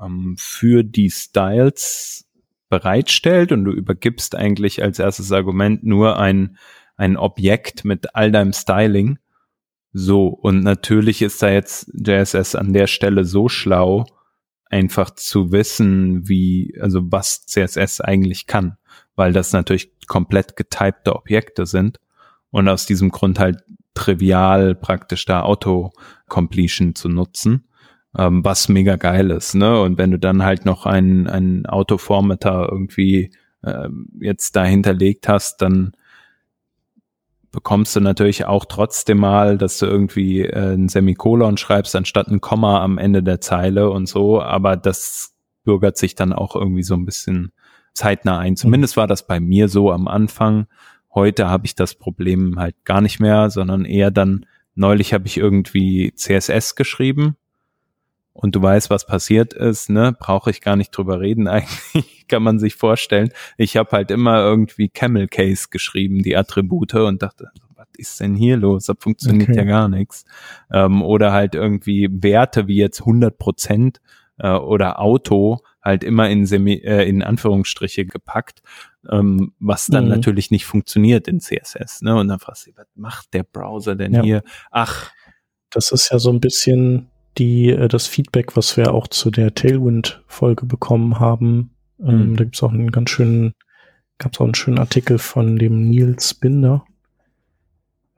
ähm, 0.03 0.37
für 0.39 0.85
die 0.85 1.11
Styles 1.11 2.27
bereitstellt 2.69 3.53
und 3.53 3.65
du 3.65 3.73
übergibst 3.73 4.37
eigentlich 4.37 4.83
als 4.83 4.99
erstes 4.99 5.33
Argument 5.33 5.85
nur 5.85 6.19
ein, 6.19 6.57
ein 7.01 7.17
Objekt 7.17 7.87
mit 7.87 8.15
all 8.15 8.31
deinem 8.31 8.53
Styling. 8.53 9.19
So, 9.93 10.27
und 10.29 10.61
natürlich 10.63 11.23
ist 11.23 11.43
da 11.43 11.51
jetzt 11.51 11.91
JSS 11.95 12.55
an 12.55 12.75
der 12.75 12.87
Stelle 12.87 13.25
so 13.25 13.49
schlau, 13.49 14.05
einfach 14.67 15.11
zu 15.11 15.51
wissen, 15.51 16.29
wie, 16.29 16.79
also 16.79 17.01
was 17.11 17.47
CSS 17.47 18.03
eigentlich 18.03 18.47
kann, 18.47 18.77
weil 19.17 19.33
das 19.33 19.53
natürlich 19.53 19.91
komplett 20.07 20.57
getypte 20.57 21.17
Objekte 21.17 21.65
sind 21.65 21.99
und 22.51 22.69
aus 22.69 22.85
diesem 22.85 23.11
Grund 23.11 23.39
halt 23.39 23.65
trivial 23.95 24.75
praktisch 24.75 25.25
da 25.25 25.43
Auto-Completion 25.43 26.95
zu 26.95 27.09
nutzen, 27.09 27.65
ähm, 28.17 28.45
was 28.45 28.69
mega 28.69 28.97
geil 28.97 29.31
ist, 29.31 29.55
ne? 29.55 29.81
Und 29.81 29.97
wenn 29.99 30.11
du 30.11 30.19
dann 30.19 30.45
halt 30.45 30.67
noch 30.67 30.85
einen, 30.85 31.27
einen 31.27 31.67
Auto-Formatter 31.67 32.69
irgendwie 32.71 33.33
ähm, 33.65 34.11
jetzt 34.21 34.55
dahinterlegt 34.55 35.29
hast, 35.29 35.63
dann 35.63 35.93
bekommst 37.53 37.97
du 37.97 38.01
natürlich 38.01 38.47
auch 38.47 38.65
trotzdem 38.65 39.19
mal, 39.19 39.59
dass 39.59 39.79
du 39.79 39.87
irgendwie 39.87 40.43
äh, 40.43 40.75
ein 40.75 40.89
Semikolon 40.89 41.57
schreibst 41.57 41.97
anstatt 41.97 42.29
ein 42.29 42.41
Komma 42.41 42.83
am 42.83 42.99
Ende 42.99 43.23
der 43.23 43.41
Zeile 43.41 43.91
und 43.91 44.07
so, 44.07 44.41
aber 44.41 44.77
das 44.77 45.35
bürgert 45.65 45.97
sich 45.97 46.15
dann 46.15 46.33
auch 46.33 46.57
irgendwie 46.57 46.83
so 46.83 46.95
ein 46.95 47.05
bisschen 47.05 47.53
zeitnah 47.93 48.39
ein. 48.39 48.57
Zumindest 48.57 48.97
war 48.97 49.07
das 49.07 49.27
bei 49.27 49.41
mir 49.41 49.69
so 49.69 49.91
am 49.91 50.09
Anfang. 50.09 50.67
Heute 51.13 51.49
habe 51.49 51.67
ich 51.67 51.75
das 51.75 51.97
Problem 51.97 52.59
halt 52.59 52.77
gar 52.85 53.01
nicht 53.01 53.21
mehr, 53.21 53.51
sondern 53.51 53.85
eher 53.85 54.11
dann, 54.11 54.47
neulich 54.75 55.13
habe 55.13 55.27
ich 55.27 55.37
irgendwie 55.37 56.13
CSS 56.15 56.77
geschrieben 56.77 57.37
und 58.33 58.55
du 58.55 58.63
weißt, 58.63 58.91
was 58.91 59.07
passiert 59.07 59.53
ist, 59.53 59.91
ne? 59.91 60.15
Brauche 60.19 60.51
ich 60.51 60.61
gar 60.61 60.77
nicht 60.77 60.91
drüber 60.91 61.21
reden. 61.21 61.49
Eigentlich 61.49 62.27
kann 62.29 62.43
man 62.43 62.59
sich 62.59 62.75
vorstellen. 62.75 63.31
Ich 63.57 63.77
habe 63.77 63.91
halt 63.91 64.11
immer 64.11 64.39
irgendwie 64.39 64.89
Camel 64.89 65.29
Case 65.29 65.67
geschrieben, 65.71 66.23
die 66.23 66.37
Attribute 66.37 66.95
und 66.95 67.23
dachte, 67.23 67.51
was 67.75 67.89
ist 67.97 68.21
denn 68.21 68.35
hier 68.35 68.57
los? 68.57 68.87
Da 68.87 68.95
funktioniert 68.99 69.51
okay. 69.51 69.59
ja 69.59 69.65
gar 69.65 69.89
nichts. 69.89 70.25
Ähm, 70.73 71.03
oder 71.03 71.33
halt 71.33 71.55
irgendwie 71.55 72.09
Werte 72.11 72.67
wie 72.69 72.77
jetzt 72.77 73.01
100 73.01 73.37
Prozent 73.37 74.01
äh, 74.39 74.51
oder 74.51 75.01
Auto 75.01 75.59
halt 75.83 76.05
immer 76.05 76.29
in, 76.29 76.47
Semi 76.47 76.75
äh, 76.75 77.09
in 77.09 77.23
Anführungsstriche 77.23 78.05
gepackt, 78.05 78.63
ähm, 79.11 79.55
was 79.59 79.87
dann 79.87 80.05
mhm. 80.05 80.11
natürlich 80.11 80.51
nicht 80.51 80.67
funktioniert 80.67 81.27
in 81.27 81.41
CSS. 81.41 82.03
Ne? 82.03 82.15
Und 82.17 82.29
dann 82.29 82.39
fragst 82.39 82.67
du, 82.67 82.73
was 82.77 82.87
macht 82.95 83.35
der 83.35 83.43
Browser 83.43 83.97
denn 83.97 84.15
ja. 84.15 84.23
hier? 84.23 84.43
Ach. 84.71 85.11
Das 85.71 85.93
ist 85.93 86.11
ja 86.11 86.19
so 86.19 86.31
ein 86.31 86.41
bisschen 86.41 87.11
die, 87.39 87.71
äh, 87.71 87.89
das 87.89 88.07
Feedback, 88.07 88.57
was 88.57 88.77
wir 88.77 88.95
auch 88.95 89.09
zu 89.09 89.31
der 89.31 89.55
Tailwind-Folge 89.55 90.67
bekommen 90.67 91.19
haben. 91.19 91.71
Ähm, 92.01 92.31
mhm. 92.31 92.37
Da 92.37 92.45
gibt's 92.45 92.63
auch 92.63 92.73
einen 92.73 92.91
ganz 92.91 93.11
schönen, 93.11 93.55
gab's 94.19 94.41
auch 94.41 94.45
einen 94.45 94.55
schönen 94.55 94.79
Artikel 94.79 95.19
von 95.19 95.57
dem 95.57 95.89
Nils 95.89 96.35
Binder. 96.35 96.85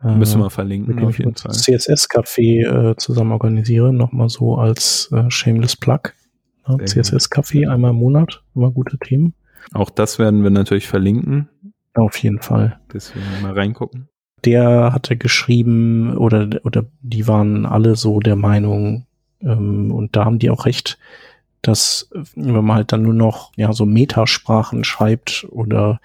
Äh, 0.02 0.16
Müssen 0.16 0.40
wir 0.40 0.50
verlinken, 0.50 1.04
auf 1.04 1.18
jeden 1.18 1.36
Fall. 1.36 1.52
CSS-Café 1.52 2.90
äh, 2.90 2.96
zusammen 2.96 3.32
organisiere, 3.32 3.92
nochmal 3.92 4.28
so 4.28 4.56
als 4.56 5.10
äh, 5.12 5.30
Shameless 5.30 5.76
Plug. 5.76 6.00
Ja, 6.68 6.76
CSS-Café 6.76 7.68
einmal 7.68 7.90
im 7.90 7.96
Monat, 7.96 8.42
immer 8.54 8.70
gute 8.70 8.98
Themen. 8.98 9.34
Auch 9.72 9.90
das 9.90 10.18
werden 10.18 10.42
wir 10.42 10.50
natürlich 10.50 10.86
verlinken. 10.86 11.48
Auf 11.94 12.16
jeden 12.18 12.40
Fall. 12.40 12.80
Deswegen 12.92 13.24
mal 13.42 13.52
reingucken 13.52 14.08
der 14.44 14.92
hatte 14.92 15.16
geschrieben 15.16 16.16
oder 16.16 16.48
oder 16.64 16.84
die 17.00 17.26
waren 17.28 17.66
alle 17.66 17.96
so 17.96 18.20
der 18.20 18.36
Meinung 18.36 19.06
ähm, 19.40 19.90
und 19.92 20.16
da 20.16 20.24
haben 20.24 20.38
die 20.38 20.50
auch 20.50 20.66
recht, 20.66 20.98
dass 21.62 22.08
wenn 22.34 22.64
man 22.64 22.76
halt 22.76 22.92
dann 22.92 23.02
nur 23.02 23.14
noch 23.14 23.52
ja 23.56 23.72
so 23.72 23.86
Metasprachen 23.86 24.84
schreibt 24.84 25.46
oder 25.50 26.00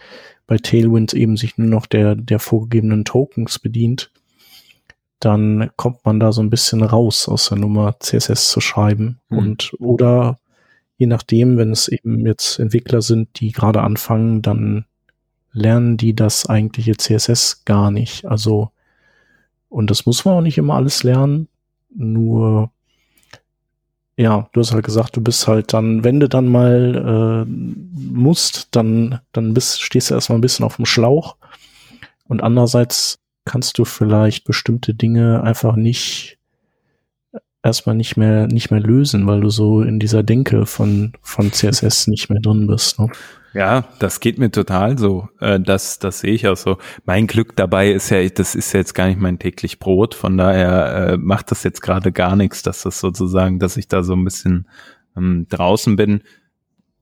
bei 0.45 0.57
Tailwind 0.57 1.13
eben 1.13 1.37
sich 1.37 1.57
nur 1.57 1.67
noch 1.67 1.85
der 1.85 2.15
der 2.15 2.39
vorgegebenen 2.39 3.05
Tokens 3.05 3.59
bedient, 3.59 4.11
dann 5.19 5.71
kommt 5.75 6.05
man 6.05 6.19
da 6.19 6.31
so 6.31 6.41
ein 6.41 6.49
bisschen 6.49 6.83
raus 6.83 7.27
aus 7.27 7.49
der 7.49 7.57
Nummer 7.57 7.95
CSS 7.99 8.49
zu 8.49 8.61
schreiben 8.61 9.19
mhm. 9.29 9.37
und 9.37 9.75
oder 9.79 10.37
je 10.97 11.07
nachdem, 11.07 11.57
wenn 11.57 11.71
es 11.71 11.87
eben 11.87 12.25
jetzt 12.25 12.59
Entwickler 12.59 13.01
sind, 13.01 13.39
die 13.39 13.51
gerade 13.51 13.81
anfangen, 13.81 14.41
dann 14.41 14.85
lernen 15.53 15.97
die 15.97 16.15
das 16.15 16.47
eigentliche 16.47 16.95
CSS 16.97 17.63
gar 17.65 17.91
nicht. 17.91 18.25
Also, 18.25 18.71
und 19.69 19.89
das 19.89 20.05
muss 20.05 20.25
man 20.25 20.35
auch 20.35 20.41
nicht 20.41 20.57
immer 20.57 20.75
alles 20.75 21.03
lernen. 21.03 21.47
Nur, 21.89 22.71
ja, 24.15 24.49
du 24.53 24.59
hast 24.59 24.73
halt 24.73 24.85
gesagt, 24.85 25.15
du 25.15 25.21
bist 25.21 25.47
halt 25.47 25.73
dann, 25.73 26.03
wenn 26.03 26.19
du 26.19 26.29
dann 26.29 26.47
mal 26.47 27.45
äh, 27.45 27.49
musst, 27.49 28.69
dann, 28.71 29.19
dann 29.31 29.53
bist, 29.53 29.81
stehst 29.81 30.09
du 30.09 30.15
erstmal 30.15 30.37
ein 30.37 30.41
bisschen 30.41 30.65
auf 30.65 30.77
dem 30.77 30.85
Schlauch. 30.85 31.37
Und 32.27 32.43
andererseits 32.43 33.19
kannst 33.45 33.77
du 33.77 33.85
vielleicht 33.85 34.43
bestimmte 34.43 34.93
Dinge 34.93 35.41
einfach 35.43 35.75
nicht 35.75 36.37
erstmal 37.63 37.95
nicht 37.95 38.17
mehr 38.17 38.47
nicht 38.47 38.71
mehr 38.71 38.79
lösen, 38.79 39.27
weil 39.27 39.41
du 39.41 39.49
so 39.49 39.81
in 39.81 39.99
dieser 39.99 40.23
Denke 40.23 40.65
von 40.65 41.13
von 41.21 41.51
CSS 41.51 42.07
nicht 42.07 42.29
mehr 42.29 42.39
drin 42.41 42.67
bist. 42.67 42.99
Ne? 42.99 43.09
Ja, 43.53 43.85
das 43.99 44.19
geht 44.19 44.37
mir 44.37 44.51
total 44.51 44.97
so. 44.97 45.29
Äh, 45.39 45.59
das, 45.59 45.99
das 45.99 46.19
sehe 46.19 46.33
ich 46.33 46.47
auch 46.47 46.57
so. 46.57 46.77
Mein 47.05 47.27
Glück 47.27 47.55
dabei 47.55 47.91
ist 47.91 48.09
ja, 48.09 48.27
das 48.29 48.55
ist 48.55 48.73
jetzt 48.73 48.93
gar 48.93 49.07
nicht 49.07 49.19
mein 49.19 49.39
täglich 49.39 49.79
Brot. 49.79 50.15
Von 50.15 50.37
daher 50.37 51.13
äh, 51.13 51.17
macht 51.17 51.51
das 51.51 51.63
jetzt 51.63 51.81
gerade 51.81 52.11
gar 52.11 52.35
nichts, 52.35 52.61
dass 52.61 52.83
das 52.83 52.99
sozusagen, 52.99 53.59
dass 53.59 53.77
ich 53.77 53.87
da 53.87 54.03
so 54.03 54.13
ein 54.13 54.23
bisschen 54.23 54.67
ähm, 55.15 55.47
draußen 55.49 55.95
bin 55.95 56.21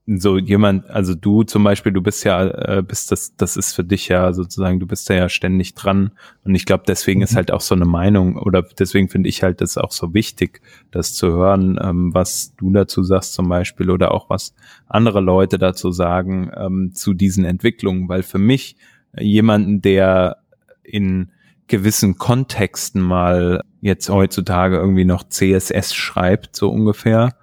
so 0.07 0.37
jemand, 0.37 0.87
also 0.89 1.15
du 1.15 1.41
zum 1.43 1.63
Beispiel, 1.63 1.91
du 1.91 2.01
bist 2.01 2.23
ja, 2.25 2.45
äh, 2.45 2.83
bist 2.83 3.11
das, 3.11 3.35
das 3.37 3.57
ist 3.57 3.73
für 3.73 3.83
dich 3.83 4.07
ja 4.07 4.33
sozusagen, 4.33 4.79
du 4.79 4.85
bist 4.85 5.09
da 5.09 5.15
ja 5.15 5.29
ständig 5.29 5.73
dran. 5.73 6.11
Und 6.43 6.53
ich 6.53 6.65
glaube, 6.67 6.83
deswegen 6.87 7.21
mhm. 7.21 7.23
ist 7.23 7.35
halt 7.35 7.51
auch 7.51 7.61
so 7.61 7.73
eine 7.73 7.85
Meinung 7.85 8.37
oder 8.37 8.61
deswegen 8.61 9.09
finde 9.09 9.29
ich 9.29 9.41
halt 9.41 9.61
das 9.61 9.79
auch 9.79 9.91
so 9.91 10.13
wichtig, 10.13 10.61
das 10.91 11.15
zu 11.15 11.31
hören, 11.31 11.79
ähm, 11.81 12.13
was 12.13 12.53
du 12.55 12.71
dazu 12.71 13.03
sagst 13.03 13.33
zum 13.33 13.49
Beispiel 13.49 13.89
oder 13.89 14.11
auch 14.11 14.29
was 14.29 14.53
andere 14.87 15.21
Leute 15.21 15.57
dazu 15.57 15.91
sagen 15.91 16.51
ähm, 16.55 16.91
zu 16.93 17.13
diesen 17.15 17.43
Entwicklungen, 17.43 18.07
weil 18.07 18.21
für 18.21 18.37
mich 18.39 18.75
äh, 19.13 19.23
jemanden, 19.23 19.81
der 19.81 20.37
in 20.83 21.31
gewissen 21.67 22.19
Kontexten 22.19 23.01
mal 23.01 23.63
jetzt 23.81 24.07
heutzutage 24.09 24.77
irgendwie 24.77 25.05
noch 25.05 25.27
CSS 25.27 25.95
schreibt, 25.95 26.55
so 26.55 26.69
ungefähr, 26.69 27.33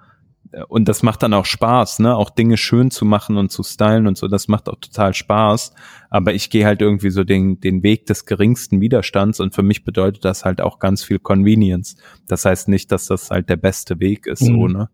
und 0.67 0.87
das 0.87 1.01
macht 1.01 1.23
dann 1.23 1.33
auch 1.33 1.45
Spaß, 1.45 1.99
ne? 1.99 2.15
Auch 2.15 2.29
Dinge 2.29 2.57
schön 2.57 2.91
zu 2.91 3.05
machen 3.05 3.37
und 3.37 3.51
zu 3.51 3.63
stylen 3.63 4.07
und 4.07 4.17
so, 4.17 4.27
das 4.27 4.47
macht 4.47 4.69
auch 4.69 4.77
total 4.79 5.13
Spaß. 5.13 5.73
Aber 6.09 6.33
ich 6.33 6.49
gehe 6.49 6.65
halt 6.65 6.81
irgendwie 6.81 7.09
so 7.09 7.23
den, 7.23 7.59
den 7.59 7.81
Weg 7.81 8.05
des 8.05 8.25
geringsten 8.25 8.79
Widerstands 8.79 9.39
und 9.39 9.55
für 9.55 9.63
mich 9.63 9.83
bedeutet 9.83 10.25
das 10.25 10.45
halt 10.45 10.61
auch 10.61 10.79
ganz 10.79 11.03
viel 11.03 11.19
Convenience. 11.19 11.95
Das 12.27 12.45
heißt 12.45 12.67
nicht, 12.67 12.91
dass 12.91 13.07
das 13.07 13.31
halt 13.31 13.49
der 13.49 13.57
beste 13.57 13.99
Weg 13.99 14.27
ist, 14.27 14.41
mhm. 14.43 14.47
so, 14.47 14.67
ne? 14.67 14.89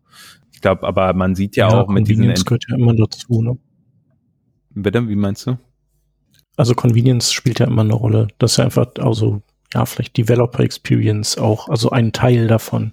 Ich 0.52 0.60
glaube, 0.60 0.86
aber 0.86 1.12
man 1.14 1.34
sieht 1.34 1.56
ja, 1.56 1.68
ja 1.68 1.80
auch 1.80 1.88
mit 1.88 2.06
diesen. 2.06 2.22
Convenience 2.22 2.44
gehört 2.44 2.64
ja 2.68 2.76
immer 2.76 2.94
dazu, 2.94 3.42
ne? 3.42 3.58
Bitte, 4.70 5.08
wie 5.08 5.16
meinst 5.16 5.46
du? 5.46 5.58
Also 6.56 6.74
Convenience 6.74 7.32
spielt 7.32 7.58
ja 7.58 7.66
immer 7.66 7.82
eine 7.82 7.94
Rolle. 7.94 8.28
Das 8.38 8.52
ist 8.52 8.56
ja 8.58 8.64
einfach, 8.64 8.86
also, 8.98 9.42
ja, 9.72 9.84
vielleicht 9.86 10.16
Developer 10.16 10.60
Experience 10.60 11.38
auch, 11.38 11.68
also 11.68 11.90
ein 11.90 12.12
Teil 12.12 12.46
davon. 12.46 12.92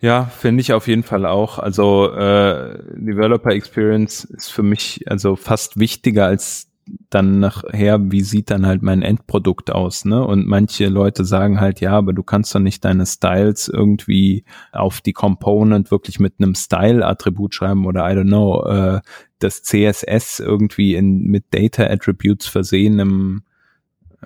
Ja, 0.00 0.26
finde 0.26 0.60
ich 0.60 0.72
auf 0.72 0.86
jeden 0.86 1.02
Fall 1.02 1.26
auch. 1.26 1.58
Also 1.58 2.12
äh, 2.12 2.78
Developer 2.94 3.50
Experience 3.50 4.24
ist 4.24 4.48
für 4.50 4.62
mich 4.62 5.02
also 5.10 5.34
fast 5.34 5.78
wichtiger 5.78 6.26
als 6.26 6.68
dann 7.10 7.40
nachher, 7.40 8.10
wie 8.10 8.22
sieht 8.22 8.50
dann 8.50 8.64
halt 8.66 8.82
mein 8.82 9.02
Endprodukt 9.02 9.70
aus, 9.70 10.04
ne? 10.04 10.24
Und 10.24 10.46
manche 10.46 10.86
Leute 10.86 11.24
sagen 11.24 11.60
halt, 11.60 11.80
ja, 11.80 11.92
aber 11.92 12.12
du 12.12 12.22
kannst 12.22 12.54
doch 12.54 12.60
nicht 12.60 12.84
deine 12.84 13.04
Styles 13.04 13.68
irgendwie 13.68 14.44
auf 14.72 15.00
die 15.00 15.12
Component 15.12 15.90
wirklich 15.90 16.18
mit 16.18 16.34
einem 16.38 16.54
Style-Attribut 16.54 17.54
schreiben 17.54 17.84
oder 17.86 18.10
I 18.10 18.14
don't 18.14 18.28
know, 18.28 18.64
äh, 18.64 19.00
das 19.38 19.62
CSS 19.62 20.40
irgendwie 20.40 20.94
in 20.94 21.24
mit 21.24 21.44
Data 21.50 21.84
Attributes 21.84 22.46
versehen 22.46 22.98
im 23.00 23.42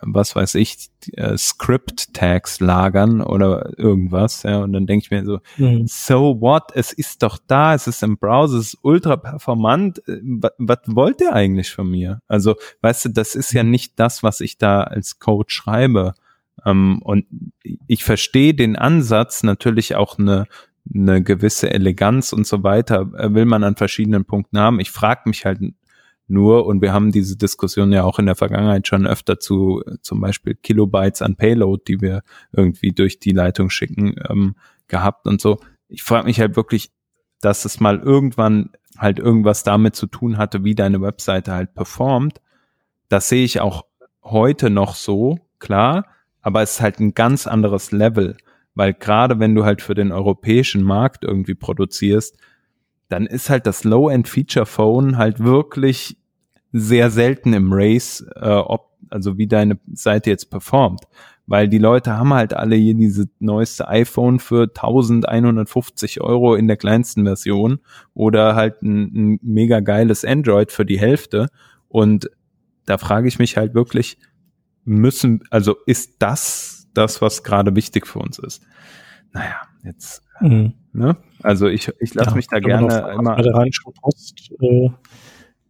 was 0.00 0.34
weiß 0.34 0.54
ich, 0.54 0.88
äh, 1.12 1.36
Script-Tags 1.36 2.60
lagern 2.60 3.20
oder 3.20 3.78
irgendwas, 3.78 4.42
ja, 4.42 4.58
und 4.58 4.72
dann 4.72 4.86
denke 4.86 5.04
ich 5.04 5.10
mir 5.10 5.24
so, 5.24 5.40
mhm. 5.58 5.84
so 5.86 6.40
what, 6.40 6.72
es 6.74 6.92
ist 6.92 7.22
doch 7.22 7.38
da, 7.46 7.74
es 7.74 7.86
ist 7.86 8.02
im 8.02 8.16
Browser, 8.16 8.58
es 8.58 8.74
ist 8.74 8.78
ultra 8.82 9.16
performant, 9.16 10.06
äh, 10.08 10.20
was 10.58 10.78
wollt 10.86 11.20
ihr 11.20 11.32
eigentlich 11.34 11.70
von 11.70 11.90
mir? 11.90 12.20
Also, 12.28 12.56
weißt 12.80 13.06
du, 13.06 13.08
das 13.10 13.34
ist 13.34 13.52
ja 13.52 13.62
nicht 13.62 13.98
das, 13.98 14.22
was 14.22 14.40
ich 14.40 14.58
da 14.58 14.82
als 14.82 15.18
Code 15.18 15.50
schreibe. 15.50 16.14
Ähm, 16.64 17.00
und 17.02 17.26
ich 17.86 18.04
verstehe 18.04 18.54
den 18.54 18.76
Ansatz, 18.76 19.42
natürlich 19.42 19.94
auch 19.94 20.18
eine, 20.18 20.46
eine 20.92 21.22
gewisse 21.22 21.70
Eleganz 21.70 22.32
und 22.32 22.46
so 22.46 22.62
weiter, 22.62 23.10
äh, 23.16 23.34
will 23.34 23.44
man 23.44 23.64
an 23.64 23.76
verschiedenen 23.76 24.24
Punkten 24.24 24.58
haben. 24.58 24.80
Ich 24.80 24.90
frage 24.90 25.22
mich 25.26 25.44
halt 25.44 25.60
nur, 26.32 26.66
und 26.66 26.82
wir 26.82 26.92
haben 26.92 27.12
diese 27.12 27.36
Diskussion 27.36 27.92
ja 27.92 28.04
auch 28.04 28.18
in 28.18 28.26
der 28.26 28.34
Vergangenheit 28.34 28.88
schon 28.88 29.06
öfter 29.06 29.38
zu 29.38 29.82
zum 30.00 30.20
Beispiel 30.20 30.54
Kilobytes 30.54 31.22
an 31.22 31.36
Payload, 31.36 31.82
die 31.86 32.00
wir 32.00 32.22
irgendwie 32.52 32.92
durch 32.92 33.18
die 33.18 33.32
Leitung 33.32 33.70
schicken, 33.70 34.16
ähm, 34.28 34.56
gehabt 34.88 35.26
und 35.26 35.40
so. 35.40 35.60
Ich 35.88 36.02
frage 36.02 36.26
mich 36.26 36.40
halt 36.40 36.56
wirklich, 36.56 36.90
dass 37.40 37.64
es 37.64 37.80
mal 37.80 37.98
irgendwann 37.98 38.70
halt 38.98 39.18
irgendwas 39.18 39.62
damit 39.62 39.96
zu 39.96 40.06
tun 40.06 40.38
hatte, 40.38 40.64
wie 40.64 40.74
deine 40.74 41.00
Webseite 41.00 41.52
halt 41.52 41.74
performt. 41.74 42.40
Das 43.08 43.28
sehe 43.28 43.44
ich 43.44 43.60
auch 43.60 43.84
heute 44.22 44.70
noch 44.70 44.94
so, 44.94 45.38
klar, 45.58 46.06
aber 46.40 46.62
es 46.62 46.74
ist 46.74 46.80
halt 46.80 47.00
ein 47.00 47.14
ganz 47.14 47.46
anderes 47.46 47.92
Level, 47.92 48.36
weil 48.74 48.94
gerade 48.94 49.38
wenn 49.38 49.54
du 49.54 49.64
halt 49.64 49.82
für 49.82 49.94
den 49.94 50.12
europäischen 50.12 50.82
Markt 50.82 51.24
irgendwie 51.24 51.54
produzierst, 51.54 52.38
dann 53.08 53.26
ist 53.26 53.50
halt 53.50 53.66
das 53.66 53.84
Low-End-Feature-Phone 53.84 55.18
halt 55.18 55.40
wirklich 55.40 56.16
sehr 56.72 57.10
selten 57.10 57.52
im 57.52 57.72
Race, 57.72 58.24
äh, 58.36 58.48
ob, 58.48 58.90
also 59.10 59.38
wie 59.38 59.46
deine 59.46 59.78
Seite 59.92 60.30
jetzt 60.30 60.50
performt. 60.50 61.04
Weil 61.46 61.68
die 61.68 61.78
Leute 61.78 62.16
haben 62.16 62.32
halt 62.32 62.54
alle 62.54 62.76
hier 62.76 62.94
diese 62.94 63.28
neueste 63.40 63.88
iPhone 63.88 64.38
für 64.38 64.62
1150 64.62 66.20
Euro 66.20 66.54
in 66.54 66.68
der 66.68 66.76
kleinsten 66.76 67.24
Version 67.24 67.80
oder 68.14 68.54
halt 68.54 68.82
ein, 68.82 69.32
ein 69.34 69.38
mega 69.42 69.80
geiles 69.80 70.24
Android 70.24 70.70
für 70.70 70.86
die 70.86 71.00
Hälfte. 71.00 71.48
Und 71.88 72.30
da 72.86 72.96
frage 72.96 73.28
ich 73.28 73.38
mich 73.38 73.56
halt 73.56 73.74
wirklich, 73.74 74.18
müssen, 74.84 75.42
also 75.50 75.76
ist 75.86 76.16
das 76.20 76.88
das, 76.94 77.22
was 77.22 77.42
gerade 77.42 77.74
wichtig 77.74 78.06
für 78.06 78.18
uns 78.18 78.38
ist? 78.38 78.62
Naja, 79.32 79.62
jetzt, 79.84 80.22
mhm. 80.40 80.74
ne? 80.92 81.16
Also 81.42 81.66
ich, 81.68 81.90
ich 82.00 82.14
lasse 82.14 82.30
ja, 82.30 82.36
mich 82.36 82.46
da 82.48 82.60
gerne 82.60 83.12
immer. 83.14 83.36
Bei 83.36 83.42
der 83.42 83.54
Rheinischen 83.54 83.92
Post, 83.94 84.52
äh, 84.60 84.90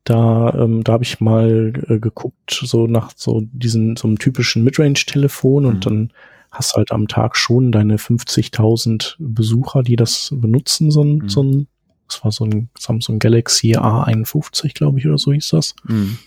da, 0.04 0.54
ähm, 0.54 0.82
da 0.84 0.94
habe 0.94 1.04
ich 1.04 1.20
mal 1.20 1.72
äh, 1.88 1.98
geguckt, 1.98 2.50
so 2.64 2.86
nach 2.86 3.12
so 3.14 3.42
diesen, 3.52 3.96
so 3.96 4.08
einem 4.08 4.18
typischen 4.18 4.64
Midrange-Telefon 4.64 5.64
und 5.64 5.76
mhm. 5.76 5.80
dann 5.80 6.12
hast 6.50 6.74
halt 6.74 6.92
am 6.92 7.08
Tag 7.08 7.36
schon 7.36 7.72
deine 7.72 7.96
50.000 7.96 9.14
Besucher, 9.18 9.82
die 9.82 9.96
das 9.96 10.30
benutzen, 10.32 10.90
so 10.90 11.02
ein, 11.02 11.18
mhm. 11.18 11.28
so 11.28 11.42
ein, 11.42 11.68
das 12.08 12.24
war 12.24 12.32
so 12.32 12.44
ein 12.44 12.68
Samsung 12.78 13.18
Galaxy 13.18 13.76
A51, 13.76 14.74
glaube 14.74 14.98
ich, 14.98 15.06
oder 15.06 15.18
so 15.18 15.32
hieß 15.32 15.48
das. 15.50 15.74
Mhm. 15.84 16.18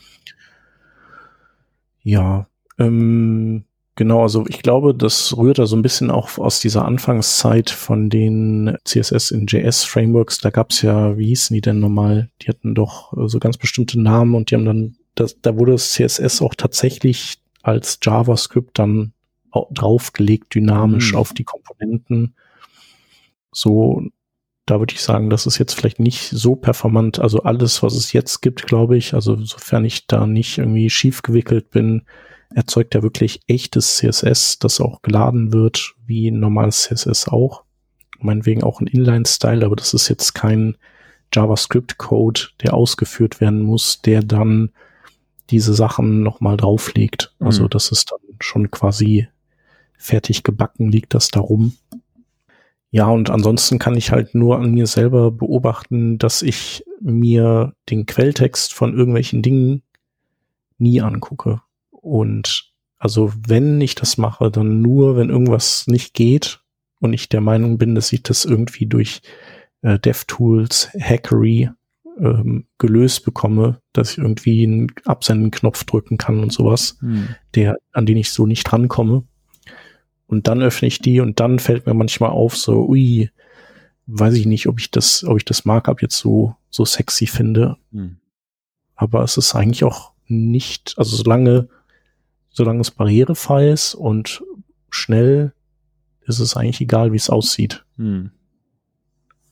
Ja, 2.02 2.48
ähm, 2.80 3.66
Genau, 3.98 4.24
also 4.24 4.46
ich 4.50 4.62
glaube, 4.62 4.94
das 4.94 5.38
rührt 5.38 5.58
da 5.58 5.66
so 5.66 5.78
ein 5.78 5.82
bisschen 5.82 6.12
auch 6.12 6.38
aus 6.38 6.60
dieser 6.60 6.84
Anfangszeit 6.84 7.70
von 7.70 8.10
den 8.10 8.76
CSS 8.84 9.32
in 9.32 9.46
JS 9.48 9.86
Frameworks. 9.86 10.40
Da 10.40 10.50
gab's 10.50 10.82
ja, 10.82 11.18
wie 11.18 11.28
hießen 11.28 11.54
die 11.54 11.62
denn 11.62 11.80
nochmal? 11.80 12.30
Die 12.42 12.50
hatten 12.50 12.76
doch 12.76 13.16
äh, 13.18 13.30
so 13.30 13.40
ganz 13.40 13.58
bestimmte 13.58 14.00
Namen 14.02 14.36
und 14.36 14.52
die 14.52 14.56
haben 14.56 14.66
dann, 14.66 14.98
das, 15.16 15.40
da 15.42 15.58
wurde 15.58 15.72
das 15.72 15.94
CSS 15.94 16.42
auch 16.42 16.56
tatsächlich 16.56 17.38
als 17.64 18.00
JavaScript 18.04 18.78
dann 18.78 19.14
draufgelegt, 19.72 20.54
dynamisch 20.54 21.14
mhm. 21.14 21.18
auf 21.18 21.32
die 21.32 21.46
Komponenten. 21.46 22.36
So, 23.54 24.04
da 24.66 24.80
würde 24.80 24.94
ich 24.94 25.02
sagen, 25.02 25.30
das 25.30 25.46
ist 25.46 25.58
jetzt 25.58 25.74
vielleicht 25.74 26.00
nicht 26.00 26.30
so 26.30 26.58
performant. 26.58 27.20
Also 27.20 27.44
alles, 27.44 27.82
was 27.82 27.94
es 27.94 28.12
jetzt 28.12 28.42
gibt, 28.42 28.68
glaube 28.68 28.98
ich, 28.98 29.14
also 29.14 29.42
sofern 29.42 29.86
ich 29.86 30.08
da 30.08 30.28
nicht 30.28 30.58
irgendwie 30.58 30.90
schief 30.90 31.22
gewickelt 31.22 31.70
bin, 31.70 32.04
erzeugt 32.56 32.96
er 32.96 33.04
wirklich 33.04 33.42
echtes 33.48 33.98
CSS, 33.98 34.60
das 34.60 34.80
auch 34.80 35.02
geladen 35.02 35.52
wird, 35.54 35.94
wie 36.06 36.32
normales 36.32 36.84
CSS 36.84 37.28
auch. 37.28 37.64
Meinetwegen 38.20 38.64
auch 38.64 38.80
ein 38.80 38.88
Inline-Style, 38.88 39.66
aber 39.66 39.76
das 39.76 39.94
ist 39.94 40.08
jetzt 40.08 40.34
kein 40.34 40.78
JavaScript-Code, 41.34 42.42
der 42.64 42.74
ausgeführt 42.74 43.42
werden 43.42 43.62
muss, 43.62 44.02
der 44.02 44.22
dann 44.22 44.72
diese 45.50 45.74
Sachen 45.74 46.24
nochmal 46.24 46.56
drauflegt. 46.56 47.34
Also 47.40 47.40
mhm. 47.40 47.46
Also 47.48 47.68
das 47.68 47.92
ist 47.92 48.12
dann 48.12 48.20
schon 48.40 48.72
quasi 48.72 49.28
fertig 49.98 50.44
gebacken, 50.44 50.90
liegt 50.90 51.14
das 51.14 51.28
darum. 51.28 51.76
Ja, 52.90 53.08
und 53.08 53.30
ansonsten 53.30 53.80
kann 53.80 53.98
ich 53.98 54.12
halt 54.12 54.34
nur 54.34 54.58
an 54.58 54.72
mir 54.72 54.88
selber 54.88 55.30
beobachten, 55.30 56.18
dass 56.18 56.42
ich 56.42 56.86
mir 57.02 57.74
den 57.90 58.06
Quelltext 58.06 58.74
von 58.74 58.98
irgendwelchen 58.98 59.42
Dingen 59.42 59.84
nie 60.78 61.02
angucke. 61.02 61.62
Und 62.06 62.72
also 63.00 63.34
wenn 63.48 63.82
ich 63.82 63.96
das 63.96 64.20
mache, 64.20 64.52
dann 64.52 64.84
nur, 64.84 65.18
wenn 65.18 65.30
irgendwas 65.30 65.88
nicht 65.88 66.14
geht 66.14 66.62
und 67.00 67.14
ich 67.14 67.30
der 67.30 67.42
Meinung 67.42 67.80
bin, 67.80 67.96
dass 67.96 68.14
ich 68.14 68.22
das 68.22 68.46
irgendwie 68.46 68.86
durch 68.86 69.24
äh, 69.82 69.98
DevTools, 69.98 70.92
Hackery 71.00 71.72
ähm, 72.20 72.68
gelöst 72.78 73.26
bekomme, 73.26 73.82
dass 73.92 74.12
ich 74.12 74.18
irgendwie 74.20 74.64
einen 74.68 74.92
Absenden-Knopf 75.04 75.84
drücken 75.86 76.20
kann 76.20 76.44
und 76.44 76.54
sowas, 76.54 76.98
hm. 77.00 77.30
der, 77.56 77.76
an 77.92 78.06
den 78.06 78.18
ich 78.18 78.30
so 78.32 78.46
nicht 78.46 78.72
rankomme. 78.72 79.24
Und 80.28 80.48
dann 80.48 80.62
öffne 80.62 80.88
ich 80.88 81.00
die 81.00 81.22
und 81.22 81.40
dann 81.40 81.58
fällt 81.58 81.88
mir 81.88 81.96
manchmal 81.96 82.30
auf, 82.30 82.56
so, 82.56 82.88
ui, 82.88 83.32
weiß 84.06 84.36
ich 84.36 84.46
nicht, 84.46 84.68
ob 84.68 84.80
ich 84.80 84.92
das, 84.92 85.24
ob 85.24 85.38
ich 85.38 85.46
das 85.46 85.66
Markup 85.66 86.04
jetzt 86.04 86.20
so, 86.20 86.56
so 86.70 86.86
sexy 86.86 87.26
finde. 87.26 87.78
Hm. 87.92 88.18
Aber 88.94 89.24
es 89.24 89.38
ist 89.38 89.56
eigentlich 89.56 89.84
auch 89.84 90.12
nicht, 90.28 90.94
also 90.98 91.16
solange 91.16 91.68
solange 92.56 92.82
es 92.82 92.92
barrierefrei 92.92 93.70
ist 93.70 93.96
und 93.96 94.42
schnell, 94.90 95.54
ist 96.26 96.40
es 96.40 96.56
eigentlich 96.56 96.82
egal, 96.82 97.12
wie 97.12 97.18
es 97.18 97.30
aussieht. 97.30 97.86
Hm. 97.98 98.32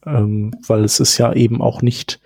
Ähm, 0.06 0.56
weil 0.66 0.84
es 0.84 1.00
ist 1.00 1.18
ja 1.18 1.34
eben 1.34 1.62
auch 1.62 1.82
nicht 1.82 2.20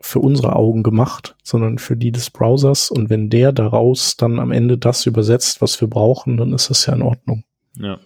für 0.00 0.20
unsere 0.20 0.54
Augen 0.54 0.82
gemacht, 0.82 1.36
sondern 1.42 1.78
für 1.78 1.96
die 1.96 2.12
des 2.12 2.30
Browsers. 2.30 2.90
Und 2.90 3.10
wenn 3.10 3.30
der 3.30 3.52
daraus 3.52 4.16
dann 4.16 4.38
am 4.38 4.52
Ende 4.52 4.78
das 4.78 5.06
übersetzt, 5.06 5.60
was 5.60 5.80
wir 5.80 5.88
brauchen, 5.88 6.36
dann 6.36 6.52
ist 6.52 6.70
das 6.70 6.86
ja 6.86 6.94
in 6.94 7.02
Ordnung. 7.02 7.44
Ja. 7.76 7.98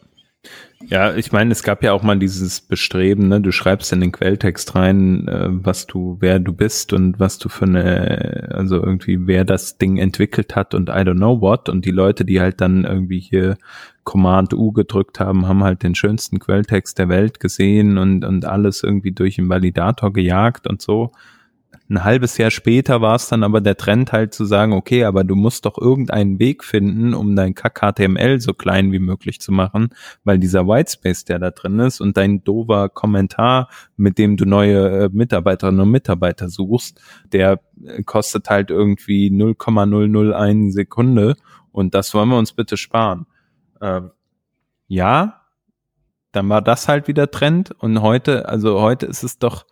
Ja, 0.90 1.14
ich 1.14 1.32
meine, 1.32 1.52
es 1.52 1.62
gab 1.62 1.82
ja 1.82 1.92
auch 1.92 2.02
mal 2.02 2.18
dieses 2.18 2.62
Bestreben, 2.62 3.28
ne? 3.28 3.42
du 3.42 3.52
schreibst 3.52 3.92
in 3.92 4.00
den 4.00 4.10
Quelltext 4.10 4.74
rein, 4.74 5.28
äh, 5.28 5.48
was 5.50 5.86
du, 5.86 6.16
wer 6.20 6.38
du 6.38 6.54
bist 6.54 6.94
und 6.94 7.20
was 7.20 7.36
du 7.36 7.50
für 7.50 7.66
eine, 7.66 8.48
also 8.54 8.76
irgendwie, 8.76 9.26
wer 9.26 9.44
das 9.44 9.76
Ding 9.76 9.98
entwickelt 9.98 10.56
hat 10.56 10.72
und 10.72 10.88
I 10.88 10.92
don't 10.92 11.16
know 11.16 11.42
what. 11.42 11.68
Und 11.68 11.84
die 11.84 11.90
Leute, 11.90 12.24
die 12.24 12.40
halt 12.40 12.62
dann 12.62 12.84
irgendwie 12.84 13.20
hier 13.20 13.58
Command 14.04 14.54
U 14.54 14.72
gedrückt 14.72 15.20
haben, 15.20 15.46
haben 15.46 15.62
halt 15.62 15.82
den 15.82 15.94
schönsten 15.94 16.38
Quelltext 16.38 16.98
der 16.98 17.10
Welt 17.10 17.38
gesehen 17.38 17.98
und, 17.98 18.24
und 18.24 18.46
alles 18.46 18.82
irgendwie 18.82 19.12
durch 19.12 19.36
den 19.36 19.50
Validator 19.50 20.10
gejagt 20.10 20.66
und 20.66 20.80
so. 20.80 21.12
Ein 21.90 22.04
halbes 22.04 22.36
Jahr 22.36 22.50
später 22.50 23.00
war 23.00 23.14
es 23.14 23.28
dann 23.28 23.42
aber 23.42 23.62
der 23.62 23.78
Trend 23.78 24.12
halt 24.12 24.34
zu 24.34 24.44
sagen, 24.44 24.74
okay, 24.74 25.04
aber 25.04 25.24
du 25.24 25.34
musst 25.34 25.64
doch 25.64 25.78
irgendeinen 25.78 26.38
Weg 26.38 26.62
finden, 26.62 27.14
um 27.14 27.34
dein 27.34 27.54
Kack-HTML 27.54 28.40
so 28.40 28.52
klein 28.52 28.92
wie 28.92 28.98
möglich 28.98 29.40
zu 29.40 29.52
machen, 29.52 29.88
weil 30.22 30.38
dieser 30.38 30.66
Whitespace, 30.66 31.24
der 31.24 31.38
da 31.38 31.50
drin 31.50 31.78
ist 31.78 32.02
und 32.02 32.18
dein 32.18 32.44
dover 32.44 32.90
Kommentar, 32.90 33.70
mit 33.96 34.18
dem 34.18 34.36
du 34.36 34.44
neue 34.44 35.04
äh, 35.04 35.08
Mitarbeiterinnen 35.10 35.80
und 35.80 35.90
Mitarbeiter 35.90 36.50
suchst, 36.50 37.00
der 37.32 37.60
äh, 37.82 38.02
kostet 38.02 38.50
halt 38.50 38.70
irgendwie 38.70 39.30
0,001 39.30 40.74
Sekunde 40.74 41.36
und 41.72 41.94
das 41.94 42.12
wollen 42.12 42.28
wir 42.28 42.38
uns 42.38 42.52
bitte 42.52 42.76
sparen. 42.76 43.26
Ähm, 43.80 44.10
ja, 44.88 45.40
dann 46.32 46.50
war 46.50 46.60
das 46.60 46.86
halt 46.86 47.08
wieder 47.08 47.30
Trend 47.30 47.70
und 47.70 48.02
heute, 48.02 48.46
also 48.46 48.80
heute 48.80 49.06
ist 49.06 49.22
es 49.22 49.38
doch 49.38 49.64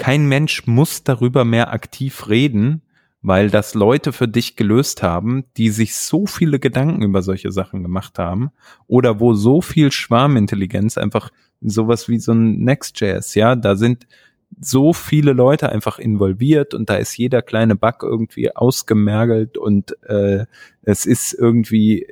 kein 0.00 0.26
Mensch 0.26 0.66
muss 0.66 1.04
darüber 1.04 1.44
mehr 1.44 1.74
aktiv 1.74 2.30
reden, 2.30 2.80
weil 3.20 3.50
das 3.50 3.74
Leute 3.74 4.14
für 4.14 4.28
dich 4.28 4.56
gelöst 4.56 5.02
haben, 5.02 5.44
die 5.58 5.68
sich 5.68 5.94
so 5.94 6.24
viele 6.24 6.58
Gedanken 6.58 7.02
über 7.02 7.20
solche 7.20 7.52
Sachen 7.52 7.82
gemacht 7.82 8.18
haben 8.18 8.50
oder 8.86 9.20
wo 9.20 9.34
so 9.34 9.60
viel 9.60 9.92
Schwarmintelligenz 9.92 10.96
einfach 10.96 11.28
sowas 11.60 12.08
wie 12.08 12.18
so 12.18 12.32
ein 12.32 12.60
Next.js, 12.60 13.34
ja, 13.34 13.54
da 13.54 13.76
sind 13.76 14.06
so 14.58 14.94
viele 14.94 15.34
Leute 15.34 15.68
einfach 15.68 15.98
involviert 15.98 16.72
und 16.72 16.88
da 16.88 16.94
ist 16.94 17.18
jeder 17.18 17.42
kleine 17.42 17.76
Bug 17.76 18.02
irgendwie 18.02 18.56
ausgemergelt 18.56 19.58
und 19.58 20.02
äh, 20.04 20.46
es 20.80 21.04
ist 21.04 21.34
irgendwie 21.34 22.06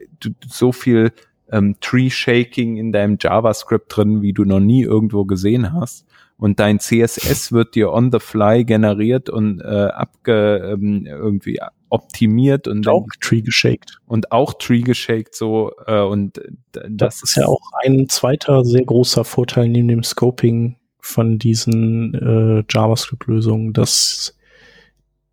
so 0.47 0.73
viel 0.73 1.13
ähm, 1.51 1.77
Tree-Shaking 1.81 2.77
in 2.77 2.93
deinem 2.93 3.19
JavaScript 3.21 3.97
drin, 3.97 4.23
wie 4.23 4.33
du 4.33 4.45
noch 4.45 4.61
nie 4.61 4.83
irgendwo 4.83 5.25
gesehen 5.25 5.73
hast. 5.73 6.07
Und 6.37 6.61
dein 6.61 6.79
CSS 6.79 7.51
wird 7.53 7.75
dir 7.75 7.93
on 7.93 8.13
the 8.13 8.21
fly 8.21 8.65
generiert 8.65 9.29
und 9.29 9.61
äh, 9.61 9.65
abge 9.65 10.73
ähm, 10.73 11.05
irgendwie 11.05 11.59
optimiert 11.89 12.69
und 12.69 12.87
auch 12.87 13.07
Tree 13.21 13.43
geshaked. 13.43 13.99
Und 14.07 14.31
auch 14.31 14.55
Tree 14.55 14.83
geshaked 14.83 15.35
so 15.35 15.73
äh, 15.87 16.01
und 16.01 16.41
das, 16.73 16.85
das 16.91 17.23
ist 17.23 17.37
ja 17.37 17.47
auch 17.47 17.73
ein 17.83 18.09
zweiter 18.09 18.65
sehr 18.65 18.85
großer 18.85 19.25
Vorteil 19.25 19.69
neben 19.69 19.89
dem 19.89 20.05
Scoping 20.05 20.77
von 21.01 21.39
diesen 21.39 22.15
äh, 22.15 22.65
JavaScript-Lösungen, 22.71 23.73
dass 23.73 24.38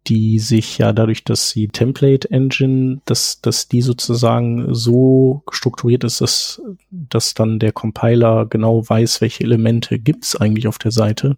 die 0.08 0.40
sich 0.40 0.78
ja 0.78 0.94
dadurch, 0.94 1.24
dass 1.24 1.50
sie 1.50 1.68
Template 1.68 2.30
Engine, 2.30 3.02
dass, 3.06 3.42
dass 3.42 3.68
die 3.68 3.82
sozusagen 3.82 4.74
so 4.74 5.44
strukturiert 5.52 6.04
ist, 6.04 6.22
dass, 6.22 6.62
dass 6.92 7.34
dann 7.34 7.60
der 7.60 7.72
Compiler 7.72 8.46
genau 8.46 8.88
weiß, 8.88 9.22
welche 9.22 9.44
Elemente 9.44 9.98
gibt's 9.98 10.36
eigentlich 10.36 10.68
auf 10.68 10.78
der 10.78 10.92
Seite. 10.92 11.38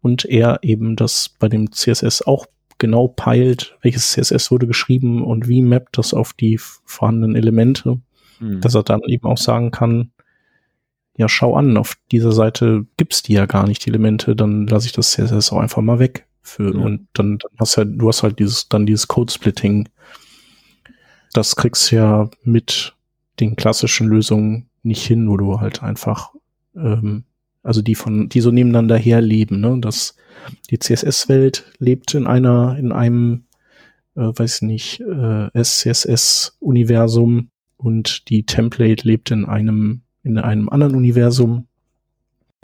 Und 0.00 0.24
er 0.24 0.60
eben 0.62 0.96
das 0.96 1.28
bei 1.38 1.48
dem 1.48 1.72
CSS 1.72 2.22
auch 2.22 2.46
genau 2.78 3.08
peilt, 3.08 3.76
welches 3.82 4.12
CSS 4.12 4.50
wurde 4.50 4.66
geschrieben 4.66 5.24
und 5.24 5.48
wie 5.48 5.62
mappt 5.62 5.98
das 5.98 6.14
auf 6.14 6.32
die 6.32 6.58
vorhandenen 6.58 7.36
Elemente, 7.36 8.00
mhm. 8.38 8.60
dass 8.60 8.74
er 8.74 8.82
dann 8.82 9.00
eben 9.06 9.26
auch 9.26 9.38
sagen 9.38 9.70
kann, 9.70 10.12
ja, 11.18 11.28
schau 11.28 11.56
an, 11.56 11.76
auf 11.76 11.96
dieser 12.12 12.32
Seite 12.32 12.86
gibt's 12.98 13.22
die 13.22 13.32
ja 13.32 13.46
gar 13.46 13.66
nicht, 13.66 13.84
die 13.84 13.88
Elemente, 13.90 14.36
dann 14.36 14.66
lasse 14.66 14.86
ich 14.86 14.92
das 14.92 15.12
CSS 15.12 15.52
auch 15.52 15.58
einfach 15.58 15.82
mal 15.82 15.98
weg. 15.98 16.26
Für, 16.46 16.72
ja. 16.72 16.80
Und 16.80 17.08
dann, 17.12 17.38
dann 17.38 17.50
hast 17.58 17.76
halt, 17.76 18.00
du 18.00 18.06
hast 18.08 18.22
halt 18.22 18.38
dieses, 18.38 18.68
dann 18.68 18.86
dieses 18.86 19.08
Code-Splitting. 19.08 19.88
Das 21.32 21.56
kriegst 21.56 21.90
du 21.90 21.96
ja 21.96 22.30
mit 22.44 22.94
den 23.40 23.56
klassischen 23.56 24.06
Lösungen 24.06 24.68
nicht 24.84 25.04
hin, 25.04 25.28
wo 25.28 25.36
du 25.36 25.60
halt 25.60 25.82
einfach, 25.82 26.32
ähm, 26.76 27.24
also 27.64 27.82
die 27.82 27.96
von, 27.96 28.28
die 28.28 28.40
so 28.40 28.52
nebeneinander 28.52 28.96
herleben, 28.96 29.60
ne? 29.60 29.76
Das, 29.80 30.14
die 30.70 30.78
CSS-Welt 30.78 31.64
lebt 31.78 32.14
in 32.14 32.28
einer, 32.28 32.76
in 32.78 32.92
einem, 32.92 33.46
äh, 34.14 34.30
weiß 34.32 34.62
nicht, 34.62 35.00
äh, 35.00 35.48
SCSS-Universum 35.52 37.50
und 37.76 38.28
die 38.30 38.46
Template 38.46 39.06
lebt 39.06 39.32
in 39.32 39.46
einem, 39.46 40.02
in 40.22 40.38
einem 40.38 40.68
anderen 40.68 40.94
Universum, 40.94 41.66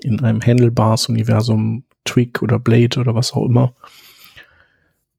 in 0.00 0.20
einem 0.20 0.40
Handlebars-Universum, 0.40 1.82
Twig 2.04 2.42
oder 2.42 2.58
Blade 2.58 3.00
oder 3.00 3.14
was 3.14 3.32
auch 3.32 3.46
immer. 3.46 3.74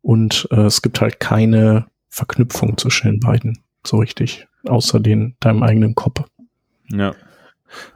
Und 0.01 0.47
äh, 0.51 0.61
es 0.61 0.81
gibt 0.81 1.01
halt 1.01 1.19
keine 1.19 1.88
Verknüpfung 2.09 2.77
zwischen 2.77 3.07
den 3.07 3.19
beiden, 3.19 3.59
so 3.86 3.97
richtig, 3.97 4.47
außer 4.67 4.99
den, 4.99 5.36
deinem 5.39 5.63
eigenen 5.63 5.95
Kopf. 5.95 6.23
Ja. 6.89 7.15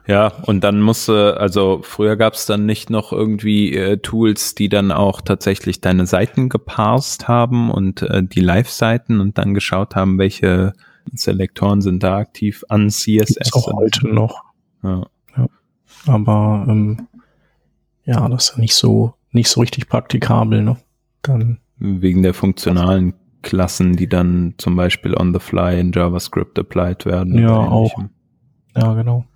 Ja, 0.08 0.32
und 0.42 0.64
dann 0.64 0.80
musste, 0.80 1.36
also 1.38 1.80
früher 1.84 2.16
gab 2.16 2.34
es 2.34 2.46
dann 2.46 2.66
nicht 2.66 2.90
noch 2.90 3.12
irgendwie 3.12 3.74
äh, 3.76 3.98
Tools, 3.98 4.56
die 4.56 4.68
dann 4.68 4.90
auch 4.90 5.20
tatsächlich 5.20 5.80
deine 5.80 6.06
Seiten 6.06 6.48
geparst 6.48 7.28
haben 7.28 7.70
und 7.70 8.02
äh, 8.02 8.24
die 8.24 8.40
Live-Seiten 8.40 9.20
und 9.20 9.38
dann 9.38 9.54
geschaut 9.54 9.94
haben, 9.94 10.18
welche 10.18 10.72
Selektoren 11.12 11.80
sind 11.80 12.02
da 12.02 12.16
aktiv 12.16 12.64
an 12.68 12.90
CSS. 12.90 13.34
Gibt's 13.34 13.52
auch 13.52 13.72
heute 13.72 14.08
noch. 14.08 14.42
Ja. 14.82 15.06
ja. 15.36 15.46
Aber 16.06 16.66
ähm, 16.68 17.06
ja, 18.08 18.26
das 18.28 18.44
ist 18.44 18.52
ja 18.56 18.60
nicht 18.60 18.74
so, 18.74 19.14
nicht 19.32 19.50
so 19.50 19.60
richtig 19.60 19.88
praktikabel, 19.88 20.62
ne? 20.62 20.78
Dann. 21.20 21.58
Wegen 21.76 22.22
der 22.22 22.32
funktionalen 22.32 23.12
Klassen, 23.42 23.96
die 23.96 24.08
dann 24.08 24.54
zum 24.56 24.76
Beispiel 24.76 25.14
on 25.14 25.34
the 25.34 25.40
fly 25.40 25.78
in 25.78 25.92
JavaScript 25.92 26.58
applied 26.58 27.04
werden. 27.04 27.38
Ja, 27.38 27.54
auch. 27.54 27.92
Ja, 28.74 28.94
genau. 28.94 29.26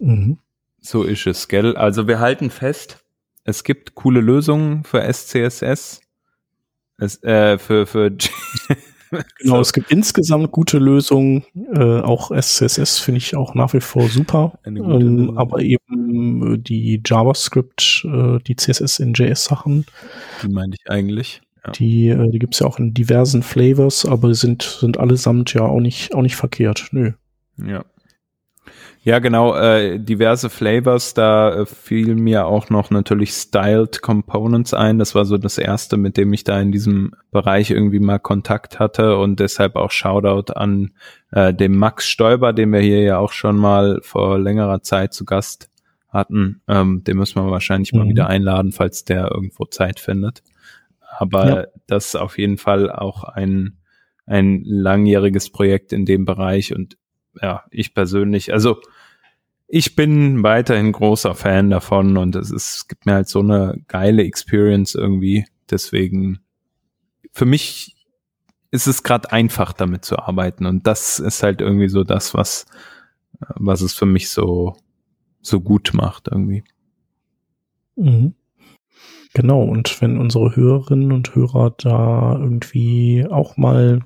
Mhm. 0.00 0.38
So 0.80 1.04
ist 1.04 1.26
es, 1.26 1.46
gell? 1.46 1.76
Also 1.76 2.08
wir 2.08 2.18
halten 2.18 2.50
fest, 2.50 3.04
es 3.44 3.62
gibt 3.62 3.94
coole 3.94 4.20
Lösungen 4.20 4.82
für 4.82 5.02
SCSS. 5.02 6.00
Es, 6.98 7.22
äh, 7.22 7.58
für, 7.58 7.86
für 7.86 8.10
genau, 9.38 9.56
so. 9.56 9.60
es 9.60 9.72
gibt 9.72 9.90
insgesamt 9.90 10.52
gute 10.52 10.78
Lösungen. 10.78 11.44
Äh, 11.72 12.00
auch 12.00 12.30
SCSS 12.30 12.98
finde 12.98 13.18
ich 13.18 13.36
auch 13.36 13.54
nach 13.54 13.72
wie 13.72 13.80
vor 13.80 14.08
super. 14.08 14.58
Ähm, 14.64 15.36
aber 15.36 15.60
eben 15.60 16.54
äh, 16.54 16.58
die 16.58 17.02
JavaScript, 17.04 18.06
äh, 18.06 18.38
die 18.46 18.56
CSS 18.56 18.98
in 19.00 19.12
JS-Sachen. 19.14 19.86
Die 20.42 20.48
meine 20.48 20.74
ich 20.74 20.90
eigentlich. 20.90 21.42
Ja. 21.64 21.72
Die, 21.72 22.08
äh, 22.08 22.30
die 22.30 22.38
gibt 22.38 22.54
es 22.54 22.60
ja 22.60 22.66
auch 22.66 22.78
in 22.78 22.94
diversen 22.94 23.42
Flavors, 23.42 24.06
aber 24.06 24.34
sind, 24.34 24.62
sind 24.62 24.98
allesamt 24.98 25.52
ja 25.54 25.62
auch 25.62 25.80
nicht, 25.80 26.14
auch 26.14 26.22
nicht 26.22 26.36
verkehrt. 26.36 26.88
Nö. 26.92 27.12
Ja. 27.58 27.84
Ja, 29.02 29.18
genau, 29.18 29.56
äh, 29.56 29.98
diverse 29.98 30.50
Flavors, 30.50 31.14
da 31.14 31.54
äh, 31.54 31.66
fiel 31.66 32.16
mir 32.16 32.46
auch 32.46 32.68
noch 32.68 32.90
natürlich 32.90 33.32
Styled 33.32 34.02
Components 34.02 34.74
ein. 34.74 34.98
Das 34.98 35.14
war 35.14 35.24
so 35.24 35.38
das 35.38 35.56
erste, 35.56 35.96
mit 35.96 36.18
dem 36.18 36.34
ich 36.34 36.44
da 36.44 36.60
in 36.60 36.70
diesem 36.70 37.12
Bereich 37.30 37.70
irgendwie 37.70 37.98
mal 37.98 38.18
Kontakt 38.18 38.78
hatte 38.78 39.16
und 39.16 39.40
deshalb 39.40 39.76
auch 39.76 39.90
Shoutout 39.90 40.52
an 40.52 40.92
äh, 41.30 41.54
dem 41.54 41.78
Max 41.78 42.08
Stoiber, 42.08 42.52
den 42.52 42.72
wir 42.74 42.80
hier 42.80 43.00
ja 43.00 43.18
auch 43.18 43.32
schon 43.32 43.56
mal 43.56 44.00
vor 44.02 44.38
längerer 44.38 44.82
Zeit 44.82 45.14
zu 45.14 45.24
Gast 45.24 45.70
hatten. 46.10 46.60
Ähm, 46.68 47.02
den 47.02 47.16
müssen 47.16 47.42
wir 47.42 47.50
wahrscheinlich 47.50 47.94
mhm. 47.94 48.00
mal 48.00 48.08
wieder 48.08 48.26
einladen, 48.26 48.72
falls 48.72 49.04
der 49.06 49.30
irgendwo 49.32 49.64
Zeit 49.64 49.98
findet. 49.98 50.42
Aber 51.18 51.46
ja. 51.48 51.66
das 51.86 52.08
ist 52.08 52.16
auf 52.16 52.36
jeden 52.36 52.58
Fall 52.58 52.92
auch 52.92 53.24
ein, 53.24 53.78
ein 54.26 54.62
langjähriges 54.62 55.48
Projekt 55.48 55.94
in 55.94 56.04
dem 56.04 56.26
Bereich 56.26 56.74
und 56.74 56.98
ja, 57.40 57.64
ich 57.70 57.94
persönlich, 57.94 58.52
also 58.52 58.80
ich 59.66 59.94
bin 59.94 60.42
weiterhin 60.42 60.92
großer 60.92 61.34
Fan 61.34 61.70
davon 61.70 62.16
und 62.16 62.34
es, 62.34 62.50
ist, 62.50 62.74
es 62.74 62.88
gibt 62.88 63.06
mir 63.06 63.14
halt 63.14 63.28
so 63.28 63.38
eine 63.38 63.80
geile 63.86 64.24
Experience 64.24 64.96
irgendwie. 64.96 65.46
Deswegen, 65.70 66.40
für 67.32 67.46
mich 67.46 67.94
ist 68.72 68.88
es 68.88 69.04
gerade 69.04 69.30
einfach 69.30 69.72
damit 69.72 70.04
zu 70.04 70.18
arbeiten 70.18 70.66
und 70.66 70.86
das 70.86 71.20
ist 71.20 71.42
halt 71.42 71.60
irgendwie 71.60 71.88
so 71.88 72.02
das, 72.02 72.34
was, 72.34 72.66
was 73.54 73.80
es 73.80 73.94
für 73.94 74.06
mich 74.06 74.30
so, 74.30 74.76
so 75.40 75.60
gut 75.60 75.92
macht 75.94 76.28
irgendwie. 76.28 76.64
Mhm. 77.94 78.34
Genau, 79.32 79.62
und 79.62 80.00
wenn 80.00 80.18
unsere 80.18 80.56
Hörerinnen 80.56 81.12
und 81.12 81.34
Hörer 81.36 81.74
da 81.78 82.36
irgendwie 82.36 83.24
auch 83.30 83.56
mal 83.56 84.00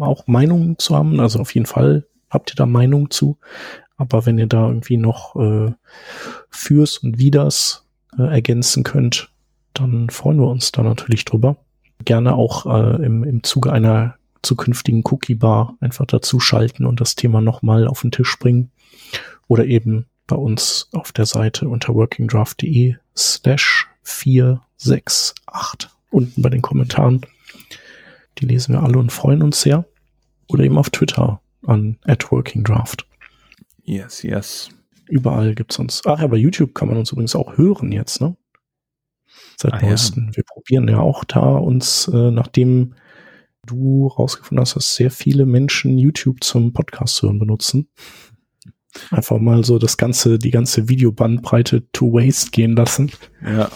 auch 0.00 0.26
Meinungen 0.26 0.78
zu 0.78 0.96
haben, 0.96 1.20
also 1.20 1.40
auf 1.40 1.54
jeden 1.54 1.66
Fall 1.66 2.06
habt 2.30 2.52
ihr 2.52 2.56
da 2.56 2.66
Meinung 2.66 3.10
zu. 3.10 3.38
Aber 3.96 4.26
wenn 4.26 4.38
ihr 4.38 4.46
da 4.46 4.66
irgendwie 4.68 4.98
noch 4.98 5.36
äh, 5.36 5.72
Fürs 6.50 6.98
und 6.98 7.18
Widers 7.18 7.86
äh, 8.18 8.22
ergänzen 8.22 8.84
könnt, 8.84 9.30
dann 9.72 10.10
freuen 10.10 10.38
wir 10.38 10.48
uns 10.48 10.72
da 10.72 10.82
natürlich 10.82 11.24
drüber. 11.24 11.56
Gerne 12.04 12.34
auch 12.34 12.66
äh, 12.66 13.04
im, 13.04 13.24
im 13.24 13.42
Zuge 13.42 13.72
einer 13.72 14.16
zukünftigen 14.42 15.02
Cookie-Bar 15.04 15.76
einfach 15.80 16.06
dazu 16.06 16.40
schalten 16.40 16.84
und 16.84 17.00
das 17.00 17.16
Thema 17.16 17.40
nochmal 17.40 17.88
auf 17.88 18.02
den 18.02 18.12
Tisch 18.12 18.38
bringen. 18.38 18.70
Oder 19.48 19.64
eben 19.66 20.06
bei 20.26 20.36
uns 20.36 20.88
auf 20.92 21.12
der 21.12 21.26
Seite 21.26 21.68
unter 21.68 21.94
workingdraft.de 21.94 22.96
slash 23.16 23.88
468 24.02 25.90
unten 26.10 26.42
bei 26.42 26.48
den 26.48 26.62
Kommentaren. 26.62 27.22
Die 28.38 28.46
lesen 28.46 28.74
wir 28.74 28.82
alle 28.82 28.98
und 28.98 29.12
freuen 29.12 29.42
uns 29.42 29.60
sehr. 29.60 29.84
Oder 30.48 30.64
eben 30.64 30.78
auf 30.78 30.90
Twitter 30.90 31.40
an 31.66 31.98
at 32.06 32.30
Working 32.30 32.64
Draft. 32.64 33.06
Yes, 33.84 34.22
yes. 34.22 34.68
Überall 35.08 35.54
gibt's 35.54 35.78
uns. 35.78 36.02
Ach 36.04 36.20
ja, 36.20 36.26
bei 36.26 36.36
YouTube 36.36 36.74
kann 36.74 36.88
man 36.88 36.96
uns 36.96 37.12
übrigens 37.12 37.36
auch 37.36 37.56
hören 37.56 37.92
jetzt, 37.92 38.20
ne? 38.20 38.36
Seit 39.56 39.74
ah, 39.74 39.80
neuestem. 39.80 40.26
Ja. 40.26 40.36
Wir 40.36 40.44
probieren 40.44 40.88
ja 40.88 40.98
auch 40.98 41.24
da 41.24 41.40
uns, 41.40 42.08
äh, 42.08 42.30
nachdem 42.30 42.94
du 43.64 44.06
rausgefunden 44.06 44.60
hast, 44.60 44.76
dass 44.76 44.94
sehr 44.94 45.10
viele 45.10 45.46
Menschen 45.46 45.98
YouTube 45.98 46.42
zum 46.42 46.72
Podcast 46.72 47.22
hören 47.22 47.38
benutzen. 47.38 47.88
Einfach 49.10 49.38
mal 49.38 49.64
so 49.64 49.78
das 49.78 49.96
ganze, 49.96 50.38
die 50.38 50.50
ganze 50.50 50.88
Videobandbreite 50.88 51.90
to 51.92 52.12
waste 52.12 52.50
gehen 52.50 52.76
lassen. 52.76 53.12
Ja. 53.44 53.70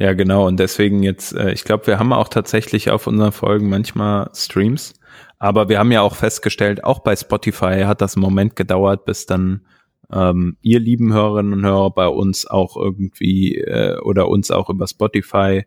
Ja, 0.00 0.12
genau. 0.12 0.46
Und 0.46 0.60
deswegen 0.60 1.02
jetzt, 1.02 1.34
äh, 1.34 1.52
ich 1.52 1.64
glaube, 1.64 1.88
wir 1.88 1.98
haben 1.98 2.12
auch 2.12 2.28
tatsächlich 2.28 2.90
auf 2.90 3.08
unseren 3.08 3.32
Folgen 3.32 3.68
manchmal 3.68 4.30
Streams. 4.32 4.94
Aber 5.38 5.68
wir 5.68 5.78
haben 5.78 5.92
ja 5.92 6.02
auch 6.02 6.16
festgestellt, 6.16 6.84
auch 6.84 7.00
bei 7.00 7.14
Spotify 7.16 7.82
hat 7.84 8.00
das 8.00 8.16
einen 8.16 8.22
Moment 8.22 8.56
gedauert, 8.56 9.04
bis 9.04 9.26
dann 9.26 9.66
ähm, 10.10 10.56
ihr 10.62 10.80
lieben 10.80 11.12
Hörerinnen 11.12 11.52
und 11.52 11.64
Hörer 11.64 11.90
bei 11.90 12.08
uns 12.08 12.46
auch 12.46 12.76
irgendwie 12.76 13.56
äh, 13.56 13.98
oder 14.00 14.28
uns 14.28 14.50
auch 14.50 14.70
über 14.70 14.86
Spotify 14.86 15.64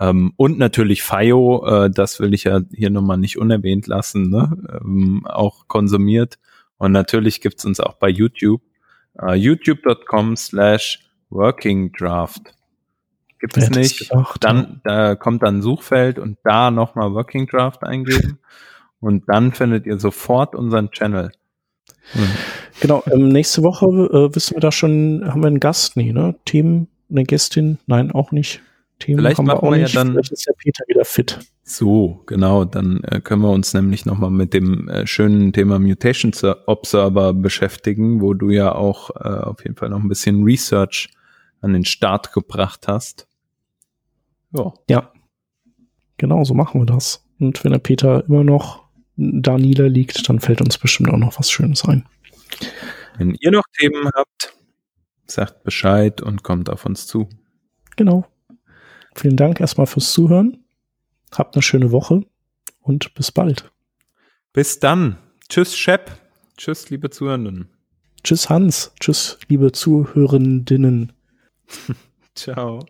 ähm, 0.00 0.32
und 0.36 0.58
natürlich 0.58 1.02
FIO, 1.02 1.64
äh, 1.66 1.90
das 1.90 2.18
will 2.20 2.34
ich 2.34 2.44
ja 2.44 2.60
hier 2.72 2.90
nochmal 2.90 3.18
nicht 3.18 3.38
unerwähnt 3.38 3.86
lassen, 3.86 4.30
ne? 4.30 4.50
ähm, 4.82 5.24
auch 5.26 5.68
konsumiert. 5.68 6.38
Und 6.78 6.92
natürlich 6.92 7.40
gibt's 7.40 7.64
uns 7.64 7.80
auch 7.80 7.94
bei 7.94 8.08
YouTube. 8.08 8.60
Uh, 9.16 9.32
youtube.com 9.32 10.36
slash 10.36 10.98
working 11.30 11.92
draft. 11.92 12.52
Gibt 13.38 13.56
es 13.56 13.70
nicht. 13.70 14.08
Gedacht, 14.10 14.42
dann, 14.42 14.80
da 14.82 15.14
kommt 15.14 15.44
dann 15.44 15.58
ein 15.58 15.62
Suchfeld 15.62 16.18
und 16.18 16.38
da 16.42 16.72
nochmal 16.72 17.12
Working 17.12 17.46
Draft 17.46 17.84
eingeben. 17.84 18.38
Und 19.04 19.24
dann 19.28 19.52
findet 19.52 19.84
ihr 19.84 19.98
sofort 19.98 20.54
unseren 20.54 20.90
Channel. 20.90 21.30
Hm. 22.12 22.28
Genau, 22.80 23.02
ähm, 23.12 23.28
nächste 23.28 23.62
Woche 23.62 23.86
äh, 23.86 24.34
wissen 24.34 24.56
wir 24.56 24.60
da 24.60 24.72
schon, 24.72 25.22
haben 25.26 25.42
wir 25.42 25.48
einen 25.48 25.60
Gast? 25.60 25.96
Nee, 25.96 26.12
ne? 26.12 26.34
Themen, 26.46 26.88
eine 27.10 27.24
Gästin? 27.24 27.78
Nein, 27.86 28.12
auch 28.12 28.32
nicht. 28.32 28.62
Themen 28.98 29.18
Vielleicht 29.18 29.38
machen 29.38 29.48
wir, 29.48 29.62
auch 29.62 29.70
wir 29.70 29.78
nicht. 29.78 29.92
ja 29.92 30.02
dann. 30.02 30.12
Vielleicht 30.12 30.32
ist 30.32 30.46
der 30.46 30.54
Peter 30.54 30.84
wieder 30.88 31.04
fit. 31.04 31.38
So, 31.64 32.22
genau. 32.24 32.64
Dann 32.64 33.04
äh, 33.04 33.20
können 33.20 33.42
wir 33.42 33.50
uns 33.50 33.74
nämlich 33.74 34.06
nochmal 34.06 34.30
mit 34.30 34.54
dem 34.54 34.88
äh, 34.88 35.06
schönen 35.06 35.52
Thema 35.52 35.78
Mutation 35.78 36.32
Observer 36.66 37.34
beschäftigen, 37.34 38.22
wo 38.22 38.32
du 38.32 38.50
ja 38.50 38.74
auch 38.74 39.10
äh, 39.16 39.28
auf 39.28 39.62
jeden 39.64 39.76
Fall 39.76 39.90
noch 39.90 40.00
ein 40.00 40.08
bisschen 40.08 40.44
Research 40.44 41.10
an 41.60 41.74
den 41.74 41.84
Start 41.84 42.32
gebracht 42.32 42.88
hast. 42.88 43.28
Ja. 44.52 44.72
Ja. 44.88 45.12
Genau, 46.16 46.44
so 46.44 46.54
machen 46.54 46.80
wir 46.80 46.86
das. 46.86 47.22
Und 47.38 47.64
wenn 47.64 47.72
der 47.72 47.80
Peter 47.80 48.24
immer 48.28 48.44
noch 48.44 48.83
da 49.16 49.58
niederliegt, 49.58 50.28
dann 50.28 50.40
fällt 50.40 50.60
uns 50.60 50.78
bestimmt 50.78 51.10
auch 51.10 51.18
noch 51.18 51.38
was 51.38 51.50
Schönes 51.50 51.84
ein. 51.84 52.06
Wenn 53.16 53.36
ihr 53.40 53.50
noch 53.50 53.64
Themen 53.78 54.10
habt, 54.14 54.54
sagt 55.26 55.62
Bescheid 55.64 56.20
und 56.20 56.42
kommt 56.42 56.70
auf 56.70 56.84
uns 56.84 57.06
zu. 57.06 57.28
Genau. 57.96 58.26
Vielen 59.14 59.36
Dank 59.36 59.60
erstmal 59.60 59.86
fürs 59.86 60.12
Zuhören. 60.12 60.64
Habt 61.32 61.54
eine 61.54 61.62
schöne 61.62 61.92
Woche 61.92 62.22
und 62.80 63.14
bis 63.14 63.30
bald. 63.30 63.70
Bis 64.52 64.78
dann. 64.78 65.18
Tschüss, 65.48 65.76
Shep. 65.76 66.10
Tschüss, 66.56 66.90
liebe 66.90 67.10
Zuhörenden. 67.10 67.68
Tschüss, 68.22 68.48
Hans. 68.48 68.92
Tschüss, 69.00 69.38
liebe 69.48 69.72
Zuhörendinnen. 69.72 71.12
Ciao. 72.34 72.86